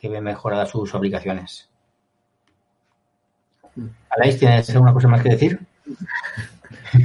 [0.00, 1.68] que ve mejoradas sus aplicaciones.
[4.10, 5.58] Aleix, ¿tienes alguna cosa más que decir?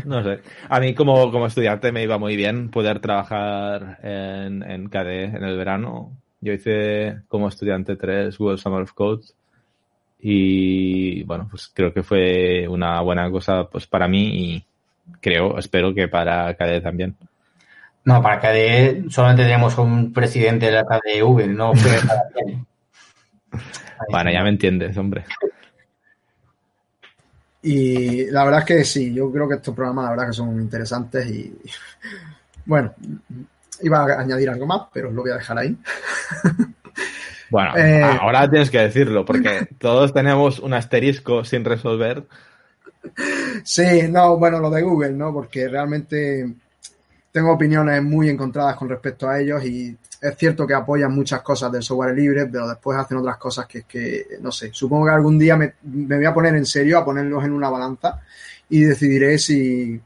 [0.05, 0.39] No sé.
[0.69, 5.43] A mí como, como estudiante me iba muy bien poder trabajar en, en KDE en
[5.43, 6.11] el verano.
[6.41, 9.23] Yo hice como estudiante tres Google Summer of Code
[10.19, 14.65] y bueno, pues creo que fue una buena cosa pues para mí y
[15.19, 17.15] creo, espero que para KDE también.
[18.05, 22.23] No, para KDE solamente tenemos un presidente de la KDEV, no fue para.
[24.09, 25.23] Bueno, ya me entiendes, hombre.
[27.61, 30.59] Y la verdad es que sí, yo creo que estos programas la verdad que son
[30.61, 31.55] interesantes y
[32.65, 32.93] bueno,
[33.81, 35.77] iba a añadir algo más, pero lo voy a dejar ahí.
[37.49, 42.23] Bueno, Eh, ahora tienes que decirlo porque todos tenemos un asterisco sin resolver.
[43.63, 45.33] Sí, no, bueno, lo de Google, ¿no?
[45.33, 46.51] Porque realmente
[47.33, 51.71] tengo opiniones muy encontradas con respecto a ellos y es cierto que apoyan muchas cosas
[51.71, 55.13] del software libre, pero después hacen otras cosas que es que, no sé, supongo que
[55.13, 58.21] algún día me, me voy a poner en serio, a ponerlos en una balanza
[58.69, 59.99] y decidiré si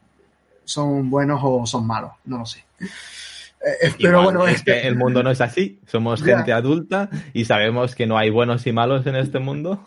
[0.64, 2.64] son buenos o son malos, no lo sé.
[2.80, 5.82] Eh, pero Igual, bueno, es que el mundo no es así.
[5.86, 9.86] Somos gente adulta y sabemos que no hay buenos y malos en este mundo.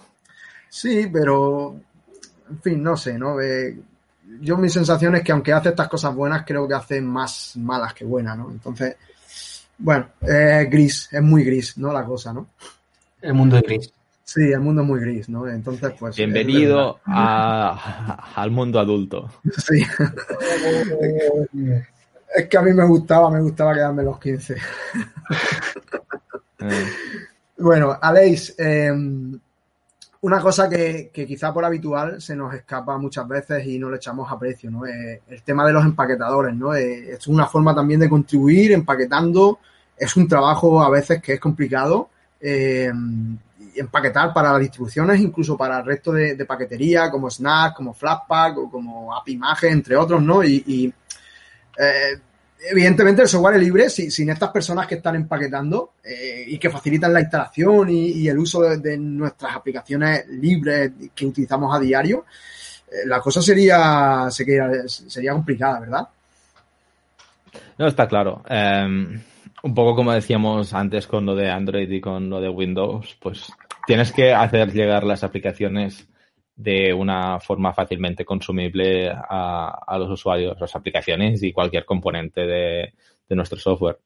[0.68, 1.80] Sí, pero
[2.50, 3.40] en fin, no sé, ¿no?
[3.40, 3.78] Eh,
[4.40, 7.92] yo mi sensación es que aunque hace estas cosas buenas, creo que hace más malas
[7.94, 8.50] que buenas, ¿no?
[8.50, 8.96] Entonces,
[9.78, 11.92] bueno, es gris, es muy gris, ¿no?
[11.92, 12.46] La cosa, ¿no?
[13.20, 13.92] El mundo de gris.
[14.24, 15.48] Sí, el mundo es muy gris, ¿no?
[15.48, 16.14] Entonces, pues...
[16.16, 19.28] Bienvenido a- al mundo adulto.
[19.44, 19.64] es.
[19.64, 19.84] Sí.
[22.36, 24.56] es que a mí me gustaba, me gustaba quedarme los 15.
[26.60, 26.84] Eh,
[27.58, 28.92] Bueno, Aleix, eh,
[30.22, 33.96] una cosa que, que quizá por habitual se nos escapa muchas veces y no le
[33.96, 34.84] echamos aprecio, ¿no?
[34.86, 36.74] El tema de los empaquetadores, ¿no?
[36.74, 39.58] Es una forma también de contribuir empaquetando.
[39.96, 42.10] Es un trabajo a veces que es complicado.
[42.40, 42.92] eh,
[43.76, 48.58] empaquetar para las distribuciones, incluso para el resto de, de paquetería, como Snap, como Flatpak
[48.58, 50.42] o como App Imagen, entre otros, ¿no?
[50.42, 50.92] Y, y,
[51.78, 52.18] eh,
[52.68, 56.70] evidentemente el software es libre si- sin estas personas que están empaquetando eh, y que
[56.70, 62.24] facilitan la instalación y, el uso de, nuestras aplicaciones libres que utilizamos a diario,
[62.90, 66.08] eh, la cosa sería, sería, sería complicada, ¿verdad?
[67.78, 68.42] No, está claro.
[68.48, 69.20] Eh,
[69.62, 73.52] un poco como decíamos antes con lo de Android y con lo de Windows, pues
[73.86, 76.06] tienes que hacer llegar las aplicaciones
[76.62, 82.92] de una forma fácilmente consumible a, a los usuarios, las aplicaciones y cualquier componente de,
[83.28, 83.98] de nuestro software.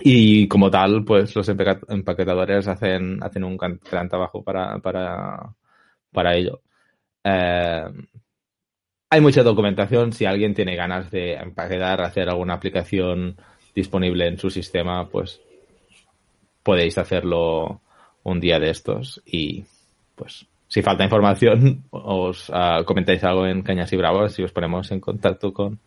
[0.00, 5.54] Y como tal, pues los empaque- empaquetadores hacen, hacen un gran, gran trabajo para, para,
[6.12, 6.62] para ello.
[7.22, 7.84] Eh,
[9.10, 10.12] hay mucha documentación.
[10.12, 13.36] Si alguien tiene ganas de empaquetar, hacer alguna aplicación
[13.74, 15.40] disponible en su sistema, pues
[16.62, 17.82] podéis hacerlo
[18.22, 19.64] un día de estos y
[20.14, 24.90] pues si falta información os uh, comentáis algo en Cañas y Bravos y os ponemos
[24.90, 25.78] en contacto con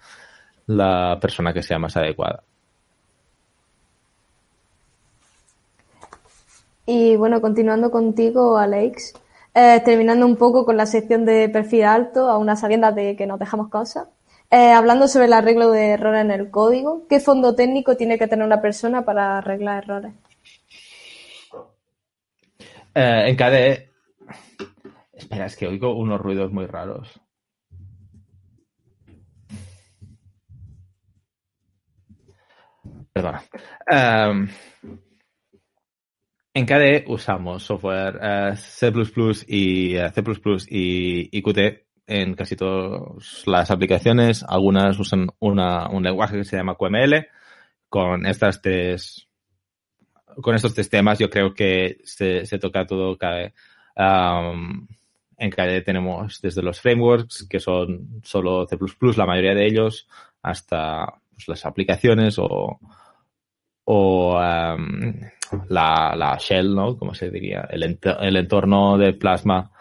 [0.68, 2.44] la persona que sea más adecuada.
[6.86, 9.14] Y bueno, continuando contigo, Alex,
[9.54, 13.28] eh, terminando un poco con la sección de perfil alto, a una sabienda de que
[13.28, 14.08] nos dejamos cosas.
[14.50, 18.28] Eh, hablando sobre el arreglo de errores en el código, ¿qué fondo técnico tiene que
[18.28, 20.14] tener una persona para arreglar errores?
[22.96, 23.89] Eh, en KDE.
[25.20, 27.20] Espera, es que oigo unos ruidos muy raros.
[33.12, 33.44] Perdona.
[33.92, 34.48] Um,
[36.54, 38.94] en KDE usamos software uh, C++
[39.48, 40.24] y uh, C++
[40.70, 44.46] y, Qt en casi todas las aplicaciones.
[44.48, 47.28] Algunas usan un lenguaje que se llama QML.
[47.90, 49.28] Con estas tres,
[50.42, 53.54] con estos tres temas yo creo que se, toca todo KDE.
[53.98, 54.88] Um,
[55.40, 58.78] en KDE tenemos desde los frameworks, que son solo C++,
[59.18, 60.08] la mayoría de ellos,
[60.42, 62.80] hasta pues, las aplicaciones o,
[63.86, 66.98] o la, la, shell, ¿no?
[66.98, 69.72] Como se diría, el entorno de Plasma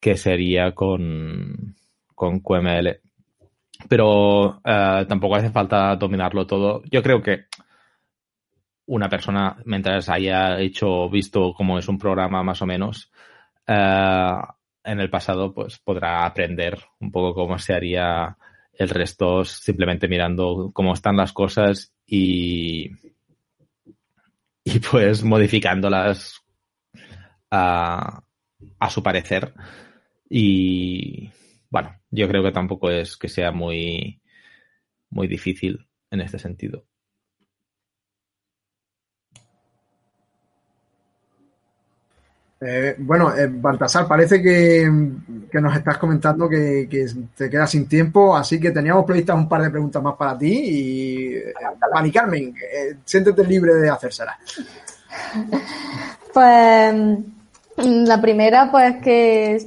[0.00, 1.76] que sería con,
[2.14, 3.00] con QML.
[3.88, 6.82] Pero uh, tampoco hace falta dominarlo todo.
[6.90, 7.46] Yo creo que
[8.86, 13.12] una persona, mientras haya hecho, visto cómo es un programa más o menos,
[13.68, 14.42] uh,
[14.84, 18.36] en el pasado, pues podrá aprender un poco cómo se haría
[18.72, 22.90] el resto simplemente mirando cómo están las cosas y,
[24.64, 26.40] y pues modificándolas
[27.50, 28.22] a,
[28.78, 29.54] a su parecer.
[30.28, 31.30] Y
[31.70, 34.20] bueno, yo creo que tampoco es que sea muy,
[35.10, 36.86] muy difícil en este sentido.
[42.64, 44.88] Eh, bueno, eh, Baltasar, parece que,
[45.50, 46.86] que, nos estás comentando que,
[47.36, 50.52] te quedas sin tiempo, así que teníamos previstas un par de preguntas más para ti
[50.52, 54.36] y eh, Carmen, eh, siéntete libre de hacérselas.
[56.32, 56.94] Pues
[57.76, 59.66] la primera, pues que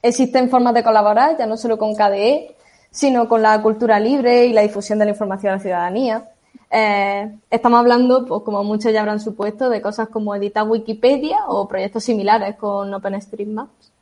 [0.00, 2.54] existen formas de colaborar, ya no solo con KDE,
[2.92, 6.28] sino con la cultura libre y la difusión de la información a la ciudadanía.
[6.78, 11.66] Eh, estamos hablando, pues como muchos ya habrán supuesto, de cosas como editar Wikipedia o
[11.66, 13.92] proyectos similares con OpenStreetMaps.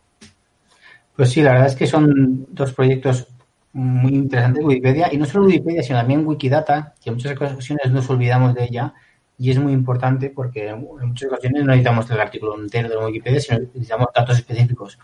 [1.14, 3.28] Pues sí, la verdad es que son dos proyectos
[3.74, 8.10] muy interesantes Wikipedia y no solo Wikipedia, sino también Wikidata, que en muchas ocasiones nos
[8.10, 8.92] olvidamos de ella
[9.38, 13.38] y es muy importante porque en muchas ocasiones no necesitamos el artículo entero de Wikipedia,
[13.38, 14.98] sino necesitamos datos específicos.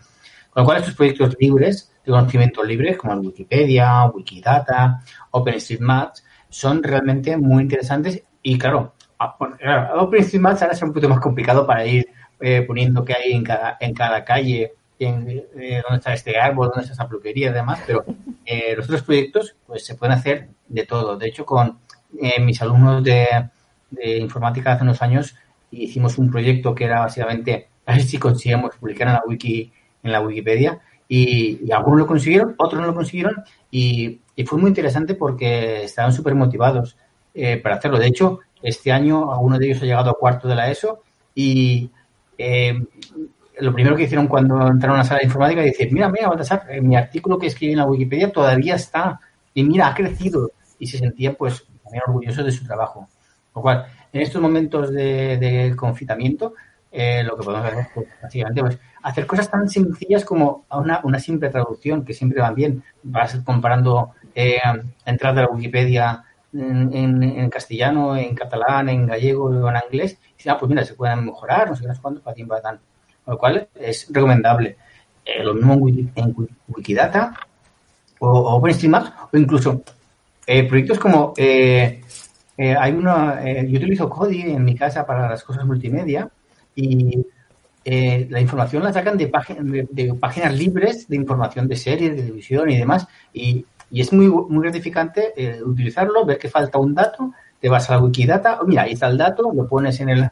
[0.49, 7.35] Con lo cual, estos proyectos libres, de conocimiento libre, como Wikipedia, Wikidata, OpenStreetMaps, son realmente
[7.37, 12.07] muy interesantes y claro, OpenStreetMaps ahora es un poquito más complicado para ir
[12.39, 16.67] eh, poniendo qué hay en cada, en cada calle, en, eh, dónde está este árbol,
[16.67, 18.05] dónde está esa peluquería y demás, pero
[18.45, 21.17] eh, los otros proyectos pues se pueden hacer de todo.
[21.17, 21.79] De hecho, con
[22.21, 23.27] eh, mis alumnos de,
[24.19, 25.35] informática hace unos años
[25.69, 29.71] hicimos un proyecto que era básicamente a ver si conseguíamos publicar en la wiki,
[30.03, 34.69] en la Wikipedia, y algunos lo consiguieron, otros no lo consiguieron, y y fue muy
[34.69, 36.97] interesante porque estaban súper motivados
[37.33, 37.99] eh, para hacerlo.
[37.99, 41.03] De hecho, este año alguno de ellos ha llegado a cuarto de la ESO
[41.35, 41.91] y
[42.37, 42.73] eh,
[43.59, 46.27] lo primero que hicieron cuando entraron a la sala de informática es decir, mira, mira,
[46.27, 49.19] Baltasar, eh, mi artículo que escribí en la Wikipedia todavía está
[49.53, 53.07] y mira, ha crecido y se sentían pues también orgullosos de su trabajo.
[53.55, 56.55] Lo cual, en estos momentos de, de confitamiento,
[56.93, 61.19] eh, lo que podemos hacer pues, básicamente pues, hacer cosas tan sencillas como una, una
[61.19, 62.83] simple traducción que siempre van bien.
[63.03, 64.59] Vas comparando eh,
[65.05, 70.57] entrar de la Wikipedia en, castellano, en catalán, en gallego o en inglés, y ah,
[70.57, 72.79] pues mira, se pueden mejorar, no sé qué, cuánto, para para tan.
[73.27, 74.75] Lo cual es recomendable.
[75.23, 76.35] Eh, lo mismo en, en
[76.67, 77.33] Wikidata
[78.19, 79.83] o, o OpenStreetMaps o incluso
[80.47, 82.01] eh, proyectos como eh,
[82.57, 86.29] eh, hay eh, yo utilizo Kodi en mi casa para las cosas multimedia
[86.75, 87.25] y
[87.83, 92.21] eh, la información la sacan de, de, de, páginas libres de información de series, de
[92.21, 93.07] televisión y demás.
[93.33, 97.89] Y, y es muy, muy gratificante eh, utilizarlo, ver que falta un dato, te vas
[97.89, 100.29] a la Wikidata, oh, mira, ahí está el dato, lo pones en el...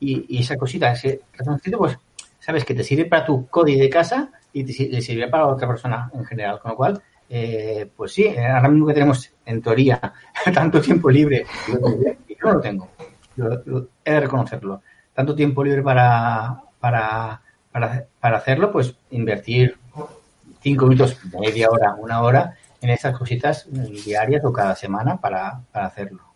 [0.00, 1.98] Y, esa cosita, ese ratoncito, pues
[2.38, 5.66] sabes que te sirve para tu código de casa y te, le sirve para otra
[5.66, 6.60] persona en general.
[6.60, 10.00] Con lo cual, eh, pues sí, ahora mismo que tenemos, en teoría,
[10.54, 11.78] tanto tiempo libre, yo
[12.44, 12.88] no lo tengo,
[13.34, 14.82] yo, yo, he de reconocerlo,
[15.14, 17.40] tanto tiempo libre para, para,
[17.72, 19.76] para, para hacerlo, pues invertir
[20.60, 25.86] cinco minutos, media hora, una hora en esas cositas diarias o cada semana para, para
[25.86, 26.28] hacerlo.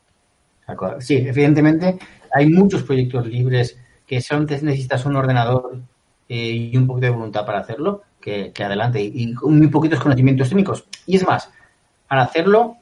[1.00, 1.98] Sí, evidentemente
[2.32, 5.80] hay muchos proyectos libres que solo necesitas un ordenador
[6.28, 10.86] eh, y un poquito de voluntad para hacerlo, que, adelante, y, muy poquitos conocimientos técnicos.
[11.06, 11.50] Y es más,
[12.08, 12.76] al hacerlo,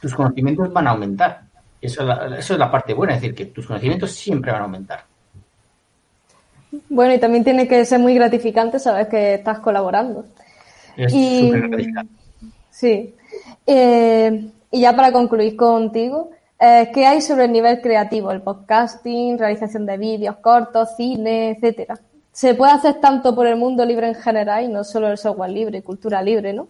[0.00, 1.42] tus conocimientos van a aumentar.
[1.80, 4.62] Eso es, la, eso es la parte buena, es decir, que tus conocimientos siempre van
[4.62, 5.04] a aumentar.
[6.88, 10.26] Bueno, y también tiene que ser muy gratificante saber que estás colaborando.
[10.96, 12.23] Es súper gratificante.
[12.74, 13.14] Sí.
[13.64, 18.32] Eh, y ya para concluir contigo, eh, ¿qué hay sobre el nivel creativo?
[18.32, 21.94] El podcasting, realización de vídeos cortos, cine, etcétera.
[22.32, 25.52] Se puede hacer tanto por el mundo libre en general y no solo el software
[25.52, 26.66] libre, cultura libre, ¿no?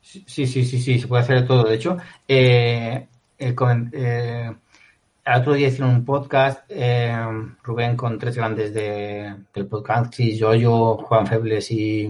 [0.00, 1.64] Sí, sí, sí, sí, se puede hacer todo.
[1.64, 3.06] De hecho, eh,
[3.36, 3.54] el,
[3.92, 4.50] eh,
[5.26, 7.14] el otro día hicieron un podcast, eh,
[7.62, 12.08] Rubén con tres grandes de, del podcast, yo, yo, Juan Febles y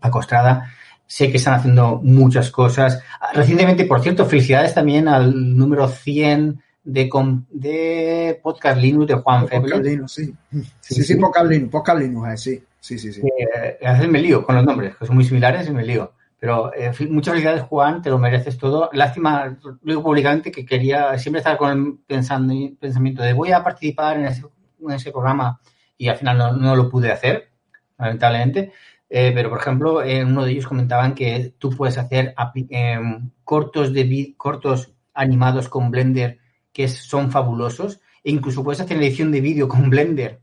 [0.00, 0.68] Paco Estrada.
[1.06, 3.02] Sé que están haciendo muchas cosas.
[3.32, 7.10] Recientemente, por cierto, felicidades también al número 100 de,
[7.50, 9.72] de Podcast Linux de Juan Febles.
[9.72, 10.34] Podcast Linux, sí.
[10.80, 12.64] Sí, sí, Podcast Linux, Podcast Linux, eh, sí.
[12.80, 13.20] Sí, sí, sí.
[13.20, 16.12] Eh, a veces me lío con los nombres, que son muy similares y me lío.
[16.38, 18.90] Pero eh, muchas felicidades, Juan, te lo mereces todo.
[18.92, 23.64] Lástima, lo digo públicamente, que quería siempre estar con el pensando, pensamiento de voy a
[23.64, 24.44] participar en ese,
[24.80, 25.60] en ese programa
[25.98, 27.50] y al final no, no, lo pude hacer,
[27.98, 28.72] lamentablemente.
[29.08, 32.34] Eh, pero, por ejemplo, en eh, uno de ellos comentaban que tú puedes hacer
[32.70, 32.98] eh,
[33.44, 36.38] cortos, de cortos animados con Blender
[36.72, 40.40] que son fabulosos e incluso puedes hacer edición de vídeo con Blender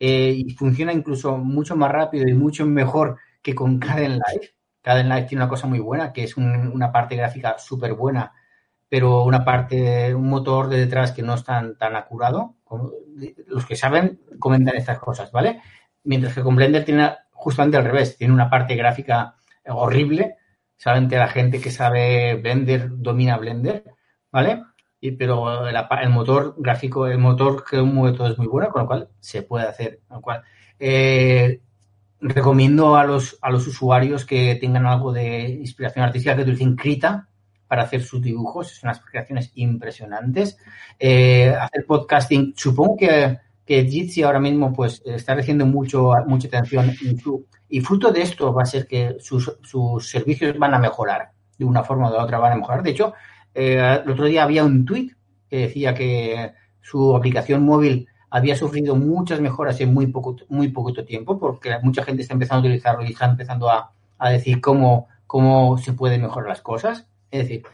[0.00, 4.54] y funciona incluso mucho más rápido y mucho mejor que con Kdenlive.
[4.80, 8.32] Kdenlive tiene una cosa muy buena que es una parte gráfica súper buena
[8.88, 12.56] pero una parte, un motor de detrás que no es tan, tan acurado.
[13.46, 15.60] los que saben comentan estas cosas, ¿vale?
[16.04, 20.36] Mientras que con Blender tiene justamente al revés, tiene una parte gráfica horrible.
[20.76, 23.84] Solamente la gente que sabe Blender domina Blender,
[24.32, 24.64] ¿vale?
[25.00, 28.88] Y, pero el motor gráfico, el motor que mueve todo es muy bueno, con lo
[28.88, 30.00] cual se puede hacer.
[30.08, 30.42] Con lo cual,
[30.80, 31.62] eh,
[32.20, 37.28] recomiendo a los, a los usuarios que tengan algo de inspiración artística que utilicen Krita
[37.68, 38.70] para hacer sus dibujos.
[38.70, 40.58] Son unas creaciones impresionantes.
[40.98, 43.38] Eh, hacer podcasting, supongo que
[43.68, 46.90] que Jitsi ahora mismo pues está recibiendo mucho, mucha atención
[47.68, 49.52] y, fruto de esto va a ser que sus,
[50.00, 52.82] servicios van a mejorar, de una forma o de otra van a mejorar.
[52.82, 53.12] De hecho,
[53.54, 55.10] eh, el otro día había un tweet
[55.50, 61.04] que decía que su aplicación móvil había sufrido muchas mejoras en muy poco, muy poquito
[61.04, 63.92] tiempo, porque mucha gente está empezando a utilizarlo y está empezando a,
[64.30, 67.06] decir cómo, cómo se pueden mejorar las cosas.
[67.30, 67.64] Es decir,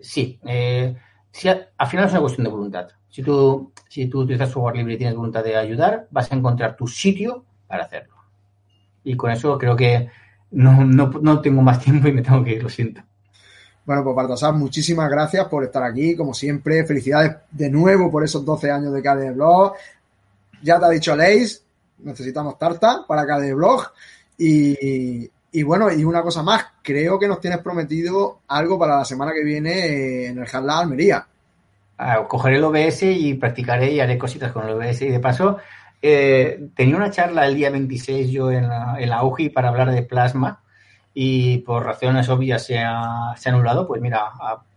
[0.00, 0.96] sí, eh,
[1.46, 2.88] al final es una cuestión de voluntad.
[3.08, 6.76] Si tú, si tú utilizas software libre y tienes voluntad de ayudar, vas a encontrar
[6.76, 8.14] tu sitio para hacerlo.
[9.04, 10.08] Y con eso creo que
[10.50, 13.02] no, no, no tengo más tiempo y me tengo que ir, lo siento.
[13.88, 16.84] Bueno, pues Baltasar, muchísimas gracias por estar aquí, como siempre.
[16.84, 19.72] Felicidades de nuevo por esos 12 años de KDE Blog.
[20.62, 21.64] Ya te ha dicho Leis,
[22.00, 23.84] necesitamos tarta para KDE Blog.
[24.36, 29.04] Y, y, bueno, y una cosa más, creo que nos tienes prometido algo para la
[29.04, 31.26] semana que viene en el Jalá Almería
[32.28, 35.02] cogeré el OBS y practicaré y haré cositas con el OBS.
[35.02, 35.58] Y de paso,
[36.00, 39.90] eh, tenía una charla el día 26 yo en la, en la UGI para hablar
[39.90, 40.62] de plasma
[41.12, 43.86] y por razones obvias se ha, anulado.
[43.86, 44.30] Pues mira,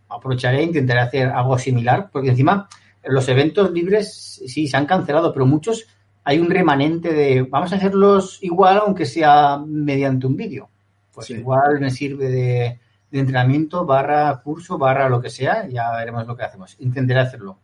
[0.09, 2.67] aprovecharé e intentaré hacer algo similar, porque encima
[3.03, 5.87] los eventos libres sí se han cancelado, pero muchos
[6.23, 10.69] hay un remanente de vamos a hacerlos igual aunque sea mediante un vídeo.
[11.13, 12.79] Pues igual me sirve de,
[13.11, 16.75] de entrenamiento barra curso barra lo que sea, ya veremos lo que hacemos.
[16.79, 17.57] Intentaré hacerlo,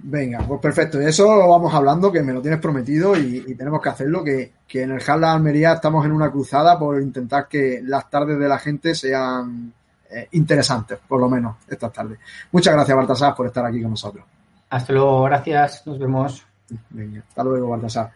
[0.00, 1.00] Venga, pues perfecto.
[1.02, 4.52] Y eso lo vamos hablando, que me lo tienes prometido y, tenemos que hacerlo, que,
[4.72, 8.58] en el Jala Almería estamos en una cruzada por intentar que las tardes de la
[8.58, 9.72] gente sean
[10.10, 12.18] eh, interesantes, por lo menos estas tardes.
[12.52, 14.24] Muchas gracias, Baltasar, por estar aquí con nosotros.
[14.70, 16.47] Hasta luego, gracias, nos vemos.
[16.90, 18.12] Venga, hasta luego, Baltasar.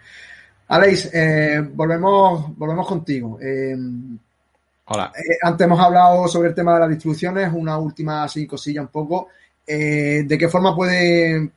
[0.68, 3.38] Aleix, eh, volvemos, volvemos contigo.
[3.40, 3.76] Eh,
[4.86, 5.12] Hola.
[5.16, 8.88] Eh, antes hemos hablado sobre el tema de las distribuciones, una última así cosilla un
[8.88, 9.28] poco.
[9.64, 11.50] ¿De qué forma puede,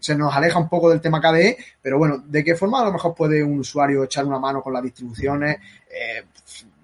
[0.00, 2.92] se nos aleja un poco del tema KDE, pero bueno, ¿de qué forma a lo
[2.92, 5.56] mejor puede un usuario echar una mano con las distribuciones?
[5.90, 6.24] Eh,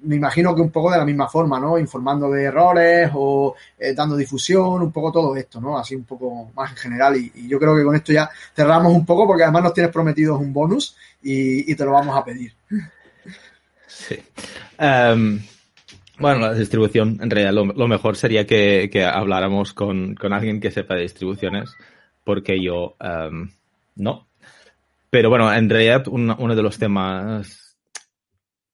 [0.02, 1.78] me imagino que un poco de la misma forma, ¿no?
[1.78, 3.54] Informando de errores o
[3.94, 5.78] dando difusión, un poco todo esto, ¿no?
[5.78, 7.16] Así un poco más en general.
[7.16, 10.38] Y, yo creo que con esto ya cerramos un poco porque además nos tienes prometido
[10.38, 12.52] un bonus y te lo vamos a pedir.
[14.02, 14.18] Sí.
[14.78, 15.40] Em,
[16.18, 21.02] bueno, la distribución, en realidad, lo, mejor sería que, habláramos con, alguien que sepa de
[21.02, 21.76] distribuciones,
[22.24, 23.50] porque yo em,
[23.96, 24.26] no.
[25.10, 27.61] Pero bueno, en realidad, uno de los temas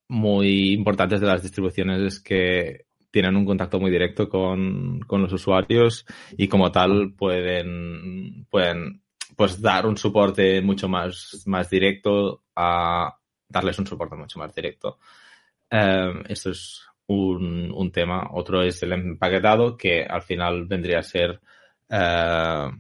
[0.09, 5.33] muy importantes de las distribuciones es que tienen un contacto muy directo con, con los
[5.33, 6.05] usuarios
[6.37, 9.03] y como tal pueden, pueden
[9.37, 13.19] pues dar un soporte mucho más, más directo a
[13.49, 14.99] darles un soporte mucho más directo.
[15.71, 18.29] Um, esto es un, un, tema.
[18.33, 21.41] Otro es el empaquetado, que al final vendría a ser
[21.91, 22.71] uh,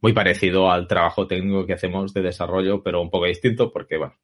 [0.00, 4.14] muy parecido al trabajo técnico que hacemos de desarrollo, pero un poco distinto porque, bueno,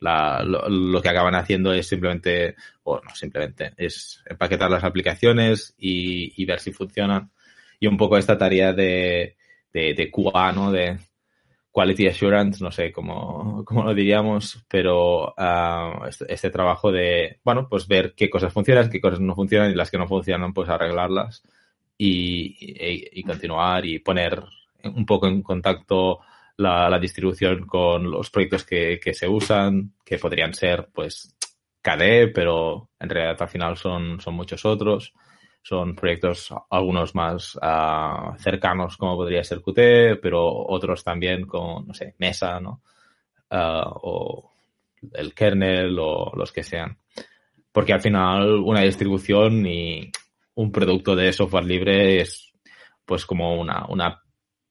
[0.00, 5.74] la, lo, lo, que acaban haciendo es simplemente, o no simplemente, es empaquetar las aplicaciones
[5.78, 7.30] y, y ver si funcionan.
[7.78, 9.36] Y un poco esta tarea de,
[9.72, 10.72] de, de QA, ¿no?
[10.72, 10.98] De
[11.70, 17.68] quality assurance, no sé cómo, cómo lo diríamos, pero uh, este, este, trabajo de, bueno,
[17.68, 20.68] pues ver qué cosas funcionan, qué cosas no funcionan y las que no funcionan, pues
[20.68, 21.42] arreglarlas
[21.96, 24.42] y, y, y continuar y poner
[24.82, 26.20] un poco en contacto
[26.60, 31.36] la, distribución con los proyectos que, que, se usan, que podrían ser, pues,
[31.82, 35.12] KDE, pero en realidad al final son, son muchos otros.
[35.62, 41.94] Son proyectos algunos más uh, cercanos como podría ser Qt, pero otros también con, no
[41.94, 42.82] sé, Mesa, ¿no?
[43.50, 44.52] Uh, o
[45.12, 46.98] el kernel o los que sean.
[47.72, 50.10] Porque al final una distribución y
[50.54, 52.52] un producto de software libre es
[53.04, 54.22] pues como una, una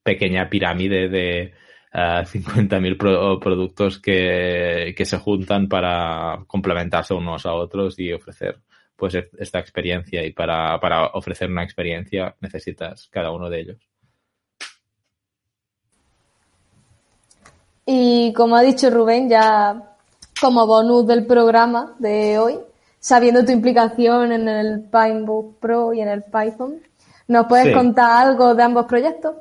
[0.04, 1.54] pequeña pirámide de
[1.94, 8.60] uh, 50.000 pro productos que, que, se juntan para complementarse unos a otros y ofrecer
[8.96, 13.90] pues esta experiencia y para, para ofrecer una experiencia necesitas cada uno de ellos.
[17.86, 19.96] Y como ha dicho Rubén, ya
[20.40, 22.60] como bonus del programa de hoy,
[23.00, 26.82] sabiendo tu implicación en el Pinebook Pro y en el Python,
[27.28, 27.74] ¿nos puedes sí.
[27.74, 29.38] contar algo de ambos proyectos?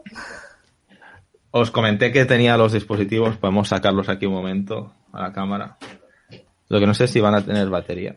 [1.59, 5.77] Os comenté que tenía los dispositivos, podemos sacarlos aquí un momento a la cámara.
[6.69, 8.17] Lo que no sé si van a tener batería.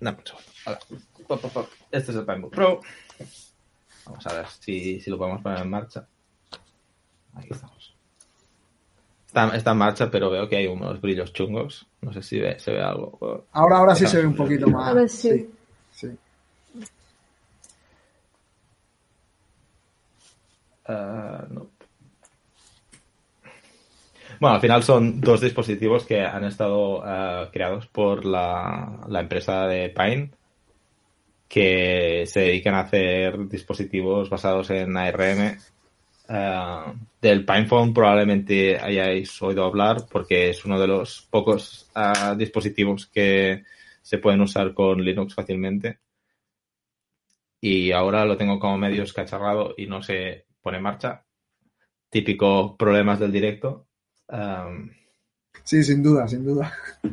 [0.00, 1.68] Dame un segundo.
[1.90, 2.80] Este es el Pinebook Pro.
[4.06, 6.06] Vamos a ver si, si, lo podemos poner en marcha.
[7.34, 7.94] Aquí estamos.
[9.26, 11.86] Está, está, en marcha, pero veo que hay unos brillos chungos.
[12.00, 13.44] No sé si ve, se ve algo.
[13.52, 14.88] Ahora, ahora sí se ve un poquito más.
[14.88, 15.50] A ver, sí.
[15.90, 16.18] sí, sí.
[20.88, 21.77] Uh, no.
[24.40, 29.90] Bueno, al final son dos dispositivos que han estado uh, creados por la, empresa de
[29.90, 30.30] Pine
[31.48, 35.58] que se dedican a hacer dispositivos basados en ARM.
[36.28, 43.06] Uh, del PinePhone probablemente hayáis oído hablar porque es uno de los pocos uh, dispositivos
[43.06, 43.64] que
[44.02, 45.98] se pueden usar con Linux fácilmente.
[47.60, 51.24] Y ahora lo tengo como medio escacharrado y no se pone en marcha.
[52.08, 53.87] Típico problemas del directo.
[54.28, 54.90] Um,
[55.64, 56.72] sí, sin duda, sin duda.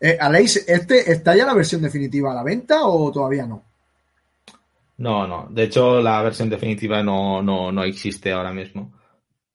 [0.00, 3.64] Eh, Aleix, ¿este está ya la versión definitiva a la venta o todavía no?
[4.98, 5.48] No, no.
[5.50, 8.92] De hecho, la versión definitiva no, no, no existe ahora mismo.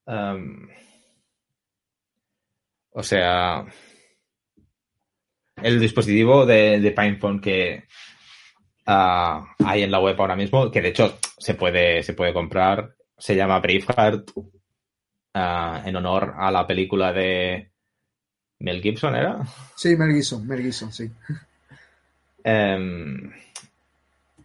[0.06, 0.68] Um,
[2.92, 3.66] o sea,
[5.62, 7.86] el dispositivo de, de PinePhone que
[8.88, 12.96] uh, hay en la web ahora mismo, que de hecho se puede, se puede comprar,
[13.18, 14.32] se llama Braveheart
[15.34, 17.72] uh, en honor a la película de
[18.60, 19.44] Mel Gibson, ¿era?
[19.76, 21.10] Sí, Mel Gibson, Mel Gibson, sí.
[22.46, 23.32] Um,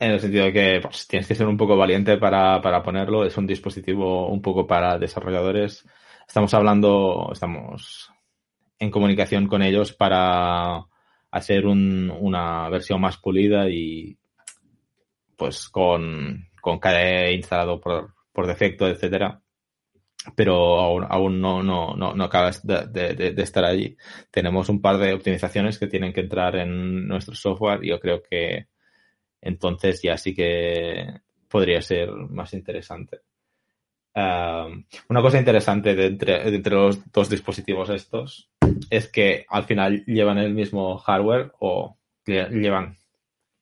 [0.00, 3.24] en el sentido de que pues, tienes que ser un poco valiente para, para, ponerlo.
[3.24, 5.84] Es un dispositivo un poco para desarrolladores.
[6.26, 8.12] Estamos hablando, estamos
[8.78, 10.84] en comunicación con ellos para
[11.30, 14.16] hacer un, una versión más pulida y
[15.36, 19.40] pues con, con KDE instalado por, por defecto, etcétera
[20.34, 23.96] pero aún, aún no, no, no, no acaba de, estar allí.
[24.30, 28.22] Tenemos un par de optimizaciones que tienen que entrar en nuestro software y yo creo
[28.22, 28.68] que
[29.40, 33.20] entonces ya sí que podría ser más interesante.
[34.14, 38.50] Una cosa interesante entre, de entre, los dos dispositivos estos
[38.90, 41.96] es que al final llevan el mismo hardware o
[42.26, 42.96] llevan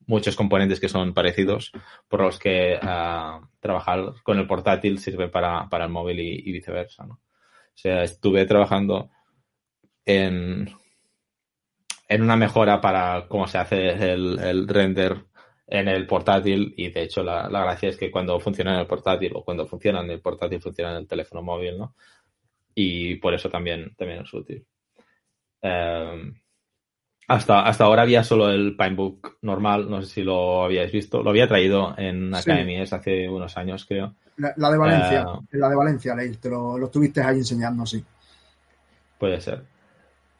[0.07, 1.73] muchos componentes que son parecidos,
[2.09, 6.53] por los que uh, trabajar con el portátil sirve para, para el móvil y, y,
[6.53, 7.05] viceversa.
[7.07, 7.15] ¿no?
[7.15, 9.11] O sea, estuve trabajando
[10.05, 10.71] en,
[12.09, 15.27] en una mejora para cómo se hace el, el render
[15.67, 18.87] en el portátil y de hecho la, la, gracia es que cuando funciona en el
[18.87, 21.97] portátil o cuando funciona en el portátil funciona en el teléfono móvil, ¿no?
[22.75, 24.65] Y por eso también, también es útil.
[25.63, 26.35] Um,
[27.29, 31.23] hasta, hasta ahora había solo el Pinebook normal, no sé si lo habíais visto.
[31.23, 32.95] Lo había traído en Academies sí.
[32.95, 34.15] hace unos años, creo.
[34.37, 37.85] La, la de Valencia, uh, la de Valencia, Leil, te lo, lo estuviste ahí enseñando,
[37.87, 38.05] sí.
[39.19, 39.65] Puede ser.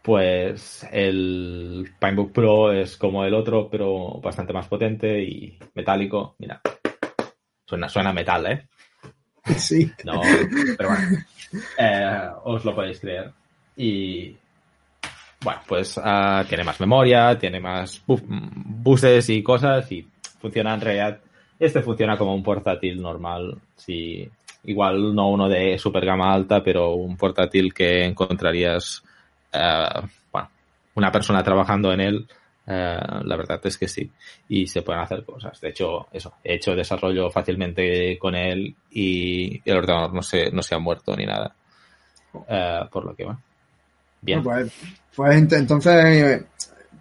[0.03, 6.37] pues el Pinebook Pro es como el otro, pero bastante más potente y metálico.
[6.39, 6.61] Mira,
[7.65, 8.69] suena, suena metal, ¿eh?
[9.57, 9.91] Sí.
[10.05, 10.21] No,
[10.77, 11.19] pero bueno,
[11.79, 13.33] eh, os lo podéis creer.
[13.77, 14.37] Y
[15.41, 20.07] bueno, pues uh, tiene más memoria, tiene más bu buses y cosas y
[20.41, 21.21] funciona en realidad.
[21.59, 24.29] Este funciona como un portátil normal, si
[24.65, 29.03] igual no uno de super gama alta, pero un portátil que encontrarías,
[29.55, 30.49] uh, bueno,
[30.95, 32.27] una persona trabajando en él,
[32.67, 34.11] uh, la verdad es que sí,
[34.49, 35.61] y se pueden hacer cosas.
[35.61, 40.63] De hecho, eso, he hecho desarrollo fácilmente con él y el ordenador no se, no
[40.63, 41.55] se ha muerto ni nada.
[42.91, 43.39] por lo que va.
[44.27, 44.43] Bien.
[44.43, 44.73] Pues,
[45.15, 46.45] pues, entonces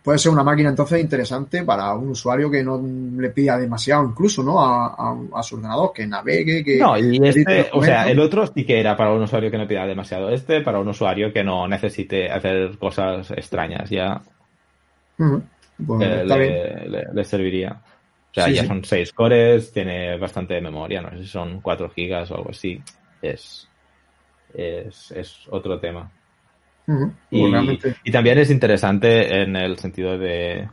[0.06, 2.80] puede ser una máquina entonces interesante para un usuario que no
[3.20, 4.64] le pida demasiado incluso, ¿no?
[4.64, 6.78] A, a, a su ordenador, que navegue, que...
[6.78, 9.68] No, y este, o sea, el otro sí que era para un usuario que no
[9.68, 10.30] pida demasiado.
[10.30, 14.22] Este para un usuario que no necesite hacer cosas extrañas, ya
[15.18, 16.04] uh -huh.
[16.04, 17.72] eh, le, le, le, serviría.
[18.30, 18.68] O sea, sí, ya sí.
[18.68, 22.80] son 6 cores, tiene bastante memoria, no sé si son 4 gigas o algo así.
[23.24, 23.68] Es,
[24.54, 26.12] es, es otro tema.
[26.88, 27.14] Uh -huh.
[28.04, 30.70] y, y, también es interesante en el sentido de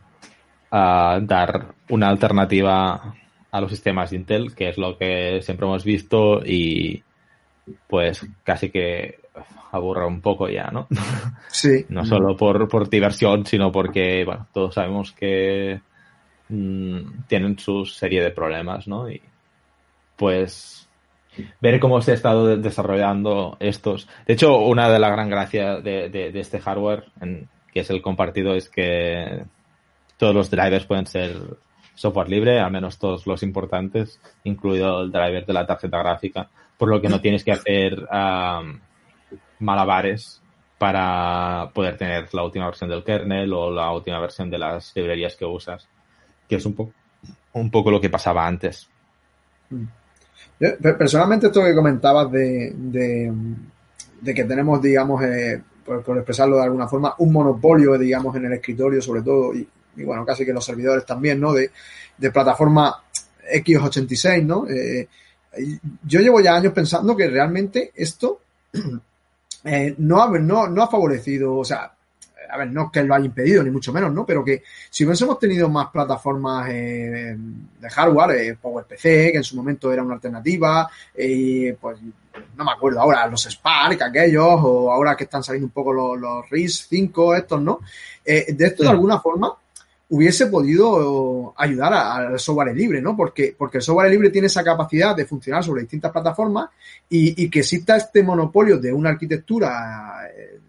[0.70, 3.14] uh, dar una alternativa
[3.50, 7.02] a los sistemas Intel, que es lo que siempre hemos visto y
[7.86, 9.20] pues casi que
[9.70, 10.86] aburra un poco ya, ¿no?
[11.48, 11.84] Sí.
[11.90, 15.80] no solo por, por diversión, sino porque, bueno, todos sabemos que
[16.48, 19.10] mmm, tienen su serie de problemas, ¿no?
[19.10, 19.20] Y
[20.16, 20.81] pues
[21.60, 24.08] ver cómo se ha estado desarrollando estos.
[24.26, 27.04] De hecho, una de las gran gracias de, este hardware,
[27.72, 29.44] que es el compartido, es que
[30.16, 31.36] todos los drivers pueden ser
[31.94, 36.88] software libre, al menos todos los importantes, incluido el driver de la tarjeta gráfica, por
[36.88, 38.06] lo que no tienes que hacer
[39.58, 40.42] malabares
[40.78, 45.36] para poder tener la última versión del kernel o la última versión de las librerías
[45.36, 45.88] que usas,
[46.48, 46.74] que es un
[47.70, 48.90] poco lo que pasaba antes.
[49.70, 49.84] Mm.
[50.80, 57.14] Personalmente esto que comentabas de, de, que tenemos, digamos, eh, por, expresarlo de alguna forma,
[57.18, 61.04] un monopolio, digamos, en el escritorio sobre todo, y, y bueno, casi que los servidores
[61.04, 61.52] también, ¿no?
[61.52, 61.70] De,
[62.16, 63.02] de plataforma
[63.52, 64.68] X86, ¿no?
[64.68, 65.08] Eh,
[66.04, 68.40] yo llevo ya años pensando que realmente esto
[69.64, 71.92] eh, no, ha, no, no ha favorecido, o sea,
[72.52, 74.26] a ver, no que lo haya impedido, ni mucho menos, ¿no?
[74.26, 77.34] Pero que si hubiésemos tenido más plataformas eh,
[77.80, 81.98] de hardware, eh, PowerPC, que en su momento era una alternativa, eh, pues
[82.56, 86.20] no me acuerdo ahora, los Spark, aquellos, o ahora que están saliendo un poco los,
[86.20, 87.80] los RIS 5, estos, ¿no?
[88.24, 89.54] Eh, de esto, de alguna forma,
[90.10, 93.16] hubiese podido ayudar al software libre, ¿no?
[93.16, 96.68] Porque, porque el software libre tiene esa capacidad de funcionar sobre distintas plataformas
[97.08, 100.60] y, y que exista este monopolio de una arquitectura eh,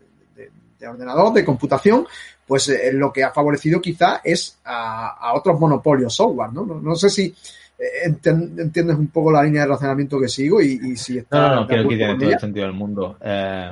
[0.83, 2.05] de ordenador, de computación,
[2.45, 6.65] pues eh, lo que ha favorecido quizá es a, a otros monopolios software, ¿no?
[6.65, 7.33] No, no sé si
[7.79, 11.41] eh, entiendes un poco la línea de razonamiento que sigo y, y si está...
[11.41, 13.17] No, no, no creo que tiene todo el sentido del mundo.
[13.21, 13.71] Eh,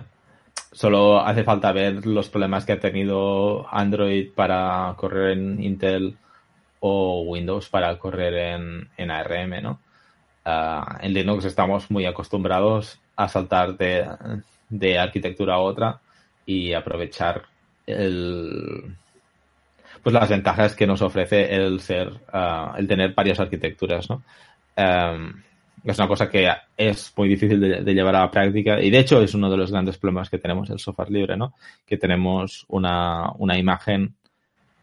[0.71, 6.15] solo hace falta ver los problemas que ha tenido Android para correr en Intel
[6.79, 9.79] o Windows para correr en, en ARM, ¿no?
[10.43, 14.07] Uh, en Linux estamos muy acostumbrados a saltar de,
[14.69, 15.99] de arquitectura a otra
[16.45, 17.43] y aprovechar
[17.85, 18.95] el
[20.03, 24.23] pues las ventajas que nos ofrece el ser uh, el tener varias arquitecturas no
[24.77, 25.33] um,
[25.83, 26.47] es una cosa que
[26.77, 29.57] es muy difícil de, de, llevar a la práctica y de hecho es uno de
[29.57, 31.53] los grandes problemas que tenemos el software libre no
[31.85, 34.15] que tenemos una, una imagen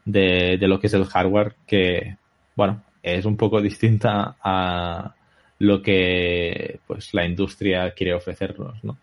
[0.05, 2.17] de, de lo que es el hardware que
[2.55, 5.15] bueno es un poco distinta a
[5.59, 8.97] lo que pues la industria quiere ofrecernos no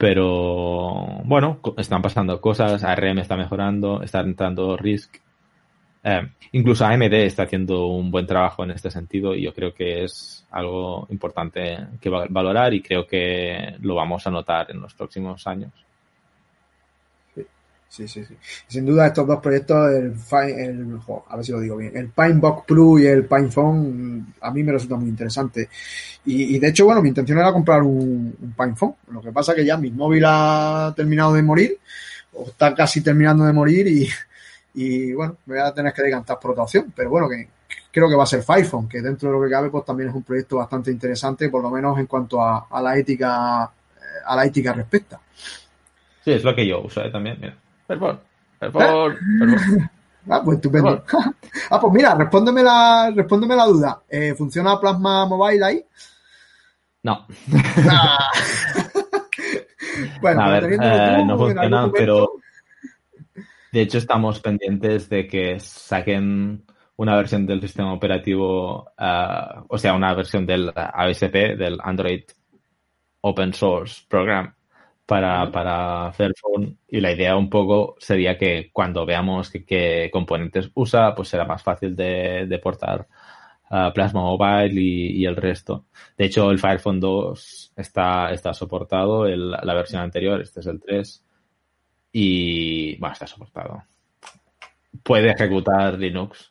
[0.00, 5.20] pero bueno, están pasando cosas, ARM está mejorando, está entrando RISC.
[6.02, 10.04] Eh, incluso AMD está haciendo un buen trabajo en este sentido y yo creo que
[10.04, 15.46] es algo importante que valorar y creo que lo vamos a notar en los próximos
[15.46, 15.70] años.
[17.90, 18.36] Sí, sí, sí.
[18.68, 20.14] Sin duda estos dos proyectos, el,
[20.56, 20.98] el
[21.28, 24.70] a ver si lo digo bien, el Pinebox Plus y el PinePhone, a mí me
[24.70, 25.68] resulta muy interesante.
[26.24, 28.94] Y, y, de hecho, bueno, mi intención era comprar un, un PinePhone.
[29.10, 31.78] Lo que pasa que ya mi móvil ha terminado de morir,
[32.34, 34.08] o está casi terminando de morir y,
[34.74, 36.92] y bueno, me voy a tener que decantar por otra opción.
[36.94, 37.48] Pero bueno, que
[37.90, 40.14] creo que va a ser Firephone, que dentro de lo que cabe, pues también es
[40.14, 44.44] un proyecto bastante interesante, por lo menos en cuanto a, a la ética, a la
[44.44, 45.20] ética respecta.
[46.24, 47.10] Sí, es lo que yo uso ¿eh?
[47.10, 47.56] también, mira.
[47.90, 48.20] Perdón,
[48.60, 49.90] perdón, perdón.
[50.28, 51.02] Ah, pues estupendo.
[51.70, 54.02] ah, pues mira, respóndeme la, respóndeme la duda.
[54.08, 55.84] Eh, ¿Funciona Plasma Mobile ahí?
[57.02, 57.26] No.
[57.88, 58.30] Ah.
[60.20, 62.34] bueno, a ver, eh, no funciona, pero...
[63.72, 66.64] De hecho, estamos pendientes de que saquen
[66.96, 72.24] una versión del sistema operativo, uh, o sea, una versión del ASP, del Android
[73.22, 74.54] Open Source Program,
[75.10, 76.76] para, para Fairphone.
[76.86, 81.64] Y la idea un poco sería que cuando veamos qué componentes usa, pues será más
[81.64, 83.08] fácil de, de portar
[83.72, 85.86] uh, Plasma Mobile y, y, el resto.
[86.16, 90.80] De hecho, el Firephone 2 está, está soportado, el, la versión anterior, este es el
[90.80, 91.26] 3
[92.12, 93.82] y bueno, está soportado.
[95.02, 96.49] Puede ejecutar Linux.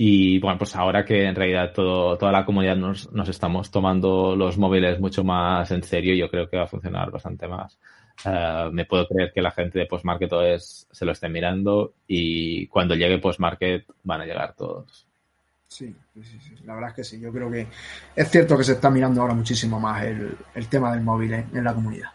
[0.00, 4.36] Y bueno, pues ahora que en realidad todo, toda la comunidad nos, nos estamos tomando
[4.36, 7.76] los móviles mucho más en serio, yo creo que va a funcionar bastante más.
[8.24, 12.68] Uh, me puedo creer que la gente de Postmarket es, se lo esté mirando y
[12.68, 15.04] cuando llegue Postmarket van a llegar todos.
[15.66, 17.20] Sí, sí, sí, la verdad es que sí.
[17.20, 17.66] Yo creo que
[18.14, 21.64] es cierto que se está mirando ahora muchísimo más el, el tema del móvil en
[21.64, 22.10] la comunidad.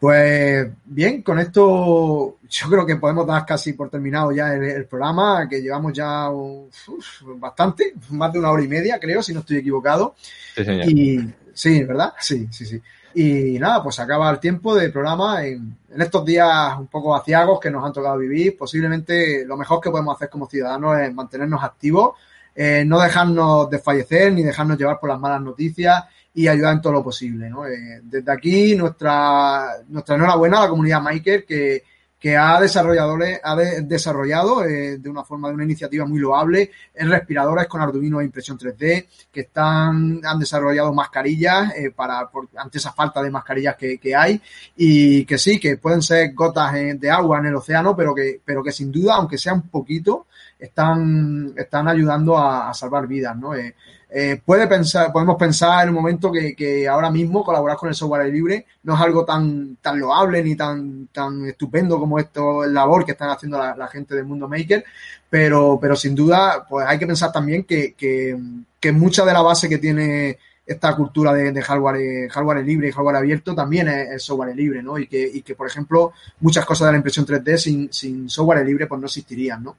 [0.00, 4.86] Pues bien, con esto yo creo que podemos dar casi por terminado ya el, el
[4.86, 9.40] programa, que llevamos ya uf, bastante, más de una hora y media, creo, si no
[9.40, 10.14] estoy equivocado.
[10.54, 10.88] Sí, señor.
[10.88, 12.14] Y sí, ¿verdad?
[12.18, 12.80] Sí, sí, sí.
[13.14, 17.60] Y nada, pues acaba el tiempo de programa en, en, estos días un poco vaciagos
[17.60, 18.56] que nos han tocado vivir.
[18.56, 22.16] Posiblemente lo mejor que podemos hacer como ciudadanos es mantenernos activos,
[22.54, 26.92] eh, no dejarnos desfallecer ni dejarnos llevar por las malas noticias y ayudar en todo
[26.94, 27.48] lo posible.
[27.50, 27.66] ¿no?
[27.66, 31.82] Eh, desde aquí, nuestra, nuestra enhorabuena a la comunidad Maker que,
[32.20, 36.70] que ha, desarrolladores, ha de, desarrollado eh, de una forma, de una iniciativa muy loable,
[36.94, 42.48] en respiradores con Arduino e impresión 3D, que están, han desarrollado mascarillas eh, para, por,
[42.56, 44.40] ante esa falta de mascarillas que, que, hay,
[44.76, 48.62] y que sí, que pueden ser gotas de agua en el océano, pero que, pero
[48.62, 50.26] que sin duda, aunque sea un poquito,
[50.60, 53.54] están, están ayudando a, salvar vidas, ¿no?
[53.54, 53.74] Eh,
[54.12, 57.94] eh, puede pensar, podemos pensar en un momento que, que, ahora mismo colaborar con el
[57.94, 62.74] software libre no es algo tan, tan loable ni tan, tan estupendo como esto, el
[62.74, 64.84] labor que están haciendo la, gente del mundo maker,
[65.28, 68.36] pero, pero sin duda, pues hay que pensar también que, que,
[68.80, 72.92] que mucha de la base que tiene esta cultura de, de hardware, hardware libre y
[72.92, 74.98] hardware abierto también es, es, software libre, ¿no?
[74.98, 78.64] Y que, y que, por ejemplo, muchas cosas de la impresión 3D sin, sin software
[78.66, 79.76] libre pues no existirían, ¿no?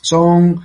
[0.00, 0.60] Son,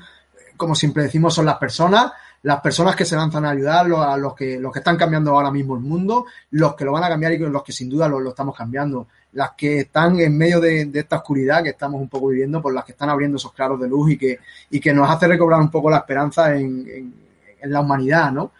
[0.57, 2.11] como siempre decimos, son las personas
[2.43, 5.49] las personas que se lanzan a ayudar, a los que, los que están cambiando ahora
[5.49, 8.29] mismo el mundo, los que lo van a cambiar y los que sin duda lo,
[8.29, 12.61] estamos cambiando, las que están en medio de, esta oscuridad que estamos un poco viviendo,
[12.61, 14.39] por las que están abriendo esos claros de luz y que,
[14.69, 17.13] y que nos hace recobrar un poco la esperanza en, en,
[17.61, 18.51] en la humanidad, ¿no?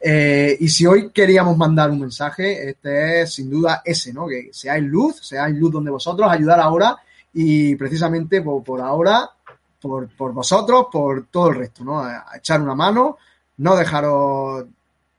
[0.00, 4.26] Eh, y si hoy queríamos mandar un mensaje, este es sin duda ese, ¿no?
[4.26, 6.96] Que seáis luz, seáis luz donde vosotros, ayudar ahora
[7.32, 9.30] y precisamente por, por ahora,
[9.80, 12.04] por, por, vosotros, por todo el resto, ¿no?
[12.34, 13.18] Echar una mano,
[13.58, 14.64] no dejaros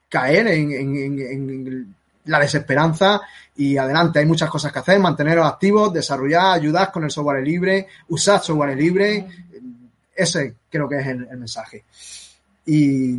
[0.09, 1.95] caer en, en,
[2.25, 3.21] la desesperanza
[3.55, 7.87] y adelante, hay muchas cosas que hacer, manteneros activos, desarrollar, ayudar con el software libre,
[8.09, 9.27] usar software libre,
[10.15, 11.85] ese creo que es el, mensaje.
[12.65, 13.17] Y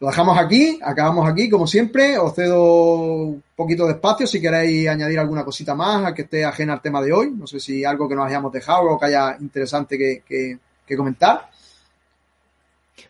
[0.00, 4.88] lo dejamos aquí, acabamos aquí, como siempre, os cedo un poquito de espacio si queréis
[4.88, 7.84] añadir alguna cosita más a que esté ajena al tema de hoy, no sé si
[7.84, 11.50] algo que nos hayamos dejado, algo que haya interesante que, que, que comentar.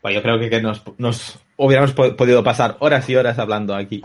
[0.02, 4.02] Bueno, yo creo que, que nos, nos, hubiéramos podido pasar horas y horas hablando aquí.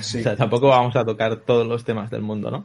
[0.00, 0.18] Sí.
[0.20, 2.64] o sea, tampoco vamos a tocar todos los temas del mundo, ¿no?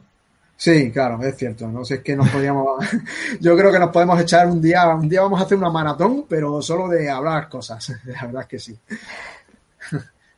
[0.56, 1.68] Sí, claro, es cierto.
[1.68, 2.84] No sé, es que nos podríamos.
[3.40, 4.88] Yo creo que nos podemos echar un día.
[4.88, 7.92] Un día vamos a hacer una maratón, pero solo de hablar cosas.
[8.04, 8.78] La verdad es que sí.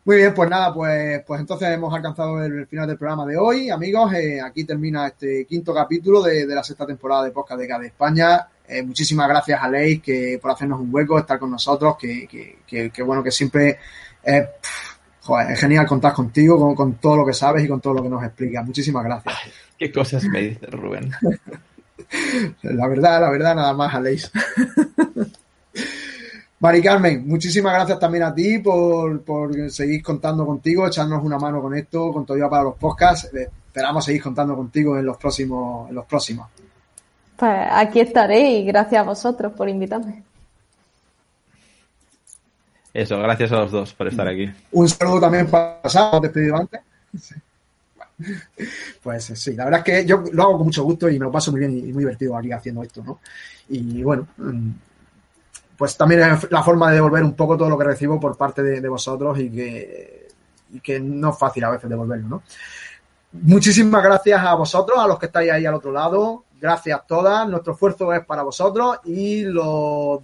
[0.04, 3.68] Muy bien, pues nada, pues, pues entonces hemos alcanzado el, final del programa de hoy,
[3.68, 4.12] amigos.
[4.14, 7.84] Eh, aquí termina este quinto capítulo de, de, la sexta temporada de Podcast de cada
[7.84, 8.48] España.
[8.68, 12.58] Eh, muchísimas gracias a Leis que por hacernos un hueco, estar con nosotros, que, que,
[12.66, 13.78] que, que bueno, que siempre
[14.22, 14.46] eh,
[15.22, 18.02] joder, es genial contar contigo, con, con, todo lo que sabes y con todo lo
[18.02, 18.64] que nos explicas.
[18.64, 19.34] Muchísimas gracias.
[19.44, 21.10] Ay, ¿Qué cosas me dices, Rubén?
[22.62, 24.30] la verdad, la verdad, nada más, Aleix.
[26.60, 31.62] Mari Carmen, muchísimas gracias también a ti por, por, seguir contando contigo, echarnos una mano
[31.62, 33.32] con esto, con todo para los podcasts.
[33.32, 36.48] Eh, esperamos seguir contando contigo en los próximos, en los próximos.
[37.38, 40.24] Pues aquí estaré y gracias a vosotros por invitarme.
[42.92, 44.50] Eso, gracias a los dos por estar aquí.
[44.72, 46.80] Un saludo también para pasado, despedido antes.
[47.18, 47.34] Sí.
[49.00, 51.30] Pues sí, la verdad es que yo lo hago con mucho gusto y me lo
[51.30, 53.20] paso muy bien y muy divertido aquí haciendo esto, ¿no?
[53.68, 54.70] Y bueno, mm,
[55.76, 58.60] pues también es la forma de devolver un poco todo lo que recibo por parte
[58.64, 60.28] de, de vosotros y que,
[60.72, 62.42] y que no es fácil a veces devolverlo, ¿no?
[63.30, 66.44] Muchísimas gracias a vosotros, a los que estáis ahí al otro lado.
[66.60, 67.48] Gracias todas.
[67.48, 70.22] Nuestro esfuerzo es para vosotros y lo,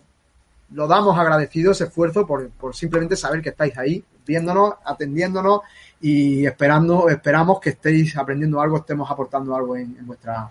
[0.72, 5.60] lo damos agradecido ese esfuerzo por, por, simplemente saber que estáis ahí, viéndonos, atendiéndonos
[6.00, 10.50] y esperando, esperamos que estéis aprendiendo algo, estemos aportando algo en, en vuestra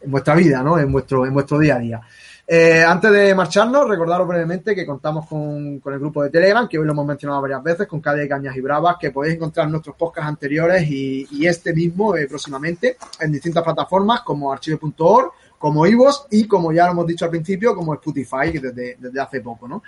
[0.00, 0.78] en vuestra vida, ¿no?
[0.78, 2.00] En vuestro, en vuestro día a día.
[2.48, 6.86] Eh, antes de marcharnos, recordaros brevemente que contamos con, el grupo de Telegram, que hoy
[6.86, 10.28] lo hemos mencionado varias veces, con Calle Cañas y Bravas, que podéis encontrar nuestros podcasts
[10.28, 16.72] anteriores y, este mismo eh, próximamente en distintas plataformas como archive.org, como Ivos y como
[16.72, 19.82] ya lo hemos dicho al principio, como Spotify desde, desde hace poco, ¿no?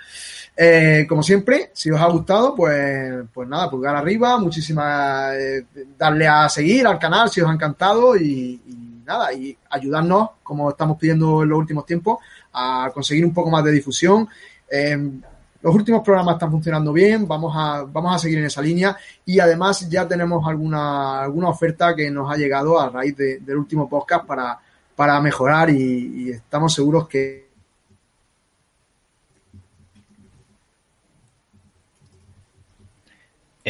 [0.57, 5.33] Eh, como siempre, si os ha gustado, pues, pues nada, pulgar arriba, muchísimas,
[5.97, 10.69] darle a seguir al canal si os ha encantado y, y nada, y ayudarnos, como
[10.69, 12.19] estamos pidiendo en los últimos tiempos,
[12.53, 14.27] a conseguir un poco más de difusión.
[14.69, 14.97] Eh,
[15.61, 18.95] los últimos programas están funcionando bien, vamos a, vamos a seguir en esa línea
[19.25, 23.57] y además ya tenemos alguna, alguna oferta que nos ha llegado a raíz de, del
[23.57, 24.57] último podcast para,
[24.95, 27.49] para mejorar y, y estamos seguros que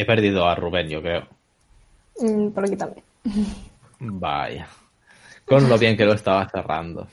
[0.00, 1.26] He perdido a Rubén, yo creo.
[2.20, 3.04] Mm, por aquí también.
[3.98, 4.66] Vaya.
[5.44, 7.06] Con lo bien que lo estaba cerrando.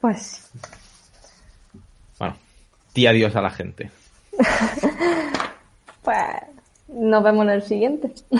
[0.00, 0.50] Pues.
[2.18, 2.36] Bueno,
[2.94, 3.90] di adiós a la gente.
[6.02, 6.18] pues.
[6.88, 8.14] Nos vemos en el siguiente.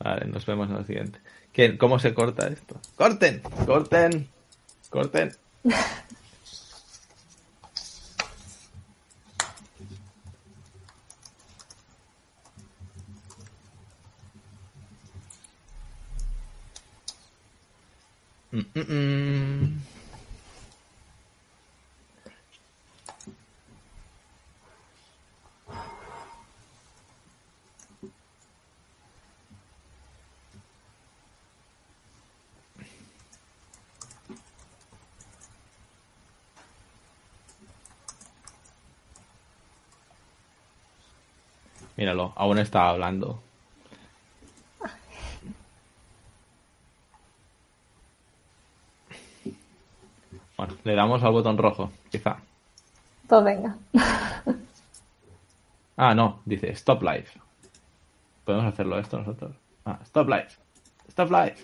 [0.00, 1.20] Vale, nos vemos en el siguiente.
[1.52, 2.78] ¿Qué, ¿Cómo se corta esto?
[2.96, 3.40] ¡Corten!
[3.64, 4.28] ¡Corten!
[4.90, 5.32] ¡Corten!
[18.56, 19.96] mm.
[41.96, 43.45] Míralo, aún está hablando.
[50.56, 52.36] Bueno, le damos al botón rojo, quizá.
[53.28, 53.76] Pues venga.
[55.98, 57.24] Ah, no, dice stop live.
[58.44, 59.56] Podemos hacerlo esto nosotros.
[59.86, 60.48] Ah, stop live.
[61.08, 61.56] Stop live.